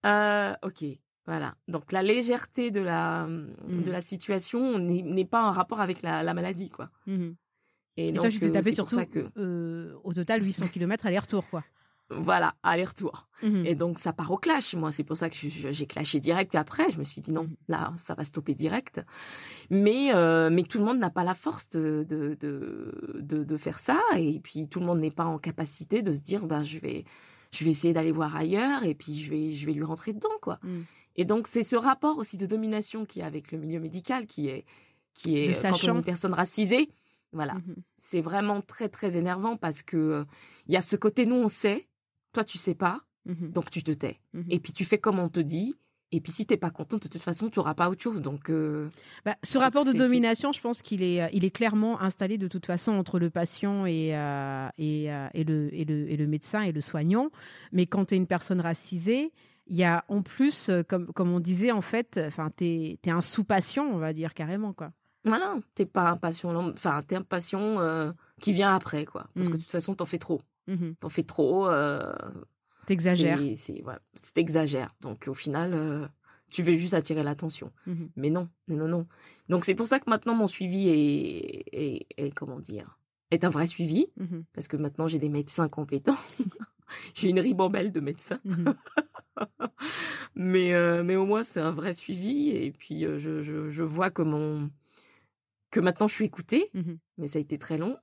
Euh, 0.06 0.54
ok, 0.64 0.86
voilà. 1.26 1.56
Donc 1.68 1.92
la 1.92 2.04
légèreté 2.04 2.72
de 2.72 2.82
la, 2.82 3.26
Mhm. 3.28 3.84
de 3.84 3.92
la 3.92 4.02
situation 4.02 4.78
n'est 4.80 5.26
pas 5.26 5.44
en 5.44 5.52
rapport 5.52 5.82
avec 5.82 6.02
la, 6.02 6.24
la 6.24 6.34
maladie, 6.34 6.70
quoi. 6.70 6.90
Mhm. 7.08 7.36
Et, 7.98 8.08
Et 8.10 8.12
donc, 8.14 8.22
toi, 8.22 8.30
tu 8.32 8.40
t'es 8.40 8.48
euh, 8.48 8.52
tapé 8.52 8.72
surtout 8.72 8.96
que, 9.06 9.30
euh, 9.38 9.94
au 10.06 10.14
total 10.14 10.42
800 10.44 10.68
km 10.70 11.06
aller-retour, 11.06 11.50
quoi. 11.50 11.64
voilà, 12.12 12.56
aller-retour. 12.64 13.28
Et 13.44 13.76
donc 13.76 14.00
ça 14.00 14.14
part 14.14 14.32
au 14.32 14.38
clash. 14.38 14.74
Moi, 14.74 14.92
c'est 14.92 15.04
pour 15.04 15.16
ça 15.18 15.30
que 15.30 15.36
j'ai 15.38 15.86
clashé 15.86 16.20
direct. 16.20 16.56
Et 16.56 16.58
après, 16.58 16.90
je 16.90 16.98
me 16.98 17.04
suis 17.04 17.22
dit 17.22 17.32
non, 17.32 17.48
là, 17.68 17.94
ça 17.98 18.16
va 18.16 18.24
stopper 18.24 18.56
direct. 18.56 19.00
Mais 19.70 20.12
euh, 20.16 20.50
mais 20.50 20.64
tout 20.64 20.80
le 20.80 20.86
monde 20.86 20.98
n'a 20.98 21.12
pas 21.12 21.24
la 21.24 21.36
force 21.36 21.70
de 21.70 22.04
de, 22.10 22.36
de 22.40 23.20
de 23.22 23.44
de 23.44 23.58
faire 23.58 23.78
ça. 23.78 24.00
Et 24.16 24.40
puis 24.40 24.68
tout 24.68 24.80
le 24.80 24.88
monde 24.88 25.00
n'est 25.02 25.12
pas 25.12 25.26
en 25.26 25.38
capacité 25.38 26.02
de 26.02 26.12
se 26.14 26.22
dire 26.22 26.46
ben 26.48 26.64
je 26.64 26.80
vais 26.80 27.06
je 27.52 27.64
vais 27.66 27.72
essayer 27.72 27.94
d'aller 27.94 28.12
voir 28.12 28.36
ailleurs 28.36 28.84
et 28.84 28.94
puis 28.96 29.16
je 29.16 29.30
vais 29.30 29.52
je 29.54 29.66
vais 29.66 29.74
lui 29.74 29.84
rentrer 29.84 30.14
dedans 30.14 30.30
quoi. 30.42 30.60
Mhm. 30.64 30.86
Et 31.16 31.26
donc 31.26 31.48
c'est 31.48 31.64
ce 31.64 31.76
rapport 31.76 32.18
aussi 32.18 32.38
de 32.38 32.46
domination 32.46 33.06
qui 33.06 33.20
est 33.20 33.24
avec 33.24 33.52
le 33.52 33.58
milieu 33.58 33.80
médical 33.80 34.26
qui 34.26 34.48
est 34.48 34.66
qui 35.14 35.38
est 35.38 35.42
euh, 35.42 35.46
quand 35.46 35.48
on 35.48 35.52
est 35.52 35.54
sachant. 35.74 35.96
une 35.96 36.04
personne 36.04 36.34
racisée. 36.34 36.90
Voilà, 37.32 37.56
Mhm. 37.56 37.76
c'est 37.98 38.22
vraiment 38.22 38.62
très 38.62 38.90
très 38.90 39.16
énervant 39.18 39.56
parce 39.58 39.84
que 39.84 39.98
euh, 39.98 40.24
il 40.68 40.74
y 40.74 40.78
a 40.78 40.82
ce 40.82 40.96
côté 40.96 41.26
nous 41.26 41.36
on 41.36 41.48
sait, 41.48 41.88
toi 42.34 42.44
tu 42.44 42.58
sais 42.58 42.76
pas, 42.76 43.02
Mhm. 43.26 43.52
donc 43.52 43.70
tu 43.70 43.84
te 43.84 43.92
tais. 43.92 44.20
Mhm. 44.34 44.46
Et 44.50 44.60
puis 44.60 44.74
tu 44.74 44.86
fais 44.86 44.98
comme 44.98 45.20
on 45.20 45.30
te 45.30 45.40
dit. 45.40 45.76
Et 46.12 46.22
puis 46.22 46.32
si 46.32 46.46
t'es 46.48 46.58
pas 46.58 46.72
content, 46.72 46.98
de 46.98 47.08
toute 47.08 47.22
façon, 47.22 47.50
tu 47.50 47.60
auras 47.60 47.76
pas 47.76 47.88
autre 47.90 48.02
chose. 48.02 48.22
Donc 48.22 48.50
euh, 48.50 48.90
Bah, 49.26 49.36
ce 49.44 49.58
rapport 49.60 49.86
de 49.86 49.92
domination, 49.94 50.52
je 50.52 50.60
pense 50.60 50.82
qu'il 50.82 51.04
est, 51.04 51.22
euh, 51.22 51.28
il 51.34 51.46
est 51.46 51.52
clairement 51.52 52.02
installé 52.02 52.38
de 52.40 52.48
toute 52.48 52.66
façon 52.66 52.94
entre 52.94 53.20
le 53.20 53.30
patient 53.30 53.86
et, 53.86 54.16
euh, 54.16 54.68
et, 54.80 55.12
euh, 55.14 55.28
et, 55.36 55.44
le, 55.44 55.70
et, 55.74 55.86
le, 55.86 56.10
et 56.10 56.18
le 56.18 56.26
médecin 56.28 56.62
et 56.64 56.72
le 56.72 56.82
soignant. 56.82 57.30
Mais 57.72 57.86
quand 57.86 58.06
tu 58.06 58.16
es 58.16 58.18
une 58.18 58.26
personne 58.28 58.60
racisée, 58.60 59.32
il 59.68 59.76
y 59.76 59.84
a 59.84 60.04
en 60.08 60.24
plus, 60.24 60.72
comme, 60.88 61.06
comme 61.14 61.32
on 61.32 61.40
disait, 61.40 61.72
en 61.72 61.82
fait, 61.82 62.20
enfin, 62.26 62.50
tu 62.58 62.66
es, 62.66 62.98
un 63.12 63.22
sous-patient, 63.22 63.86
on 63.86 63.98
va 64.00 64.14
dire 64.14 64.34
carrément. 64.34 64.74
quoi. 64.74 64.92
voilà, 65.26 65.58
t'es 65.76 65.86
pas 65.86 66.10
un 66.10 66.18
patient, 66.18 66.56
enfin 66.74 67.04
t'es 67.08 67.18
un 67.18 67.22
patient 67.22 67.78
qui 68.42 68.52
vient 68.52 68.74
après, 68.74 69.06
quoi. 69.06 69.28
Parce 69.36 69.48
que 69.48 69.54
Mm. 69.54 69.58
de 69.58 69.62
toute 69.62 69.72
façon, 69.72 69.94
t'en 69.94 70.06
fais 70.08 70.18
trop, 70.18 70.42
Mhm. 70.68 70.96
t'en 71.00 71.10
fais 71.10 71.22
trop. 71.22 71.68
T'exagères. 72.90 73.40
c'est- 73.56 73.82
voilà, 73.82 74.00
c'est 74.22 74.38
exagère. 74.38 74.94
Donc 75.02 75.28
au 75.28 75.34
final, 75.34 75.74
euh, 75.74 76.08
tu 76.52 76.64
veux 76.64 76.74
juste 76.74 76.94
attirer 76.94 77.24
l'attention. 77.24 77.72
Mhm. 77.88 78.10
Mais 78.16 78.30
non, 78.30 78.50
non, 78.68 78.88
non. 78.88 79.08
Donc 79.48 79.66
c'est 79.66 79.76
pour 79.76 79.88
ça 79.88 80.00
que 80.00 80.10
maintenant 80.10 80.36
mon 80.36 80.48
suivi 80.48 80.90
est, 80.90 81.64
est, 81.72 82.06
est- 82.18 82.32
comment 82.32 82.60
dire, 82.60 83.00
est 83.32 83.44
un 83.44 83.50
vrai 83.50 83.68
suivi 83.68 84.08
Mhm. 84.18 84.44
parce 84.54 84.68
que 84.68 84.78
maintenant 84.78 85.08
j'ai 85.08 85.20
des 85.20 85.30
médecins 85.30 85.70
compétents. 85.70 86.18
j'ai 87.16 87.30
une 87.30 87.40
ribambelle 87.40 87.92
de 87.92 88.00
médecins. 88.00 88.40
Mhm. 88.46 88.74
mais, 90.36 90.74
euh, 90.74 91.04
mais 91.04 91.16
au 91.16 91.26
moins, 91.26 91.44
c'est 91.44 91.60
un 91.62 91.72
vrai 91.72 91.94
suivi. 91.94 92.50
Et 92.50 92.72
puis, 92.72 93.06
euh, 93.06 93.20
je, 93.20 93.42
je, 93.44 93.70
je 93.70 93.84
vois 93.84 94.10
que, 94.10 94.22
mon... 94.22 94.70
que 95.72 95.80
maintenant, 95.80 96.08
je 96.08 96.16
suis 96.16 96.26
écoutée, 96.26 96.72
mais 97.18 97.28
ça 97.28 97.38
a 97.40 97.42
été 97.42 97.58
très 97.58 97.78
long. 97.78 97.98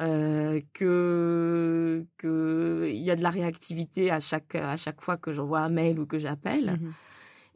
Euh, 0.00 0.60
que 0.72 2.06
que 2.16 2.88
il 2.90 3.02
y 3.02 3.10
a 3.10 3.16
de 3.16 3.22
la 3.22 3.28
réactivité 3.30 4.10
à 4.10 4.18
chaque 4.18 4.54
à 4.54 4.76
chaque 4.76 5.02
fois 5.02 5.16
que 5.18 5.32
j'envoie 5.32 5.60
un 5.60 5.68
mail 5.68 5.98
ou 6.00 6.06
que 6.06 6.18
j'appelle 6.18 6.78
Mhm. 6.80 6.92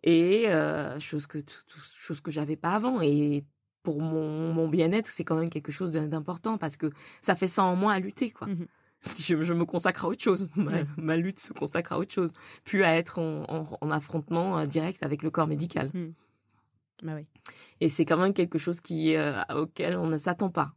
et 0.03 0.45
euh, 0.49 0.99
chose 1.01 1.27
que 1.27 1.39
tout- 1.39 1.65
tout- 1.67 1.81
chose 1.99 2.21
que 2.21 2.31
j'avais 2.31 2.57
pas 2.57 2.73
avant 2.75 3.01
et 3.01 3.45
pour 3.83 4.03
mon, 4.03 4.53
mon 4.53 4.69
bien-être 4.69 5.09
c'est 5.09 5.25
quand 5.25 5.37
même 5.37 5.49
quelque 5.49 5.73
chose 5.73 5.93
d'important 5.93 6.59
parce 6.59 6.77
que 6.77 6.91
ça 7.23 7.35
fait 7.35 7.47
ça 7.47 7.63
en 7.65 7.77
moi 7.77 7.95
à 7.95 7.99
lutter 7.99 8.31
quoi 8.31 8.47
Mhm. 8.49 8.67
je, 9.19 9.43
je 9.43 9.55
me 9.55 9.65
consacre 9.65 10.05
à 10.05 10.09
autre 10.09 10.23
chose. 10.23 10.49
Ma, 10.57 10.85
ma 10.99 11.17
lutte 11.17 11.39
se 11.39 11.53
consacre 11.55 11.93
à 11.95 11.99
autre 11.99 12.13
chose, 12.13 12.33
plus 12.65 12.85
à 12.85 12.95
être 12.97 13.19
en, 13.19 13.45
en- 13.49 13.79
en 13.81 13.91
affrontement 13.91 14.59
euh, 14.59 14.67
direct 14.67 15.03
avec 15.03 15.23
le 15.23 15.31
corps 15.31 15.47
médical. 15.47 15.91
Bah 17.03 17.13
oui. 17.17 17.27
Et 17.81 17.89
c'est 17.89 18.05
quand 18.05 18.17
même 18.19 18.33
quelque 18.35 18.59
chose 18.59 18.81
qui, 18.81 19.15
euh, 19.17 19.43
auquel 19.55 19.97
on 19.97 20.07
ne 20.07 20.17
s'attend 20.17 20.51
pas. 20.51 20.73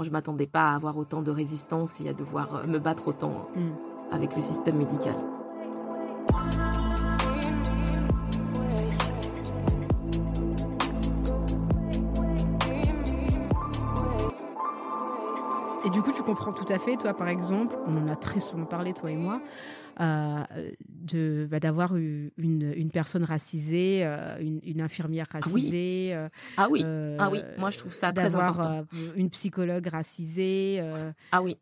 Moi, 0.00 0.06
je 0.06 0.12
m'attendais 0.12 0.46
pas 0.46 0.70
à 0.70 0.74
avoir 0.76 0.96
autant 0.96 1.20
de 1.20 1.30
résistance 1.30 2.00
et 2.00 2.08
à 2.08 2.14
devoir 2.14 2.54
euh, 2.56 2.66
me 2.66 2.78
battre 2.78 3.08
autant 3.08 3.48
Mm. 3.54 3.68
avec 4.10 4.34
le 4.34 4.40
système 4.40 4.78
médical. 4.78 5.14
Comprends 16.30 16.52
tout 16.52 16.72
à 16.72 16.78
fait, 16.78 16.96
toi, 16.96 17.12
par 17.12 17.28
exemple, 17.28 17.76
on 17.86 17.96
en 17.96 18.08
a 18.08 18.14
très 18.14 18.38
souvent 18.40 18.64
parlé, 18.64 18.92
toi 18.92 19.10
et 19.10 19.16
moi, 19.16 19.42
euh, 20.00 20.44
de 20.88 21.48
bah, 21.50 21.58
d'avoir 21.58 21.96
une, 21.96 22.30
une 22.38 22.90
personne 22.90 23.24
racisée, 23.24 24.02
euh, 24.04 24.38
une, 24.40 24.60
une 24.62 24.80
infirmière 24.80 25.26
racisée. 25.30 26.16
Ah 26.56 26.68
oui, 26.70 26.82
euh, 26.84 27.16
ah 27.18 27.28
oui, 27.30 27.42
moi 27.58 27.70
je 27.70 27.78
trouve 27.78 27.92
ça 27.92 28.12
très 28.12 28.36
important. 28.36 28.86
une 29.16 29.28
psychologue 29.30 29.86
racisée. 29.88 30.80
Ah 31.32 31.42
oui. 31.42 31.56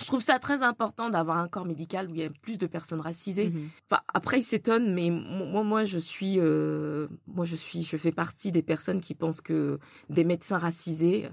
Je 0.00 0.06
trouve 0.06 0.20
ça 0.20 0.40
très 0.40 0.64
important 0.64 1.08
d'avoir 1.08 1.36
un 1.38 1.46
corps 1.46 1.64
médical 1.66 2.08
où 2.10 2.14
il 2.14 2.20
y 2.20 2.24
a 2.24 2.30
plus 2.42 2.58
de 2.58 2.66
personnes 2.66 3.00
racisées. 3.00 3.50
mhm. 3.50 3.68
Enfin, 3.88 4.02
après, 4.12 4.40
ils 4.40 4.42
s'étonnent, 4.42 4.92
mais 4.92 5.08
mo- 5.08 5.46
moi, 5.46 5.62
moi, 5.62 5.84
je 5.84 6.00
suis, 6.00 6.40
euh, 6.40 7.06
moi, 7.28 7.44
je 7.44 7.54
suis, 7.54 7.84
je 7.84 7.96
fais 7.96 8.10
partie 8.10 8.50
des 8.50 8.62
personnes 8.62 9.00
qui 9.00 9.14
pensent 9.14 9.40
que 9.40 9.78
des 10.10 10.24
médecins 10.24 10.58
racisés, 10.58 11.28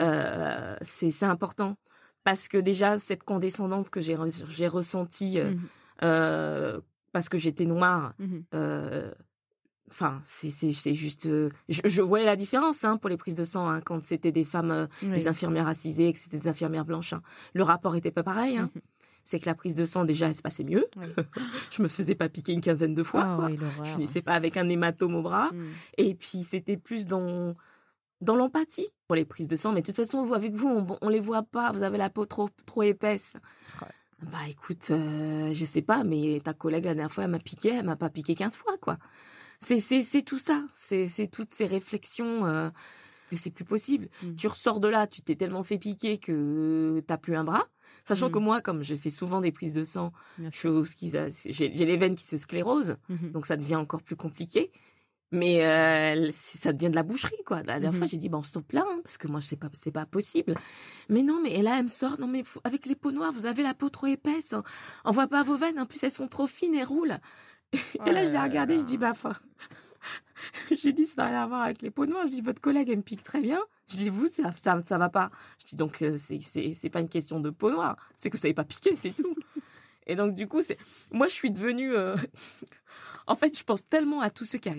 euh, 0.00 0.74
c'est 0.80 1.10
c'est 1.10 1.26
important 1.26 1.76
parce 2.24 2.48
que 2.48 2.58
déjà 2.58 2.98
cette 2.98 3.22
condescendance 3.24 3.90
que 3.90 4.00
j'ai 4.00 4.14
re- 4.16 4.44
j'ai 4.48 4.68
ressentie 4.68 5.38
euh, 5.40 5.50
Mhm. 5.52 5.60
euh, 6.02 6.80
parce 7.12 7.28
que 7.28 7.38
j'étais 7.38 7.64
noire. 7.64 8.14
Mhm. 8.18 8.44
euh, 8.54 9.10
Enfin, 9.90 10.20
c'est 10.22 10.50
juste. 10.92 11.26
je, 11.70 11.80
je 11.82 12.02
voyais 12.02 12.26
la 12.26 12.36
différence 12.36 12.84
hein, 12.84 12.98
pour 12.98 13.08
les 13.08 13.16
prises 13.16 13.34
de 13.34 13.44
sang 13.44 13.70
hein, 13.70 13.80
quand 13.80 14.04
c'était 14.04 14.32
des 14.32 14.44
femmes, 14.44 14.86
Oui. 15.02 15.08
des 15.12 15.28
infirmières 15.28 15.64
racisées, 15.64 16.08
et 16.08 16.12
que 16.12 16.18
c'était 16.18 16.36
des 16.36 16.46
infirmières 16.46 16.84
blanches. 16.84 17.14
hein. 17.14 17.22
Le 17.54 17.62
rapport 17.62 17.96
était 17.96 18.10
pas 18.10 18.22
pareil. 18.22 18.58
hein. 18.58 18.70
Mhm. 18.74 18.82
C'est 19.24 19.40
que 19.40 19.46
la 19.46 19.54
prise 19.54 19.74
de 19.74 19.86
sang 19.86 20.04
déjà, 20.04 20.26
elle 20.28 20.34
se 20.34 20.42
passait 20.42 20.62
mieux. 20.62 20.84
Oui. 20.96 21.06
je 21.70 21.80
me 21.82 21.88
faisais 21.88 22.14
pas 22.14 22.28
piquer 22.28 22.52
une 22.52 22.60
quinzaine 22.60 22.94
de 22.94 23.02
fois. 23.02 23.24
Ah 23.26 23.36
quoi. 23.36 23.46
oui, 23.46 23.58
Je 23.84 23.90
finissais 23.92 24.20
pas 24.20 24.34
avec 24.34 24.58
un 24.58 24.68
hématome 24.68 25.14
au 25.14 25.22
bras. 25.22 25.50
Et 25.96 26.14
puis 26.14 26.44
c'était 26.44 26.76
plus 26.76 27.06
dans 27.06 27.54
dans 28.20 28.36
l'empathie 28.36 28.88
pour 29.06 29.16
les 29.16 29.24
prises 29.24 29.48
de 29.48 29.56
sang. 29.56 29.72
Mais 29.72 29.80
de 29.82 29.86
toute 29.86 29.96
façon, 29.96 30.24
vous 30.24 30.34
avec 30.34 30.54
vous, 30.54 30.68
on, 30.68 30.86
on 31.00 31.08
les 31.08 31.20
voit 31.20 31.42
pas. 31.42 31.72
Vous 31.72 31.82
avez 31.82 31.98
la 31.98 32.10
peau 32.10 32.26
trop 32.26 32.48
trop 32.66 32.82
épaisse. 32.82 33.34
Ouais. 33.82 33.88
Bah 34.30 34.38
écoute, 34.48 34.88
euh, 34.90 35.52
je 35.54 35.64
sais 35.64 35.82
pas, 35.82 36.02
mais 36.04 36.40
ta 36.42 36.52
collègue 36.52 36.84
la 36.86 36.94
dernière 36.94 37.12
fois, 37.12 37.24
elle 37.24 37.30
m'a 37.30 37.38
piqué, 37.38 37.68
elle 37.74 37.84
m'a 37.86 37.94
pas 37.96 38.10
piqué 38.10 38.34
15 38.34 38.56
fois, 38.56 38.76
quoi. 38.80 38.98
C'est 39.60 39.80
c'est 39.80 40.02
c'est 40.02 40.22
tout 40.22 40.38
ça. 40.40 40.64
C'est 40.74 41.06
c'est 41.06 41.28
toutes 41.28 41.52
ces 41.54 41.66
réflexions. 41.66 42.44
Euh, 42.46 42.70
que 43.30 43.36
c'est 43.36 43.50
plus 43.50 43.66
possible. 43.66 44.08
Mm. 44.22 44.36
Tu 44.36 44.46
ressors 44.48 44.80
de 44.80 44.88
là, 44.88 45.06
tu 45.06 45.20
t'es 45.20 45.36
tellement 45.36 45.62
fait 45.62 45.76
piquer 45.76 46.16
que 46.16 47.04
t'as 47.06 47.18
plus 47.18 47.36
un 47.36 47.44
bras. 47.44 47.66
Sachant 48.06 48.30
que 48.30 48.38
moi, 48.38 48.62
comme 48.62 48.82
j'ai 48.82 48.96
fait 48.96 49.10
souvent 49.10 49.42
des 49.42 49.52
prises 49.52 49.74
de 49.74 49.84
sang, 49.84 50.12
je 50.50 50.66
au 50.68 50.84
schiza- 50.84 51.28
j'ai 51.44 51.70
j'ai 51.76 51.84
les 51.84 51.96
veines 51.98 52.14
qui 52.14 52.24
se 52.24 52.38
sclérosent 52.38 52.96
Mhm. 53.10 53.32
donc 53.32 53.44
ça 53.44 53.58
devient 53.58 53.76
encore 53.76 54.02
plus 54.02 54.16
compliqué. 54.16 54.72
Mais 55.30 55.64
euh, 55.66 56.30
ça 56.32 56.72
devient 56.72 56.88
de 56.90 56.94
la 56.94 57.02
boucherie, 57.02 57.36
quoi. 57.44 57.58
La 57.58 57.64
dernière 57.80 57.92
Mhm. 57.92 57.98
fois, 57.98 58.06
j'ai 58.06 58.16
dit, 58.16 58.28
bon, 58.30 58.42
stop 58.42 58.72
là, 58.72 58.84
hein, 58.88 59.00
parce 59.02 59.18
que 59.18 59.28
moi, 59.28 59.40
je 59.40 59.46
sais 59.46 59.56
pas, 59.56 59.68
c'est 59.74 59.92
pas 59.92 60.06
possible. 60.06 60.54
Mais 61.10 61.22
non, 61.22 61.40
mais 61.42 61.52
et 61.52 61.62
là, 61.62 61.76
elle 61.78 61.84
me 61.84 61.88
sort, 61.88 62.18
non, 62.18 62.26
mais 62.26 62.44
avec 62.64 62.86
les 62.86 62.94
peaux 62.94 63.12
noires, 63.12 63.32
vous 63.32 63.44
avez 63.46 63.62
la 63.62 63.74
peau 63.74 63.90
trop 63.90 64.06
épaisse. 64.06 64.52
hein. 64.54 64.62
On 65.04 65.10
voit 65.10 65.28
pas 65.28 65.42
vos 65.42 65.56
veines, 65.56 65.78
en 65.78 65.84
plus, 65.86 66.02
elles 66.02 66.12
sont 66.12 66.28
trop 66.28 66.46
fines 66.46 66.74
et 66.74 66.82
roulent. 66.84 67.18
et 68.06 68.12
là, 68.12 68.24
je 68.24 68.30
l'ai 68.30 68.38
regardé, 68.38 68.78
je 68.78 68.84
dis, 68.84 68.96
bah, 68.96 69.10
enfin, 69.10 69.36
j'ai 70.70 70.92
dit, 70.94 71.04
ça 71.06 71.14
n'a 71.22 71.28
rien 71.28 71.42
à 71.42 71.46
voir 71.46 71.62
avec 71.62 71.82
les 71.82 71.90
peaux 71.90 72.06
noires. 72.06 72.26
Je 72.26 72.32
dis, 72.32 72.40
votre 72.40 72.60
collègue, 72.62 72.88
elle 72.88 72.96
me 72.98 73.02
pique 73.02 73.22
très 73.22 73.40
bien. 73.42 73.60
Je 73.88 73.96
dis, 73.96 74.08
vous, 74.08 74.28
ça, 74.28 74.52
ça, 74.56 74.80
ça 74.82 74.96
va 74.98 75.08
pas. 75.10 75.30
Je 75.60 75.66
dis, 75.66 75.76
donc, 75.76 76.00
euh, 76.02 76.16
c'est, 76.18 76.40
c'est, 76.40 76.72
c'est 76.72 76.90
pas 76.90 77.00
une 77.00 77.08
question 77.08 77.40
de 77.40 77.50
peau 77.50 77.70
noire. 77.70 77.96
C'est 78.16 78.30
que 78.30 78.36
vous 78.36 78.40
savez 78.42 78.54
pas 78.54 78.64
piquer, 78.64 78.96
c'est 78.96 79.12
tout. 79.14 79.34
Et 80.06 80.16
donc, 80.16 80.34
du 80.34 80.48
coup, 80.48 80.62
c'est, 80.62 80.78
moi, 81.10 81.26
je 81.28 81.32
suis 81.34 81.50
devenue, 81.50 81.94
euh, 81.94 82.16
en 83.28 83.34
fait, 83.36 83.56
je 83.58 83.62
pense 83.64 83.84
tellement 83.84 84.20
à 84.20 84.30
tous 84.30 84.44
ceux 84.44 84.58
qui 84.58 84.70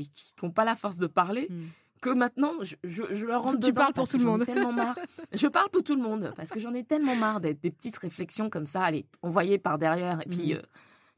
n'ont 0.43 0.51
pas 0.51 0.65
la 0.65 0.75
force 0.75 0.97
de 0.97 1.07
parler 1.07 1.47
Mhm. 1.49 1.69
que 2.01 2.09
maintenant, 2.11 2.53
je, 2.61 2.75
je, 2.83 3.03
je 3.11 3.25
leur 3.25 3.43
rentre 3.43 3.59
Tu 3.65 3.73
parles 3.73 3.93
pour 3.93 4.07
tout 4.07 4.17
le 4.17 4.23
monde. 4.25 4.45
tellement 4.45 4.71
marre. 4.73 4.95
Je 5.33 5.47
parle 5.47 5.69
pour 5.69 5.83
tout 5.83 5.95
le 5.95 6.01
monde 6.01 6.33
parce 6.35 6.49
que 6.49 6.59
j'en 6.59 6.73
ai 6.73 6.83
tellement 6.83 7.15
marre 7.15 7.39
d'être 7.41 7.61
des 7.61 7.71
petites 7.71 7.97
réflexions 7.97 8.49
comme 8.49 8.65
ça, 8.65 8.83
allez, 8.83 9.05
envoyées 9.21 9.57
par 9.59 9.77
derrière. 9.77 10.21
Et 10.21 10.29
puis, 10.29 10.53
Mhm. 10.53 10.57
euh, 10.59 10.61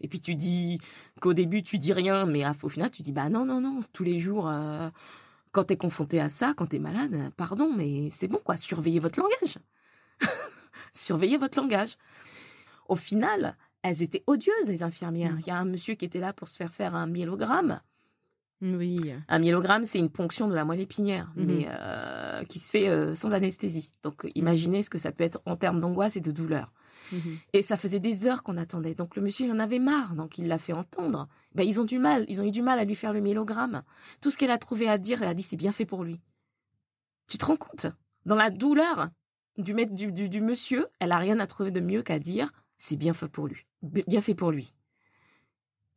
et 0.01 0.07
puis 0.07 0.19
tu 0.19 0.35
dis 0.35 0.79
qu'au 1.21 1.33
début, 1.33 1.61
tu 1.63 1.77
dis 1.77 1.93
rien, 1.93 2.25
mais 2.25 2.43
à- 2.43 2.55
au 2.63 2.69
final, 2.69 2.89
tu 2.91 3.03
dis, 3.03 3.11
bah 3.11 3.29
non, 3.29 3.45
non, 3.45 3.61
non, 3.61 3.79
tous 3.93 4.03
les 4.03 4.17
jours, 4.19 4.49
euh, 4.49 4.89
quand 5.51 5.65
tu 5.65 5.73
es 5.73 5.77
confronté 5.77 6.19
à 6.19 6.29
ça, 6.29 6.53
quand 6.55 6.65
tu 6.67 6.77
es 6.77 6.79
malade, 6.79 7.31
pardon, 7.37 7.71
mais 7.75 8.09
c'est 8.11 8.27
bon, 8.27 8.39
quoi, 8.43 8.57
surveillez 8.57 8.99
votre 8.99 9.19
langage. 9.19 9.59
surveillez 10.93 11.37
votre 11.37 11.59
langage. 11.59 11.97
Au 12.87 12.95
final, 12.95 13.55
elles 13.83 14.01
étaient 14.03 14.23
odieuses, 14.27 14.67
les 14.67 14.83
infirmières. 14.83 15.33
Mhm. 15.33 15.39
Il 15.41 15.47
y 15.47 15.51
a 15.51 15.57
un 15.57 15.65
monsieur 15.65 15.95
qui 15.95 16.05
était 16.05 16.19
là 16.19 16.33
pour 16.33 16.47
se 16.47 16.55
faire 16.57 16.73
faire 16.73 16.95
un 16.95 17.07
myélogramme. 17.07 17.81
Oui. 18.61 19.11
Un 19.27 19.39
myélogramme, 19.39 19.85
c'est 19.85 19.97
une 19.97 20.11
ponction 20.11 20.47
de 20.47 20.53
la 20.53 20.65
moelle 20.65 20.81
épinière, 20.81 21.31
Mhm. 21.35 21.45
mais 21.45 21.65
euh, 21.67 22.43
qui 22.45 22.59
se 22.59 22.69
fait 22.69 22.87
euh, 22.89 23.15
sans 23.15 23.33
anesthésie. 23.33 23.91
Donc, 24.03 24.23
euh, 24.25 24.29
imaginez 24.35 24.83
ce 24.83 24.89
que 24.91 24.99
ça 24.99 25.11
peut 25.11 25.23
être 25.23 25.41
en 25.47 25.55
termes 25.57 25.81
d'angoisse 25.81 26.15
et 26.15 26.21
de 26.21 26.31
douleur. 26.31 26.71
Mhm. 27.11 27.37
Et 27.53 27.63
ça 27.63 27.75
faisait 27.75 27.99
des 27.99 28.27
heures 28.27 28.43
qu'on 28.43 28.57
attendait. 28.57 28.93
Donc, 28.93 29.15
le 29.15 29.23
monsieur, 29.23 29.47
il 29.47 29.51
en 29.51 29.57
avait 29.59 29.79
marre, 29.79 30.13
donc 30.13 30.37
il 30.37 30.47
l'a 30.47 30.59
fait 30.59 30.73
entendre. 30.73 31.27
Ben, 31.55 31.63
ils 31.67 31.81
ont 31.81 31.85
du 31.85 31.97
mal, 31.97 32.23
ils 32.29 32.39
ont 32.39 32.45
eu 32.45 32.51
du 32.51 32.61
mal 32.61 32.77
à 32.77 32.83
lui 32.85 32.93
faire 32.95 33.13
le 33.13 33.19
myélogramme. 33.19 33.81
Tout 34.21 34.29
ce 34.29 34.37
qu'elle 34.37 34.51
a 34.51 34.59
trouvé 34.59 34.87
à 34.87 34.99
dire, 34.99 35.23
elle 35.23 35.29
a 35.29 35.33
dit, 35.33 35.43
c'est 35.43 35.57
bien 35.57 35.71
fait 35.71 35.85
pour 35.85 36.03
lui. 36.03 36.19
Tu 37.27 37.39
te 37.39 37.45
rends 37.45 37.57
compte? 37.57 37.87
Dans 38.27 38.35
la 38.35 38.51
douleur 38.51 39.09
du, 39.57 39.73
maître- 39.73 39.93
du, 39.95 40.11
du, 40.11 40.29
du 40.29 40.39
monsieur, 40.39 40.85
elle 40.99 41.11
a 41.11 41.17
rien 41.17 41.39
à 41.39 41.47
trouver 41.47 41.71
de 41.71 41.79
mieux 41.79 42.03
qu'à 42.03 42.19
dire, 42.19 42.51
c'est 42.83 42.97
bien 42.97 43.13
fait 43.13 43.27
pour 43.29 43.45
lui. 43.47 43.65
Bien 43.83 44.21
fait 44.21 44.33
pour 44.33 44.49
lui. 44.51 44.73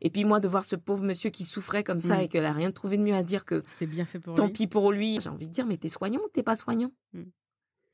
Et 0.03 0.11
puis 0.11 0.25
moi, 0.27 0.39
de 0.39 0.49
voir 0.49 0.65
ce 0.65 0.77
pauvre 0.77 1.03
monsieur 1.03 1.31
qui 1.31 1.45
souffrait 1.45 1.83
comme 1.83 2.01
ça 2.01 2.17
Mm. 2.19 2.21
et 2.21 2.29
qu'elle 2.29 2.45
a 2.45 2.53
rien 2.53 2.71
trouvé 2.73 2.99
de 2.99 3.03
mieux 3.03 3.15
à 3.15 3.23
dire 3.23 3.47
que 3.47 3.63
C'était 3.67 3.87
bien 3.87 4.05
fait 4.05 4.19
pour 4.21 4.35
tant 4.35 4.45
lui. 4.47 4.53
pis 4.53 4.67
pour 4.67 4.93
lui. 4.93 5.19
J'ai 5.21 5.31
envie 5.31 5.47
de 5.47 5.53
dire, 5.53 5.65
mais 5.65 5.79
t'es 5.79 5.89
soignant 5.89 6.21
ou 6.21 6.29
t'es 6.29 6.43
pas 6.43 6.57
soignant? 6.57 6.93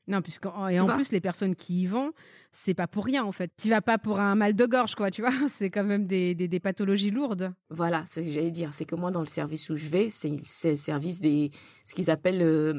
Non, 0.07 0.21
puisque 0.21 0.45
et 0.69 0.79
en 0.79 0.87
plus 0.87 1.11
les 1.11 1.21
personnes 1.21 1.55
qui 1.55 1.83
y 1.83 1.85
vont, 1.85 2.11
c'est 2.51 2.73
pas 2.73 2.87
pour 2.87 3.05
rien 3.05 3.23
en 3.23 3.31
fait. 3.31 3.51
Tu 3.55 3.69
vas 3.69 3.81
pas 3.81 3.97
pour 3.97 4.19
un 4.19 4.35
mal 4.35 4.55
de 4.55 4.65
gorge 4.65 4.95
quoi, 4.95 5.11
tu 5.11 5.21
vois. 5.21 5.31
C'est 5.47 5.69
quand 5.69 5.83
même 5.83 6.07
des, 6.07 6.33
des, 6.35 6.47
des 6.47 6.59
pathologies 6.59 7.11
lourdes. 7.11 7.53
Voilà, 7.69 8.03
c'est 8.07 8.21
ce 8.21 8.25
que 8.25 8.31
j'allais 8.31 8.51
dire. 8.51 8.73
C'est 8.73 8.85
que 8.85 8.95
moi, 8.95 9.11
dans 9.11 9.21
le 9.21 9.27
service 9.27 9.69
où 9.69 9.75
je 9.75 9.87
vais, 9.87 10.09
c'est 10.09 10.31
le 10.69 10.75
service 10.75 11.19
des, 11.19 11.51
ce 11.85 11.93
qu'ils 11.93 12.09
appellent 12.09 12.41
euh, 12.41 12.73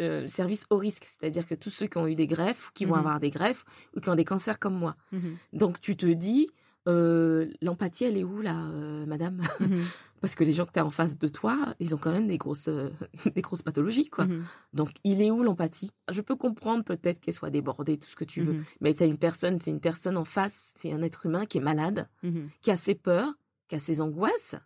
euh, 0.00 0.22
le 0.22 0.28
service 0.28 0.64
au 0.70 0.76
risque. 0.76 1.04
C'est-à-dire 1.04 1.46
que 1.46 1.54
tous 1.54 1.70
ceux 1.70 1.86
qui 1.86 1.96
ont 1.98 2.06
eu 2.06 2.14
des 2.14 2.26
greffes, 2.26 2.70
qui 2.74 2.84
vont 2.84 2.94
Mhm. 2.94 3.00
avoir 3.00 3.18
des 3.20 3.30
greffes, 3.30 3.64
ou 3.96 4.00
qui 4.00 4.08
ont 4.10 4.14
des 4.14 4.24
cancers 4.26 4.58
comme 4.58 4.74
moi. 4.78 4.94
Mhm. 5.12 5.36
Donc 5.54 5.80
tu 5.80 5.96
te 5.96 6.06
dis, 6.06 6.48
euh, 6.88 7.50
l'empathie, 7.62 8.04
elle 8.04 8.16
est 8.16 8.24
où 8.24 8.40
là, 8.40 8.56
euh, 8.56 9.06
madame? 9.06 9.42
Mhm. 9.60 9.84
Parce 10.20 10.34
que 10.34 10.42
les 10.42 10.50
gens 10.52 10.66
que 10.66 10.72
tu 10.72 10.80
as 10.80 10.84
en 10.84 10.90
face 10.90 11.16
de 11.16 11.28
toi, 11.28 11.76
ils 11.78 11.94
ont 11.94 11.98
quand 11.98 12.10
même 12.10 12.26
des 12.26 12.38
grosses, 12.38 12.66
euh, 12.66 12.90
des 13.36 13.40
grosses 13.40 13.62
pathologies, 13.62 14.10
quoi. 14.10 14.24
Mhm. 14.26 14.44
Donc, 14.72 14.90
il 15.04 15.22
est 15.22 15.30
où 15.30 15.44
l'empathie? 15.44 15.92
Je 16.10 16.20
peux 16.22 16.34
comprendre 16.34 16.82
peut-être 16.82 17.20
qu'elle 17.20 17.34
soit 17.34 17.50
débordée, 17.50 17.98
tout 17.98 18.08
ce 18.08 18.16
que 18.16 18.24
tu 18.24 18.40
veux. 18.40 18.54
Mhm. 18.54 18.64
Mais 18.80 18.94
c'est 18.96 19.06
une 19.06 19.18
personne, 19.18 19.60
c'est 19.60 19.70
une 19.70 19.80
personne 19.80 20.16
en 20.16 20.24
face, 20.24 20.72
c'est 20.76 20.92
un 20.92 21.02
être 21.02 21.26
humain 21.26 21.46
qui 21.46 21.58
est 21.58 21.62
malade, 21.62 22.08
qui 22.62 22.70
a 22.72 22.76
ses 22.76 22.96
peurs, 22.96 23.32
qui 23.68 23.76
a 23.76 23.78
ses 23.78 24.00
angoisses, 24.00 24.56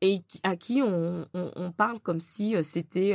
et 0.00 0.22
à 0.44 0.56
qui 0.56 0.80
on, 0.82 1.26
on- 1.34 1.50
on 1.56 1.72
parle 1.72 2.00
comme 2.00 2.20
si 2.20 2.54
c'était 2.62 3.12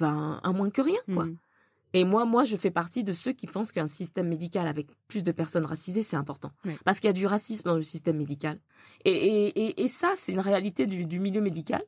ben, 0.00 0.40
un 0.42 0.52
moins 0.52 0.70
que 0.70 0.82
rien, 0.82 1.00
quoi. 1.14 1.24
Et 1.94 2.04
moi, 2.04 2.24
moi, 2.24 2.44
je 2.44 2.56
fais 2.56 2.70
partie 2.70 3.04
de 3.04 3.12
ceux 3.12 3.32
qui 3.32 3.46
pensent 3.46 3.70
qu'un 3.72 3.86
système 3.86 4.28
médical 4.28 4.66
avec 4.66 4.86
plus 5.08 5.22
de 5.22 5.32
personnes 5.32 5.64
racisées, 5.66 6.02
c'est 6.02 6.16
important. 6.16 6.50
Oui. 6.64 6.72
Parce 6.84 7.00
qu'il 7.00 7.08
y 7.08 7.10
a 7.10 7.12
du 7.14 7.26
racisme 7.26 7.64
dans 7.64 7.76
le 7.76 7.82
système 7.82 8.16
médical. 8.16 8.58
Et, 9.04 9.10
et, 9.12 9.46
et, 9.66 9.82
et 9.82 9.88
ça, 9.88 10.12
c'est 10.16 10.32
une 10.32 10.40
réalité 10.40 10.86
du, 10.86 11.04
du 11.04 11.18
milieu 11.20 11.40
médical, 11.40 11.82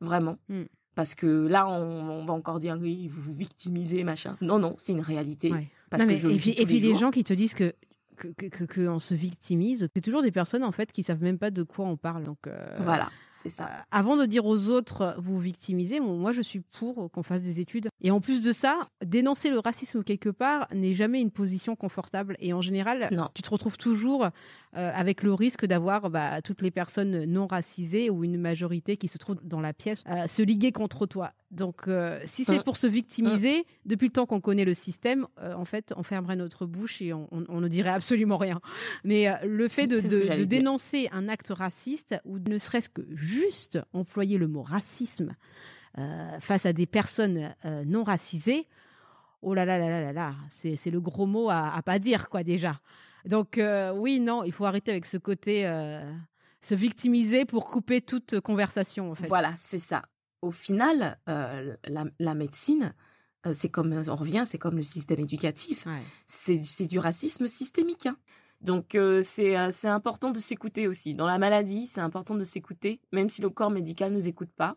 vraiment. 0.00 0.36
Mm. 0.48 0.62
Parce 0.94 1.14
que 1.14 1.26
là, 1.46 1.68
on, 1.68 2.10
on 2.20 2.24
va 2.26 2.32
encore 2.34 2.58
dire, 2.58 2.76
oui, 2.80 3.08
vous 3.08 3.22
vous 3.22 3.32
victimisez, 3.32 4.04
machin. 4.04 4.36
Non, 4.40 4.58
non, 4.58 4.74
c'est 4.78 4.92
une 4.92 5.00
réalité. 5.00 5.52
Ouais. 5.52 5.68
Parce 5.88 6.02
Non, 6.02 6.08
que 6.08 6.12
mais- 6.12 6.18
je 6.18 6.28
le 6.28 6.34
et 6.34 6.38
puis, 6.38 6.50
et 6.50 6.66
puis 6.66 6.80
les 6.80 6.94
gens 6.96 7.10
qui 7.10 7.24
te 7.24 7.32
disent 7.32 7.54
que 7.54 7.74
que, 8.16 8.28
que, 8.28 8.46
que- 8.46 8.64
que 8.64 8.86
on 8.86 8.98
se 8.98 9.14
victimise, 9.14 9.88
c'est 9.96 10.02
toujours 10.02 10.20
des 10.20 10.30
personnes 10.30 10.62
en 10.62 10.72
fait 10.72 10.92
qui 10.92 11.02
savent 11.02 11.22
même 11.22 11.38
pas 11.38 11.50
de 11.50 11.62
quoi 11.62 11.86
on 11.86 11.96
parle. 11.96 12.22
Donc 12.24 12.46
euh, 12.48 12.76
Voilà. 12.82 13.08
C'est 13.42 13.48
ça. 13.48 13.64
Euh, 13.64 13.82
avant 13.90 14.16
de 14.16 14.26
dire 14.26 14.44
aux 14.46 14.68
autres, 14.68 15.14
vous 15.18 15.34
vous 15.34 15.40
victimisez, 15.40 16.00
bon, 16.00 16.16
moi 16.18 16.32
je 16.32 16.40
suis 16.42 16.60
pour 16.60 17.10
qu'on 17.10 17.22
fasse 17.22 17.42
des 17.42 17.60
études. 17.60 17.88
Et 18.02 18.10
en 18.10 18.20
plus 18.20 18.42
de 18.42 18.52
ça, 18.52 18.88
dénoncer 19.04 19.50
le 19.50 19.58
racisme 19.58 20.02
quelque 20.02 20.28
part 20.30 20.66
n'est 20.74 20.94
jamais 20.94 21.20
une 21.20 21.30
position 21.30 21.76
confortable. 21.76 22.36
Et 22.40 22.52
en 22.52 22.60
général, 22.62 23.08
Non. 23.12 23.28
tu 23.34 23.42
te 23.42 23.50
retrouves 23.50 23.78
toujours 23.78 24.24
euh, 24.76 24.90
avec 24.94 25.22
le 25.22 25.34
risque 25.34 25.64
d'avoir 25.66 26.10
bah, 26.10 26.42
toutes 26.42 26.62
les 26.62 26.70
personnes 26.70 27.24
non 27.24 27.46
racisées 27.46 28.08
ou 28.10 28.24
une 28.24 28.38
majorité 28.38 28.96
qui 28.96 29.08
se 29.08 29.18
trouve 29.18 29.36
dans 29.42 29.60
la 29.60 29.72
pièce 29.72 30.04
euh, 30.08 30.26
se 30.26 30.42
liguer 30.42 30.70
contre 30.72 31.06
toi. 31.06 31.32
Donc, 31.50 31.88
euh, 31.88 32.20
si 32.24 32.44
c'est 32.44 32.58
Mm. 32.58 32.62
pour 32.64 32.76
se 32.76 32.86
victimiser, 32.86 33.64
depuis 33.86 34.06
le 34.08 34.12
temps 34.12 34.26
qu'on 34.26 34.40
connaît 34.40 34.64
le 34.64 34.74
système, 34.74 35.26
euh, 35.40 35.54
en 35.54 35.64
fait, 35.64 35.92
on 35.96 36.02
fermerait 36.02 36.36
notre 36.36 36.66
bouche 36.66 37.00
et 37.02 37.12
on, 37.12 37.26
on- 37.32 37.44
on 37.48 37.60
ne 37.60 37.68
dirait 37.68 37.90
absolument 37.90 38.36
rien. 38.38 38.60
Mais 39.04 39.28
euh, 39.28 39.34
le 39.44 39.66
fait 39.68 39.86
de, 39.86 40.00
de- 40.00 40.44
dénoncer 40.44 41.08
un 41.12 41.28
acte 41.28 41.48
raciste 41.54 42.14
ou 42.24 42.38
ne 42.38 42.58
serait-ce 42.58 42.88
que 42.88 43.02
juste 43.30 43.78
employer 43.92 44.36
le 44.38 44.48
mot 44.48 44.62
racisme 44.62 45.34
euh, 45.98 46.40
face 46.40 46.66
à 46.66 46.72
des 46.72 46.86
personnes 46.86 47.54
euh, 47.64 47.84
non 47.84 48.02
racisées, 48.04 48.66
oh 49.42 49.54
là 49.54 49.64
là 49.64 49.78
là 49.78 49.88
là 49.88 50.00
là 50.02 50.12
là, 50.12 50.34
c'est 50.50 50.76
c'est 50.76 50.90
le 50.90 51.00
gros 51.00 51.26
mot 51.26 51.48
à, 51.50 51.74
à 51.74 51.82
pas 51.82 51.98
dire 51.98 52.28
quoi 52.28 52.42
déjà. 52.44 52.80
Donc 53.24 53.58
euh, 53.58 53.92
oui, 53.92 54.20
non, 54.20 54.44
il 54.44 54.52
faut 54.52 54.64
arrêter 54.66 54.90
avec 54.90 55.06
ce 55.06 55.16
côté 55.18 55.64
se 56.62 56.74
victimiser 56.74 57.44
pour 57.46 57.68
couper 57.70 58.00
toute 58.02 58.40
conversation 58.40 59.10
en 59.10 59.14
fait. 59.14 59.28
Voilà, 59.28 59.54
c'est 59.56 59.78
ça. 59.78 60.02
Au 60.42 60.50
final, 60.50 61.18
la, 61.26 62.04
la 62.18 62.34
médecine, 62.34 62.94
c'est 63.52 63.68
comme, 63.70 63.92
on 64.08 64.14
revient, 64.16 64.44
c'est 64.46 64.58
comme 64.58 64.76
le 64.76 64.82
système 64.82 65.20
éducatif. 65.20 65.86
Ouais. 65.86 66.02
C'est 66.26 66.58
du- 66.58 66.66
c'est 66.76 66.86
du 66.86 66.98
racisme 66.98 67.46
systémique. 67.46 68.06
hein. 68.06 68.16
Donc, 68.60 68.94
euh, 68.94 69.22
c'est 69.22 69.56
euh, 69.56 69.70
c'est 69.72 69.88
important 69.88 70.30
de 70.30 70.38
s'écouter 70.38 70.86
aussi. 70.86 71.14
Dans 71.14 71.26
la 71.26 71.38
maladie, 71.38 71.86
c'est 71.86 72.00
important 72.02 72.34
de 72.34 72.44
s'écouter, 72.44 73.00
même 73.12 73.30
si 73.30 73.40
le 73.40 73.48
corps 73.50 73.70
médical 73.70 74.10
ne 74.12 74.16
nous 74.18 74.28
écoute 74.28 74.50
pas. 74.54 74.76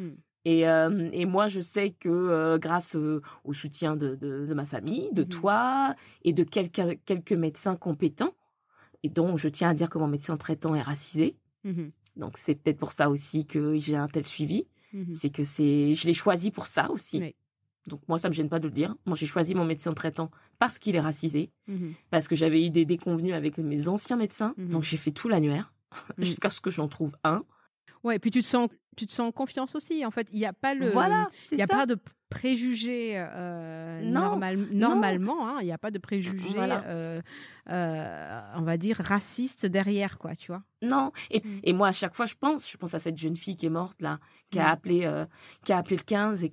Mm. 0.00 0.10
Et, 0.46 0.68
euh, 0.68 1.08
et 1.12 1.24
moi, 1.24 1.46
je 1.48 1.60
sais 1.60 1.90
que 1.98 2.08
euh, 2.10 2.58
grâce 2.58 2.96
euh, 2.96 3.22
au 3.44 3.52
soutien 3.54 3.96
de, 3.96 4.14
de- 4.14 4.46
de 4.46 4.54
ma 4.54 4.66
famille, 4.66 5.08
de 5.12 5.22
Mhm. 5.22 5.28
toi 5.30 5.94
et 6.22 6.32
de 6.32 6.44
quelques, 6.44 6.98
quelques 7.06 7.32
médecins 7.32 7.76
compétents, 7.76 8.34
et 9.02 9.08
dont 9.08 9.36
je 9.38 9.48
tiens 9.48 9.70
à 9.70 9.74
dire 9.74 9.88
que 9.88 9.98
mon 9.98 10.06
médecin 10.06 10.36
traitant 10.36 10.74
est 10.74 10.82
racisé, 10.82 11.36
Mhm. 11.64 11.90
donc 12.16 12.36
c'est 12.36 12.54
peut-être 12.54 12.76
pour 12.78 12.92
ça 12.92 13.08
aussi 13.10 13.46
que 13.46 13.78
j'ai 13.78 13.96
un 13.96 14.06
tel 14.08 14.24
suivi. 14.26 14.66
Mhm. 14.92 15.14
C'est 15.14 15.30
que 15.30 15.42
c'est, 15.42 15.94
je 15.94 16.06
l'ai 16.06 16.12
choisi 16.12 16.50
pour 16.50 16.66
ça 16.66 16.90
aussi. 16.90 17.18
Oui. 17.18 17.34
Donc 17.86 18.00
moi, 18.08 18.18
ça 18.18 18.28
me 18.28 18.34
gêne 18.34 18.48
pas 18.48 18.58
de 18.58 18.66
le 18.66 18.72
dire. 18.72 18.94
Moi, 19.06 19.16
j'ai 19.16 19.26
choisi 19.26 19.54
mon 19.54 19.64
médecin 19.64 19.92
traitant 19.92 20.30
parce 20.58 20.78
qu'il 20.78 20.96
est 20.96 21.00
racisé, 21.00 21.50
Mhm. 21.68 21.94
parce 22.10 22.28
que 22.28 22.34
j'avais 22.34 22.64
eu 22.64 22.70
des 22.70 22.84
déconvenus 22.84 23.34
avec 23.34 23.58
mes 23.58 23.88
anciens 23.88 24.16
médecins. 24.16 24.54
Mhm. 24.56 24.70
Donc 24.70 24.82
j'ai 24.84 24.96
fait 24.96 25.10
tout 25.12 25.28
l'annuaire 25.28 25.72
Mhm. 25.92 25.98
jusqu'à 26.40 26.50
ce 26.50 26.60
que 26.60 26.70
j'en 26.70 26.88
trouve 26.88 27.16
un. 27.24 27.44
Ouais, 28.02 28.16
et 28.16 28.18
puis 28.18 28.30
tu 28.30 28.40
te 28.42 28.46
sens, 28.46 28.68
tu 28.96 29.06
te 29.06 29.12
sens 29.12 29.28
en 29.28 29.32
confiance 29.32 29.74
aussi. 29.74 30.04
En 30.04 30.10
fait, 30.10 30.28
il 30.32 30.38
n'y 30.38 30.46
a 30.46 30.52
pas 30.52 30.74
le, 30.74 30.90
voilà, 30.90 31.28
il 31.52 31.60
a 31.62 31.66
ça. 31.66 31.74
pas 31.74 31.86
de 31.86 31.96
préjugés 32.30 33.12
euh, 33.16 34.02
Non, 34.02 34.20
normal- 34.22 34.68
normalement. 34.72 35.48
hein, 35.48 35.58
Il 35.60 35.66
n'y 35.66 35.72
a 35.72 35.78
pas 35.78 35.90
de 35.90 35.98
préjugés, 35.98 36.48
Voilà. 36.54 36.84
euh, 36.86 37.22
euh, 37.70 38.40
on 38.56 38.62
va 38.62 38.76
dire 38.76 38.96
racistes 38.98 39.66
derrière, 39.66 40.18
quoi. 40.18 40.34
Tu 40.36 40.48
vois. 40.52 40.62
Non. 40.82 41.12
Et, 41.30 41.40
Mm. 41.40 41.60
et 41.62 41.72
moi, 41.72 41.88
à 41.88 41.92
chaque 41.92 42.14
fois, 42.14 42.26
je 42.26 42.34
pense, 42.38 42.70
je 42.70 42.76
pense 42.76 42.94
à 42.94 42.98
cette 42.98 43.16
jeune 43.18 43.36
fille 43.36 43.56
qui 43.56 43.66
est 43.66 43.70
morte 43.70 44.00
là, 44.02 44.18
qui 44.50 44.58
a 44.58 44.64
Mm. 44.64 44.72
appelé, 44.72 45.00
euh, 45.04 45.24
qui 45.64 45.72
a 45.72 45.78
appelé 45.78 45.96
le 45.96 46.02
15. 46.02 46.44
Et, 46.44 46.46
et- 46.46 46.50
et- 46.50 46.52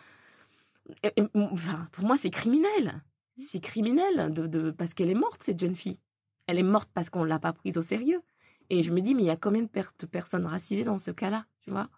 enfin, 1.35 1.87
pour 1.91 2.05
moi, 2.05 2.17
c'est 2.17 2.29
criminel. 2.29 3.03
C'est 3.37 3.59
criminel 3.61 4.33
de, 4.33 4.47
de- 4.47 4.71
parce 4.71 4.93
qu'elle 4.93 5.09
est 5.09 5.13
morte 5.15 5.41
cette 5.43 5.59
jeune 5.59 5.75
fille. 5.75 5.99
Elle 6.47 6.59
est 6.59 6.63
morte 6.63 6.89
parce 6.93 7.09
qu'on 7.09 7.23
l'a 7.23 7.39
pas 7.39 7.53
prise 7.53 7.77
au 7.77 7.81
sérieux. 7.81 8.21
Et 8.69 8.83
je 8.83 8.91
me 8.91 9.01
dis, 9.01 9.15
mais 9.15 9.23
il 9.23 9.27
y 9.27 9.29
a 9.31 9.37
combien 9.37 9.61
de 9.63 9.67
per- 9.67 9.83
de 9.99 10.05
personnes 10.05 10.45
racisées 10.45 10.83
dans 10.83 10.99
ce 10.99 11.11
cas-là, 11.11 11.45
tu 11.61 11.71
vois? 11.71 11.89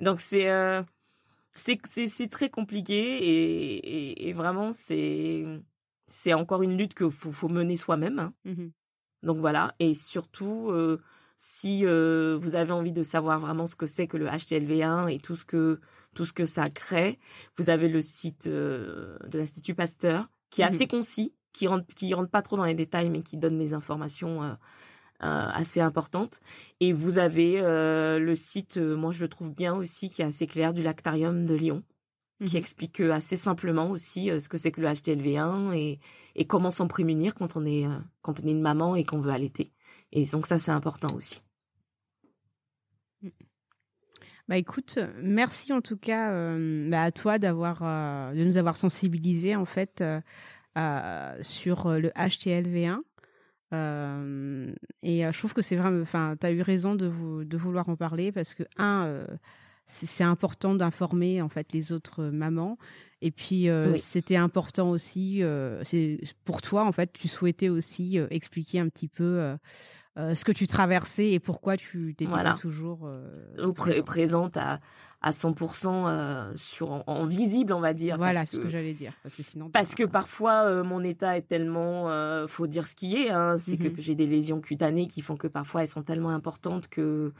Donc 0.00 0.20
c'est 0.20 0.50
euh, 0.50 0.82
c'est 1.52 1.80
c'est 2.08 2.28
très 2.28 2.50
compliqué 2.50 2.94
et, 2.96 3.76
et, 3.76 4.28
et 4.28 4.32
vraiment 4.32 4.72
c'est 4.72 5.44
c'est 6.06 6.34
encore 6.34 6.62
une 6.62 6.76
lutte 6.76 6.94
qu'il 6.94 7.10
faut, 7.10 7.32
faut 7.32 7.48
mener 7.48 7.76
soi-même. 7.76 8.18
hein. 8.18 8.34
Mhm. 8.44 8.72
Donc 9.22 9.38
voilà, 9.38 9.74
et 9.78 9.94
surtout, 9.94 10.70
euh, 10.70 11.00
si 11.38 11.86
euh, 11.86 12.36
vous 12.40 12.56
avez 12.56 12.72
envie 12.72 12.92
de 12.92 13.02
savoir 13.02 13.40
vraiment 13.40 13.66
ce 13.66 13.74
que 13.76 13.86
c'est 13.86 14.06
que 14.06 14.18
le 14.18 14.26
HTLV1 14.26 15.08
et 15.08 15.18
tout 15.18 15.34
ce 15.36 15.46
que, 15.46 15.80
tout 16.14 16.24
ce 16.26 16.32
que 16.32 16.44
ça 16.44 16.70
crée, 16.70 17.18
vous 17.58 17.70
avez 17.70 17.88
le 17.88 18.00
site 18.02 18.46
euh, 18.46 19.18
de 19.28 19.38
l'Institut 19.38 19.74
Pasteur, 19.74 20.30
qui 20.50 20.62
est 20.62 20.64
Mhm. 20.64 20.70
assez 20.70 20.86
concis, 20.86 21.34
qui 21.52 21.66
rentre, 21.66 21.86
qui 21.94 22.14
rentre 22.14 22.30
pas 22.30 22.42
trop 22.42 22.56
dans 22.56 22.64
les 22.64 22.74
détails, 22.74 23.10
mais 23.10 23.22
qui 23.22 23.36
donne 23.36 23.58
des 23.58 23.74
informations 23.74 24.42
euh, 24.44 24.54
euh, 25.22 25.48
assez 25.52 25.80
importantes. 25.80 26.40
Et 26.80 26.92
vous 26.92 27.18
avez 27.18 27.60
le 27.62 28.34
site, 28.36 28.76
moi 28.78 29.12
je 29.12 29.22
le 29.22 29.28
trouve 29.28 29.50
bien 29.54 29.74
aussi, 29.74 30.10
qui 30.10 30.22
est 30.22 30.26
assez 30.26 30.46
clair, 30.46 30.72
du 30.72 30.82
Lactarium 30.82 31.46
de 31.46 31.54
Lyon 31.54 31.82
qui 32.44 32.56
Mhm. 32.56 32.58
explique 32.58 33.00
assez 33.00 33.36
simplement 33.36 33.90
aussi 33.90 34.28
ce 34.38 34.48
que 34.48 34.58
c'est 34.58 34.70
que 34.72 34.80
le 34.80 34.88
HTLV1 34.88 35.72
et, 35.72 35.98
et 36.34 36.46
comment 36.46 36.70
s'en 36.70 36.88
prémunir 36.88 37.34
quand 37.34 37.56
on 37.56 37.64
est 37.66 37.86
quand 38.22 38.40
on 38.40 38.46
est 38.46 38.50
une 38.50 38.60
maman 38.60 38.96
et 38.96 39.04
qu'on 39.04 39.20
veut 39.20 39.32
allaiter. 39.32 39.72
Et 40.12 40.24
donc 40.26 40.46
ça 40.46 40.58
c'est 40.58 40.70
important 40.70 41.14
aussi. 41.14 41.42
Bah 44.48 44.58
écoute, 44.58 44.98
merci 45.22 45.72
en 45.72 45.80
tout 45.80 45.96
cas 45.96 46.32
euh, 46.32 46.88
bah, 46.90 47.02
à 47.04 47.10
toi 47.12 47.38
d'avoir 47.38 47.78
euh, 47.82 48.34
de 48.34 48.44
nous 48.44 48.58
avoir 48.58 48.76
sensibilisés 48.76 49.56
en 49.56 49.64
fait 49.64 50.02
euh, 50.02 50.20
euh, 50.76 51.34
sur 51.40 51.86
euh, 51.86 51.98
le 51.98 52.08
HTLV1. 52.10 52.98
Euh, 53.72 54.72
et 55.02 55.24
euh, 55.26 55.32
je 55.32 55.38
trouve 55.38 55.54
que 55.54 55.62
c'est 55.62 55.76
vraiment, 55.76 56.02
enfin, 56.02 56.36
tu 56.38 56.46
as 56.46 56.52
eu 56.52 56.60
raison 56.60 56.94
de, 56.94 57.06
vou- 57.06 57.44
de 57.44 57.56
vouloir 57.56 57.88
en 57.88 57.96
parler 57.96 58.32
parce 58.32 58.52
que 58.54 58.64
un, 58.76 59.06
euh, 59.06 59.26
c'est 59.86 60.24
important 60.24 60.74
d'informer 60.74 61.40
en 61.42 61.48
fait 61.48 61.72
les 61.72 61.92
autres 61.92 62.24
mamans. 62.24 62.76
Et 63.22 63.30
puis 63.30 63.70
euh, 63.70 63.92
Oui. 63.92 63.98
c'était 63.98 64.36
important 64.36 64.90
aussi, 64.90 65.42
euh, 65.42 65.82
c'est 65.84 66.18
pour 66.44 66.60
toi 66.60 66.84
en 66.84 66.92
fait, 66.92 67.12
tu 67.14 67.28
souhaitais 67.28 67.70
aussi 67.70 68.18
euh, 68.18 68.26
expliquer 68.30 68.78
un 68.78 68.88
petit 68.90 69.08
peu 69.08 69.56
euh, 70.16 70.34
ce 70.34 70.44
que 70.44 70.52
tu 70.52 70.66
traversais 70.66 71.30
et 71.32 71.40
pourquoi 71.40 71.76
tu 71.76 72.14
t'étais 72.14 72.30
Voilà. 72.30 72.54
toujours 72.54 73.00
euh, 73.06 73.72
pré- 73.72 74.02
présente 74.02 74.56
à, 74.56 74.78
à 75.20 75.30
100% 75.30 76.06
euh, 76.06 76.52
sur 76.54 76.92
en, 76.92 77.02
en 77.06 77.26
visible 77.26 77.72
on 77.72 77.80
va 77.80 77.94
dire. 77.94 78.16
Voilà 78.16 78.46
ce 78.46 78.58
que, 78.58 78.68
j'allais 78.68 78.92
dire. 78.94 79.12
Parce 79.22 79.34
que 79.34 79.42
sinon. 79.42 79.70
Parce 79.70 79.94
que 79.94 80.04
parfois, 80.04 80.64
euh, 80.66 80.84
mon 80.84 81.02
état 81.02 81.36
est 81.36 81.48
tellement, 81.48 82.08
faut 82.46 82.66
dire 82.66 82.86
ce 82.86 82.94
qui 82.94 83.16
est, 83.16 83.30
hein, 83.30 83.56
c'est 83.58 83.78
Mhm. 83.80 83.92
que 83.94 84.02
j'ai 84.02 84.14
des 84.14 84.26
lésions 84.26 84.60
cutanées 84.60 85.06
qui 85.06 85.20
font 85.22 85.36
que 85.36 85.48
parfois 85.48 85.82
elles 85.82 85.88
sont 85.88 86.02
tellement 86.02 86.30
importantes 86.30 86.88
que 86.88 87.32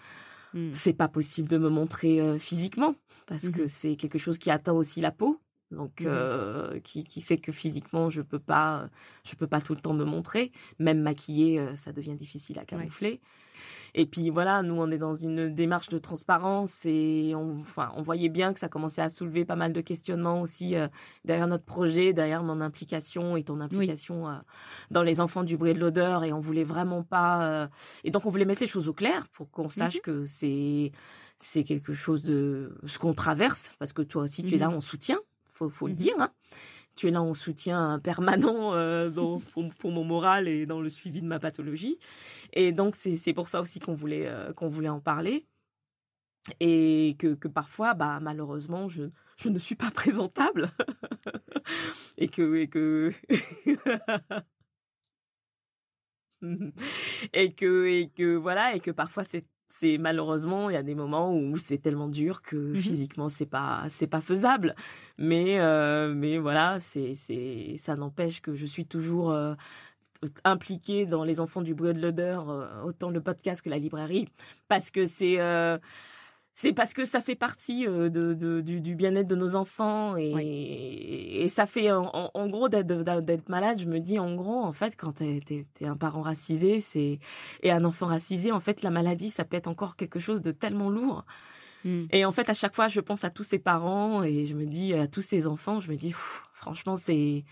hmm. 0.54 0.70
c'est 0.72 0.94
pas 0.94 1.08
possible 1.08 1.48
de 1.48 1.58
me 1.58 1.68
montrer 1.68 2.38
physiquement 2.38 2.94
parce 3.26 3.44
Mhm. 3.44 3.52
que 3.52 3.66
c'est 3.66 3.96
quelque 3.96 4.18
chose 4.18 4.38
qui 4.38 4.50
atteint 4.50 4.72
aussi 4.72 5.00
la 5.00 5.10
peau 5.12 5.38
donc 5.74 6.00
Mhm. 6.00 6.06
euh, 6.08 6.80
qui, 6.80 7.04
qui 7.04 7.20
fait 7.20 7.36
que 7.38 7.52
physiquement 7.52 8.10
je 8.10 8.22
peux 8.22 8.38
pas 8.38 8.88
je 9.24 9.34
peux 9.34 9.46
pas 9.46 9.60
tout 9.60 9.74
le 9.74 9.80
temps 9.80 9.94
me 9.94 10.04
montrer. 10.04 10.52
Même 10.78 11.00
maquillée 11.00 11.58
euh, 11.58 11.74
ça 11.74 11.92
devient 11.92 12.14
difficile 12.16 12.58
à 12.58 12.64
camoufler. 12.64 13.20
Et 13.96 14.06
puis 14.06 14.28
voilà 14.30 14.62
nous 14.62 14.74
on 14.74 14.90
est 14.90 14.98
dans 14.98 15.14
une 15.14 15.54
démarche 15.54 15.88
de 15.88 15.98
transparence 15.98 16.84
et 16.84 17.32
on 17.36 17.60
enfin 17.60 17.92
on 17.96 18.02
voyait 18.02 18.28
bien 18.28 18.52
que 18.52 18.58
ça 18.58 18.68
commençait 18.68 19.02
à 19.02 19.08
soulever 19.08 19.44
pas 19.44 19.54
mal 19.54 19.72
de 19.72 19.80
questionnements 19.80 20.40
aussi 20.40 20.74
euh, 20.74 20.88
derrière 21.24 21.46
notre 21.46 21.64
projet 21.64 22.12
derrière 22.12 22.42
mon 22.42 22.60
implication 22.60 23.36
et 23.36 23.44
ton 23.44 23.60
implication 23.60 24.28
euh, 24.28 24.32
dans 24.90 25.04
les 25.04 25.20
enfants 25.20 25.44
du 25.44 25.56
bruit 25.56 25.70
et 25.70 25.74
de 25.74 25.80
l'odeur. 25.80 26.24
Et 26.24 26.32
on 26.32 26.40
voulait 26.40 26.64
vraiment 26.64 27.04
pas 27.04 27.44
euh, 27.46 27.68
et 28.02 28.10
donc 28.10 28.26
on 28.26 28.30
voulait 28.30 28.44
mettre 28.44 28.62
les 28.62 28.66
choses 28.66 28.88
au 28.88 28.94
clair 28.94 29.28
pour 29.28 29.48
qu'on 29.52 29.70
sache 29.70 30.00
que 30.00 30.24
c'est 30.24 30.90
c'est 31.38 31.62
quelque 31.64 31.94
chose 31.94 32.22
de 32.24 32.76
ce 32.86 32.98
qu'on 32.98 33.14
traverse. 33.14 33.74
Parce 33.78 33.92
que 33.92 34.02
toi 34.02 34.22
aussi 34.24 34.42
tu 34.42 34.54
es 34.56 34.58
là 34.58 34.68
Mhm. 34.70 34.76
en 34.76 34.80
faut 35.54 35.68
faut 35.70 35.86
le 35.88 35.94
Mhm. 35.94 35.98
dire 35.98 36.14
hein. 36.20 36.32
tu 36.96 37.08
es 37.08 37.10
là 37.12 37.22
en 37.22 37.34
soutien 37.34 38.00
permanent 38.00 38.74
euh, 38.74 39.10
dans- 39.10 39.40
pour, 39.40 39.64
pour 39.76 39.92
mon 39.92 40.04
moral 40.04 40.48
et 40.48 40.66
dans 40.66 40.80
le 40.82 40.90
suivi 40.90 41.22
de 41.22 41.26
ma 41.26 41.38
pathologie 41.40 41.98
et 42.54 42.72
donc 42.72 42.96
c'est 42.96 43.16
c'est 43.18 43.34
pour 43.34 43.48
ça 43.48 43.60
aussi 43.62 43.80
qu'on 43.80 43.94
voulait 43.94 44.28
euh, 44.28 44.52
qu'on 44.54 44.68
voulait 44.70 44.88
en 44.90 45.00
parler 45.00 45.46
et 46.60 47.16
que, 47.18 47.34
que 47.34 47.48
parfois 47.48 47.94
bah 47.94 48.20
malheureusement 48.20 48.88
je 48.88 49.04
je 49.36 49.48
ne 49.48 49.58
suis 49.58 49.74
pas 49.76 49.90
présentable 49.94 50.70
et 52.18 52.28
que 52.28 52.54
et 52.56 52.68
que 52.68 53.12
et 57.32 57.54
que 57.54 57.86
et 57.86 58.10
que 58.10 58.36
voilà 58.36 58.74
et 58.74 58.80
que 58.80 58.90
parfois 58.90 59.24
c'est 59.24 59.46
c'est 59.66 59.98
malheureusement 59.98 60.70
il 60.70 60.74
y 60.74 60.76
a 60.76 60.82
des 60.82 60.94
moments 60.94 61.34
où 61.34 61.56
c'est 61.58 61.78
tellement 61.78 62.08
dur 62.08 62.42
que 62.42 62.56
Mhm. 62.56 62.76
physiquement 62.76 63.28
c'est 63.28 63.46
pas 63.46 63.84
c'est 63.88 64.06
pas 64.06 64.20
faisable 64.20 64.74
mais 65.18 65.58
euh, 65.60 66.12
mais 66.14 66.38
voilà 66.38 66.78
c'est 66.80 67.14
c'est 67.14 67.76
ça 67.78 67.96
n'empêche 67.96 68.40
que 68.42 68.54
je 68.54 68.66
suis 68.66 68.86
toujours 68.86 69.30
euh, 69.32 69.54
impliquée 70.44 71.06
dans 71.06 71.24
les 71.24 71.40
enfants 71.40 71.62
du 71.62 71.74
bruit 71.74 71.92
de 71.94 72.00
l'odeur 72.00 72.48
euh, 72.50 72.82
autant 72.84 73.10
le 73.10 73.20
podcast 73.20 73.62
que 73.62 73.70
la 73.70 73.78
librairie 73.78 74.28
parce 74.68 74.90
que 74.90 75.06
c'est 75.06 75.38
c'est 76.56 76.72
parce 76.72 76.94
que 76.94 77.04
ça 77.04 77.20
fait 77.20 77.34
partie 77.34 77.84
euh, 77.86 78.08
de, 78.08 78.32
de- 78.32 78.60
du, 78.60 78.80
du 78.80 78.94
bien-être 78.94 79.26
de 79.26 79.34
nos 79.34 79.56
enfants 79.56 80.16
et, 80.16 81.42
et 81.42 81.48
ça 81.48 81.66
fait 81.66 81.90
en, 81.90 82.30
en 82.32 82.48
gros 82.48 82.68
d'être 82.68 83.48
malade. 83.48 83.80
Je 83.80 83.86
me 83.86 83.98
dis 83.98 84.18
en 84.20 84.34
gros 84.36 84.62
en 84.62 84.72
fait 84.72 84.94
quand 84.96 85.14
t'es 85.14 85.40
es, 85.80 85.86
un 85.86 85.96
parent 85.96 86.22
racisé 86.22 86.80
c'est 86.80 87.18
et 87.62 87.70
un 87.72 87.84
enfant 87.84 88.06
racisé 88.06 88.52
en 88.52 88.60
fait 88.60 88.82
la 88.82 88.90
maladie 88.90 89.30
ça 89.30 89.44
peut 89.44 89.56
être 89.56 89.66
encore 89.66 89.96
quelque 89.96 90.20
chose 90.20 90.42
de 90.42 90.52
tellement 90.52 90.90
lourd. 90.90 91.24
Mm. 91.84 92.04
Et 92.12 92.24
en 92.24 92.32
fait 92.32 92.48
à 92.48 92.54
chaque 92.54 92.74
fois 92.74 92.86
je 92.88 93.00
pense 93.00 93.24
à 93.24 93.30
tous 93.30 93.44
ces 93.44 93.58
parents 93.58 94.22
et 94.22 94.46
je 94.46 94.54
me 94.54 94.64
dis 94.64 94.94
à 94.94 95.08
tous 95.08 95.22
ces 95.22 95.46
enfants 95.48 95.80
je 95.80 95.90
me 95.90 95.96
dis 95.96 96.10
pff, 96.10 96.44
franchement 96.52 96.96
c'est 96.96 97.44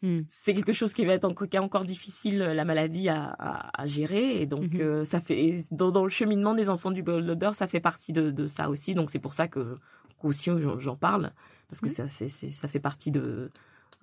Mm. 0.00 0.20
c'est 0.28 0.54
quelque 0.54 0.72
chose 0.72 0.92
qui 0.92 1.04
va 1.04 1.14
être 1.14 1.24
encore, 1.24 1.84
difficile 1.84 2.38
la 2.38 2.64
maladie 2.64 3.08
à, 3.08 3.24
à, 3.38 3.82
à 3.82 3.86
gérer 3.86 4.40
et 4.40 4.46
donc 4.46 4.74
Mhm. 4.74 4.80
euh, 4.80 5.04
ça 5.04 5.18
fait 5.20 5.64
dans, 5.72 5.90
dans 5.90 6.04
le 6.04 6.10
cheminement 6.10 6.54
des 6.54 6.68
enfants 6.70 6.92
du 6.92 7.02
l'odeur 7.02 7.54
ça 7.56 7.66
fait 7.66 7.80
partie 7.80 8.12
de, 8.12 8.30
de 8.30 8.46
ça 8.46 8.70
aussi 8.70 8.92
donc 8.92 9.10
c'est 9.10 9.18
pour 9.18 9.34
ça 9.34 9.48
que 9.48 9.76
qu'aussi 10.20 10.50
j'en 10.58 10.78
j'en 10.78 10.94
parle 10.96 11.32
parce 11.68 11.80
que 11.80 11.86
Mhm. 11.86 11.92
ça 11.92 12.06
c'est 12.06 12.28
c'est- 12.28 12.50
ça 12.50 12.68
fait 12.68 12.78
partie 12.78 13.10
de 13.10 13.50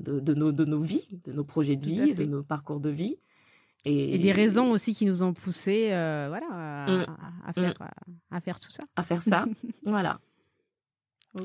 de, 0.02 0.20
de 0.20 0.34
nos 0.34 0.52
de 0.52 0.66
nos 0.66 0.82
vies 0.82 1.08
de 1.24 1.32
nos 1.32 1.46
projets 1.46 1.78
de 1.78 1.86
vie 1.86 2.14
de 2.14 2.26
nos 2.26 2.44
parcours 2.44 2.82
de 2.82 2.90
vie 2.90 3.16
et, 3.86 4.16
Et 4.16 4.18
des 4.18 4.34
raisons 4.34 4.72
aussi 4.72 4.94
qui 4.96 5.06
nous 5.06 5.24
ont 5.24 5.32
poussés 5.34 5.94
euh, 5.94 6.26
voilà, 6.28 6.48
à, 6.52 6.92
Mm. 6.92 7.06
à- 7.48 7.54
faire, 7.54 7.74
à, 7.80 8.36
à 8.36 8.42
faire 8.42 8.60
tout 8.60 8.72
ça. 8.72 8.84
à 8.98 9.04
faire 9.04 9.24
ça 9.24 9.46
voilà 9.86 10.20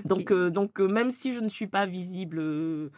donc 0.04 0.30
euh, 0.32 0.50
donc 0.50 0.80
euh, 0.80 0.88
même 0.88 1.10
si 1.12 1.34
je 1.34 1.40
ne 1.40 1.48
suis 1.48 1.66
pas 1.68 1.86
visible 1.86 2.38
euh, 2.40 2.90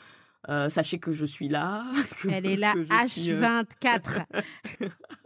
euh, 0.49 0.69
sachez 0.69 0.99
que 0.99 1.13
je 1.13 1.25
suis 1.25 1.49
là 1.49 1.85
que- 2.23 2.29
Elle 2.29 2.47
est 2.47 2.57
là, 2.57 2.73
que 2.75 2.85
je 2.85 3.07
suis, 3.09 3.31
euh, 3.33 3.41
H24. 3.43 4.25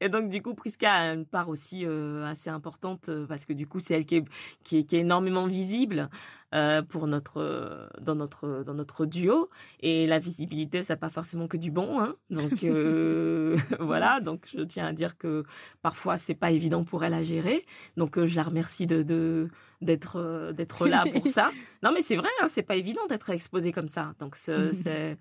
Et 0.00 0.08
donc, 0.08 0.28
du 0.30 0.42
coup, 0.42 0.54
Priska 0.54 0.92
a 0.92 1.14
une 1.14 1.26
part 1.26 1.48
aussi 1.48 1.84
euh, 1.86 2.24
assez 2.26 2.50
importante 2.50 3.08
euh, 3.08 3.26
parce 3.26 3.44
que 3.44 3.52
du 3.52 3.66
coup, 3.66 3.80
c'est 3.80 3.94
elle 3.94 4.04
qui 4.06 4.16
est, 4.16 4.24
qui 4.64 4.78
est, 4.78 4.84
qui 4.84 4.96
est 4.96 5.00
énormément 5.00 5.46
visible 5.46 6.08
euh, 6.54 6.82
pour 6.82 7.06
notre, 7.06 7.88
dans, 8.00 8.14
notre, 8.14 8.62
dans 8.64 8.74
notre 8.74 9.06
duo. 9.06 9.48
Et 9.80 10.06
la 10.06 10.18
visibilité, 10.18 10.82
ça 10.82 10.94
n'a 10.94 10.98
pas 10.98 11.08
forcément 11.08 11.46
que 11.48 11.56
du 11.56 11.70
bon. 11.70 12.00
Hein. 12.00 12.14
Donc, 12.30 12.64
euh, 12.64 13.56
voilà. 13.80 14.20
Donc, 14.20 14.46
je 14.54 14.62
tiens 14.62 14.86
à 14.86 14.92
dire 14.92 15.16
que 15.16 15.44
parfois, 15.82 16.16
c'est 16.16 16.34
pas 16.34 16.50
évident 16.50 16.84
pour 16.84 17.04
elle 17.04 17.14
à 17.14 17.22
gérer. 17.22 17.66
Donc, 17.96 18.24
je 18.24 18.36
la 18.36 18.42
remercie 18.42 18.86
de. 18.86 19.02
de 19.02 19.48
d'être 19.82 20.52
d'être 20.54 20.86
là 20.86 21.04
pour 21.10 21.26
ça 21.28 21.50
non 21.82 21.90
mais 21.90 22.02
c'est 22.02 22.16
vrai 22.16 22.28
hein, 22.42 22.48
c'est 22.48 22.62
pas 22.62 22.76
évident 22.76 23.06
d'être 23.08 23.30
exposé 23.30 23.72
comme 23.72 23.88
ça 23.88 24.12
donc 24.18 24.36
c'est 24.36 24.72
c'est- 24.74 25.16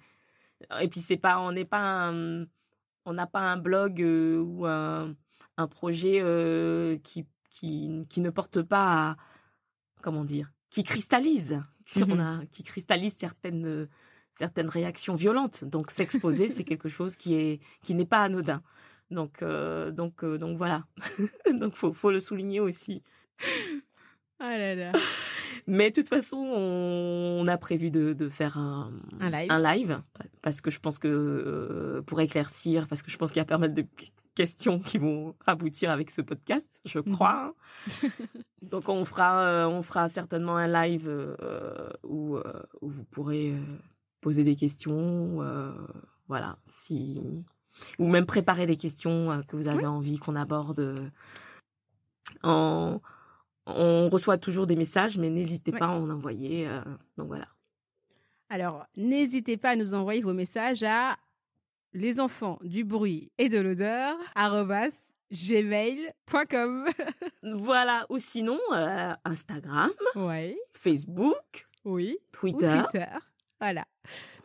et 0.82 0.90
puis 0.90 1.00
c'est 1.00 1.16
pas 1.16 1.40
on 1.40 1.54
n'est 1.54 1.64
pas 1.64 1.80
un- 2.10 2.44
on 3.10 3.14
n'a 3.14 3.26
pas 3.26 3.40
un 3.40 3.58
blog 3.58 4.02
euh, 4.02 4.38
ou 4.38 4.68
un, 4.68 5.16
un 5.58 5.68
projet 5.68 6.20
euh, 6.22 6.98
qui, 7.04 7.26
qui, 7.50 8.06
qui 8.08 8.22
ne 8.22 8.30
porte 8.30 8.62
pas 8.62 9.10
à, 9.10 9.18
comment 10.02 10.24
dire, 10.24 10.52
qui 10.70 10.84
cristallise, 10.84 11.60
on 11.96 12.20
a, 12.20 12.46
qui 12.52 12.62
cristallise 12.62 13.16
certaines, 13.16 13.90
certaines 14.34 14.70
réactions 14.70 15.16
violentes. 15.16 15.66
Donc 15.66 15.90
s'exposer, 15.90 16.48
c'est 16.48 16.64
quelque 16.72 16.88
chose 16.88 17.18
qui 17.18 17.34
est 17.34 17.60
qui 17.84 17.96
n'est 17.96 18.06
pas 18.06 18.22
anodin. 18.22 18.62
Donc 19.10 19.42
euh, 19.42 19.90
donc 19.90 20.24
donc 20.24 20.56
voilà. 20.58 20.86
donc 21.52 21.76
faut 21.76 21.92
faut 21.94 22.12
le 22.12 22.20
souligner 22.20 22.60
aussi. 22.60 23.02
Ah 24.40 24.56
là 24.56 24.76
là. 24.76 24.92
Mais 25.68 25.90
de 25.90 25.96
toute 25.96 26.10
façon, 26.10 26.38
on, 26.38 27.46
a 27.48 27.58
prévu 27.58 27.92
de, 27.92 28.14
de 28.14 28.30
faire 28.30 28.58
un, 28.58 28.92
Un 29.20 29.30
live. 29.30 29.50
live, 29.90 30.02
parce 30.42 30.62
que 30.62 30.72
je 30.72 30.80
pense 30.80 31.00
que 31.00 31.08
euh, 31.08 32.02
pour 32.04 32.20
éclaircir, 32.22 32.88
parce 32.88 33.02
que 33.02 33.12
je 33.12 33.18
pense 33.18 33.30
qu'il 33.32 33.40
y 33.40 33.42
a 33.42 33.46
pas 33.46 33.58
mal 33.58 33.74
de 33.74 33.86
questions 34.36 34.80
qui 34.80 34.98
vont 34.98 35.36
aboutir 35.46 35.92
avec 35.92 36.12
ce 36.12 36.22
podcast, 36.22 36.82
je 36.86 37.00
Mhm. 37.00 37.12
crois. 37.14 37.54
Donc 38.62 38.90
on 38.90 39.04
fera, 39.06 39.42
euh, 39.44 39.68
on 39.68 39.82
fera 39.84 40.08
certainement 40.10 40.58
un 40.58 40.68
live 40.68 41.08
euh, 41.10 41.90
où, 42.04 42.38
où 42.82 42.90
vous 42.90 43.04
pourrez 43.06 43.54
poser 44.22 44.44
des 44.44 44.56
questions, 44.56 45.40
voilà, 46.28 46.58
si 46.66 47.44
ou 47.98 48.08
même 48.08 48.26
préparer 48.26 48.66
des 48.66 48.76
questions 48.76 49.42
que 49.48 49.56
vous 49.56 49.68
avez 49.70 49.86
envie 49.86 50.18
qu'on 50.20 50.36
aborde. 50.36 51.10
En, 52.44 53.02
on 53.76 54.10
reçoit 54.10 54.38
toujours 54.38 54.68
des 54.68 54.76
messages, 54.76 55.18
mais 55.18 55.30
n'hésitez 55.30 55.72
Ouais. 55.72 55.80
pas 55.80 55.88
à 55.88 55.92
en 55.92 56.10
envoyer. 56.10 56.68
euh, 56.68 56.82
donc 57.18 57.28
voilà. 57.28 57.48
Alors, 58.50 58.86
n'hésitez 58.98 59.58
pas 59.58 59.72
à 59.72 59.76
nous 59.76 59.94
envoyer 59.94 60.22
vos 60.22 60.34
messages 60.34 60.84
à 60.84 61.18
les 61.94 62.20
enfants 62.20 62.60
du 62.64 62.84
bruit 62.84 63.32
et 63.38 63.50
de 63.50 63.60
l'odeur 63.60 64.18
gmail.com. 65.32 66.86
Voilà. 67.44 68.06
Ou 68.10 68.20
sinon, 68.20 68.60
euh, 68.74 69.14
Instagram, 69.26 69.92
ouais, 70.16 70.58
Facebook, 70.74 71.68
oui. 71.86 72.18
Ou 72.20 72.32
Twitter. 72.32 72.82
Twitter. 72.92 73.06
Voilà. 73.60 73.86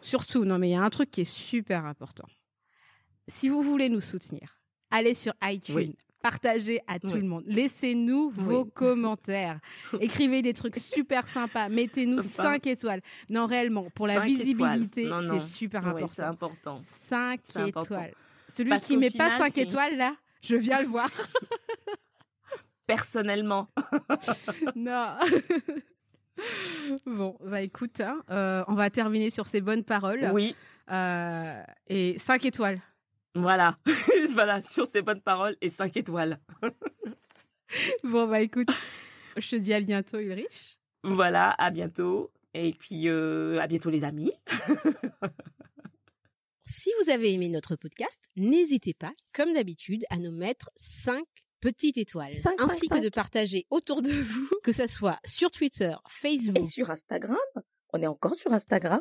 Surtout, 0.00 0.44
non, 0.44 0.58
mais 0.58 0.68
il 0.68 0.72
y 0.72 0.76
a 0.76 0.82
un 0.82 0.90
truc 0.90 1.10
qui 1.10 1.22
est 1.22 1.24
super 1.24 1.84
important. 1.86 2.26
Si 3.26 3.48
vous 3.48 3.62
voulez 3.62 3.88
nous 3.88 4.00
soutenir, 4.00 4.60
allez 4.90 5.14
sur 5.14 5.32
iTunes. 5.42 5.74
Oui. 5.76 5.96
Partagez 6.24 6.80
à 6.86 6.98
tout 6.98 7.16
le 7.16 7.22
monde. 7.24 7.44
Laissez-nous 7.46 8.30
vos 8.30 8.64
commentaires. 8.64 9.60
Écrivez 10.00 10.40
des 10.40 10.54
trucs 10.54 10.76
super 10.76 11.26
sympas. 11.26 11.68
Mettez-nous 11.68 12.22
Sympa. 12.22 12.42
5 12.54 12.66
étoiles. 12.66 13.02
Non, 13.28 13.44
réellement, 13.44 13.90
pour 13.94 14.06
la 14.06 14.20
visibilité, 14.20 15.06
c'est 15.28 15.40
super 15.40 15.82
Oui, 15.94 16.02
c'est 16.10 16.22
important. 16.22 16.76
important. 16.76 16.82
5 17.08 17.40
C'est 17.44 17.58
important. 17.58 17.82
étoiles. 17.82 18.14
Celui 18.48 18.70
Parce 18.70 18.86
qui 18.86 18.96
met 18.96 19.10
pas 19.10 19.28
final, 19.28 19.38
5 19.38 19.52
c'est- 19.54 19.60
étoiles, 19.64 19.96
là, 19.98 20.16
je 20.40 20.56
viens 20.56 20.80
le 20.80 20.86
voir. 20.88 21.10
Personnellement. 22.86 23.68
non. 24.76 25.16
bon, 27.04 27.36
bah 27.44 27.60
écoute, 27.60 28.00
hein, 28.00 28.22
euh, 28.30 28.64
on 28.68 28.74
va 28.74 28.88
terminer 28.88 29.28
sur 29.28 29.46
ces 29.46 29.60
bonnes 29.60 29.84
paroles. 29.84 30.30
Oui. 30.32 30.56
Euh, 30.90 31.62
et 31.88 32.18
5 32.18 32.46
étoiles. 32.46 32.80
Voilà. 33.34 33.78
voilà. 34.34 34.60
Sur 34.60 34.86
ces 34.86 35.02
bonnes 35.02 35.20
paroles 35.20 35.56
et 35.60 35.68
5 35.70 35.96
étoiles. 35.96 36.38
Bon, 38.04 38.28
bah 38.28 38.40
écoute, 38.40 38.68
je 39.36 39.50
te 39.50 39.56
dis 39.56 39.72
à 39.74 39.80
bientôt, 39.80 40.18
Ulrich. 40.18 40.78
Voilà. 41.02 41.50
À 41.58 41.70
bientôt. 41.70 42.30
Et 42.52 42.72
puis, 42.72 43.08
euh, 43.08 43.58
à 43.60 43.66
bientôt, 43.66 43.90
les 43.90 44.04
amis. 44.04 44.32
Si 46.66 46.90
vous 47.02 47.10
avez 47.10 47.32
aimé 47.32 47.48
notre 47.50 47.76
podcast, 47.76 48.18
n'hésitez 48.36 48.94
pas, 48.94 49.12
comme 49.34 49.52
d'habitude, 49.52 50.04
à 50.08 50.16
nous 50.16 50.30
mettre 50.32 50.70
5 50.76 51.22
petites 51.60 51.98
étoiles, 51.98 52.34
Cinq, 52.34 52.60
ainsi 52.60 52.80
cinq, 52.80 52.88
que 52.88 52.94
cinq. 52.96 53.04
de 53.04 53.08
partager 53.10 53.66
autour 53.70 54.00
de 54.02 54.10
vous, 54.10 54.48
que 54.62 54.72
ça 54.72 54.88
soit 54.88 55.18
sur 55.26 55.50
Twitter, 55.50 55.94
Facebook, 56.08 56.58
Et 56.58 56.66
sur 56.66 56.90
Instagram, 56.90 57.36
on 57.92 58.00
est 58.02 58.06
encore 58.06 58.34
sur 58.34 58.52
Instagram. 58.52 59.00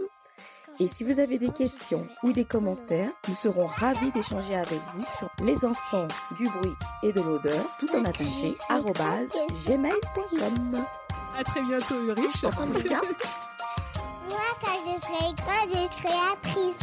Et 0.80 0.88
si 0.88 1.04
vous 1.04 1.20
avez 1.20 1.38
des 1.38 1.52
questions 1.52 2.08
ou 2.24 2.34
des 2.34 2.46
commentaires, 2.46 3.12
nous 3.28 3.36
serons 3.36 3.68
ravis 3.68 4.12
d'échanger 4.12 4.56
avec 4.56 4.80
vous 4.94 5.06
sur 5.18 5.30
les 5.44 5.66
enfants 5.66 6.08
du 6.36 6.48
bruit 6.50 6.74
et 7.04 7.14
de 7.14 7.22
l'odeur, 7.22 7.66
tout 7.80 7.90
en 7.96 8.04
attaché, 8.06 8.56
gmail.com. 9.68 10.86
À 11.38 11.44
très 11.44 11.62
bientôt, 11.62 11.96
Ulrich. 11.96 12.42
Moi, 12.44 12.52
quand 14.64 14.80
je 14.86 15.00
serai 15.00 15.34
grande, 15.36 15.70
je 15.70 15.88
serai 15.98 16.14
actrice. 16.32 16.76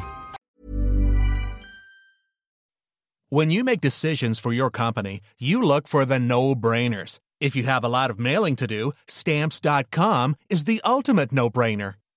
When 3.32 3.50
you 3.52 3.62
make 3.62 3.80
decisions 3.80 4.40
for 4.40 4.52
your 4.52 4.70
company, 4.70 5.20
you 5.38 5.62
look 5.62 5.86
for 5.86 6.04
the 6.04 6.18
no-brainers. 6.18 7.20
If 7.40 7.54
you 7.54 7.62
have 7.62 7.84
a 7.84 7.88
lot 7.88 8.10
of 8.10 8.18
mailing 8.18 8.56
to 8.56 8.66
do, 8.66 8.92
stamps.com 9.06 10.34
is 10.48 10.64
the 10.64 10.80
ultimate 10.84 11.30
no-brainer. 11.30 11.94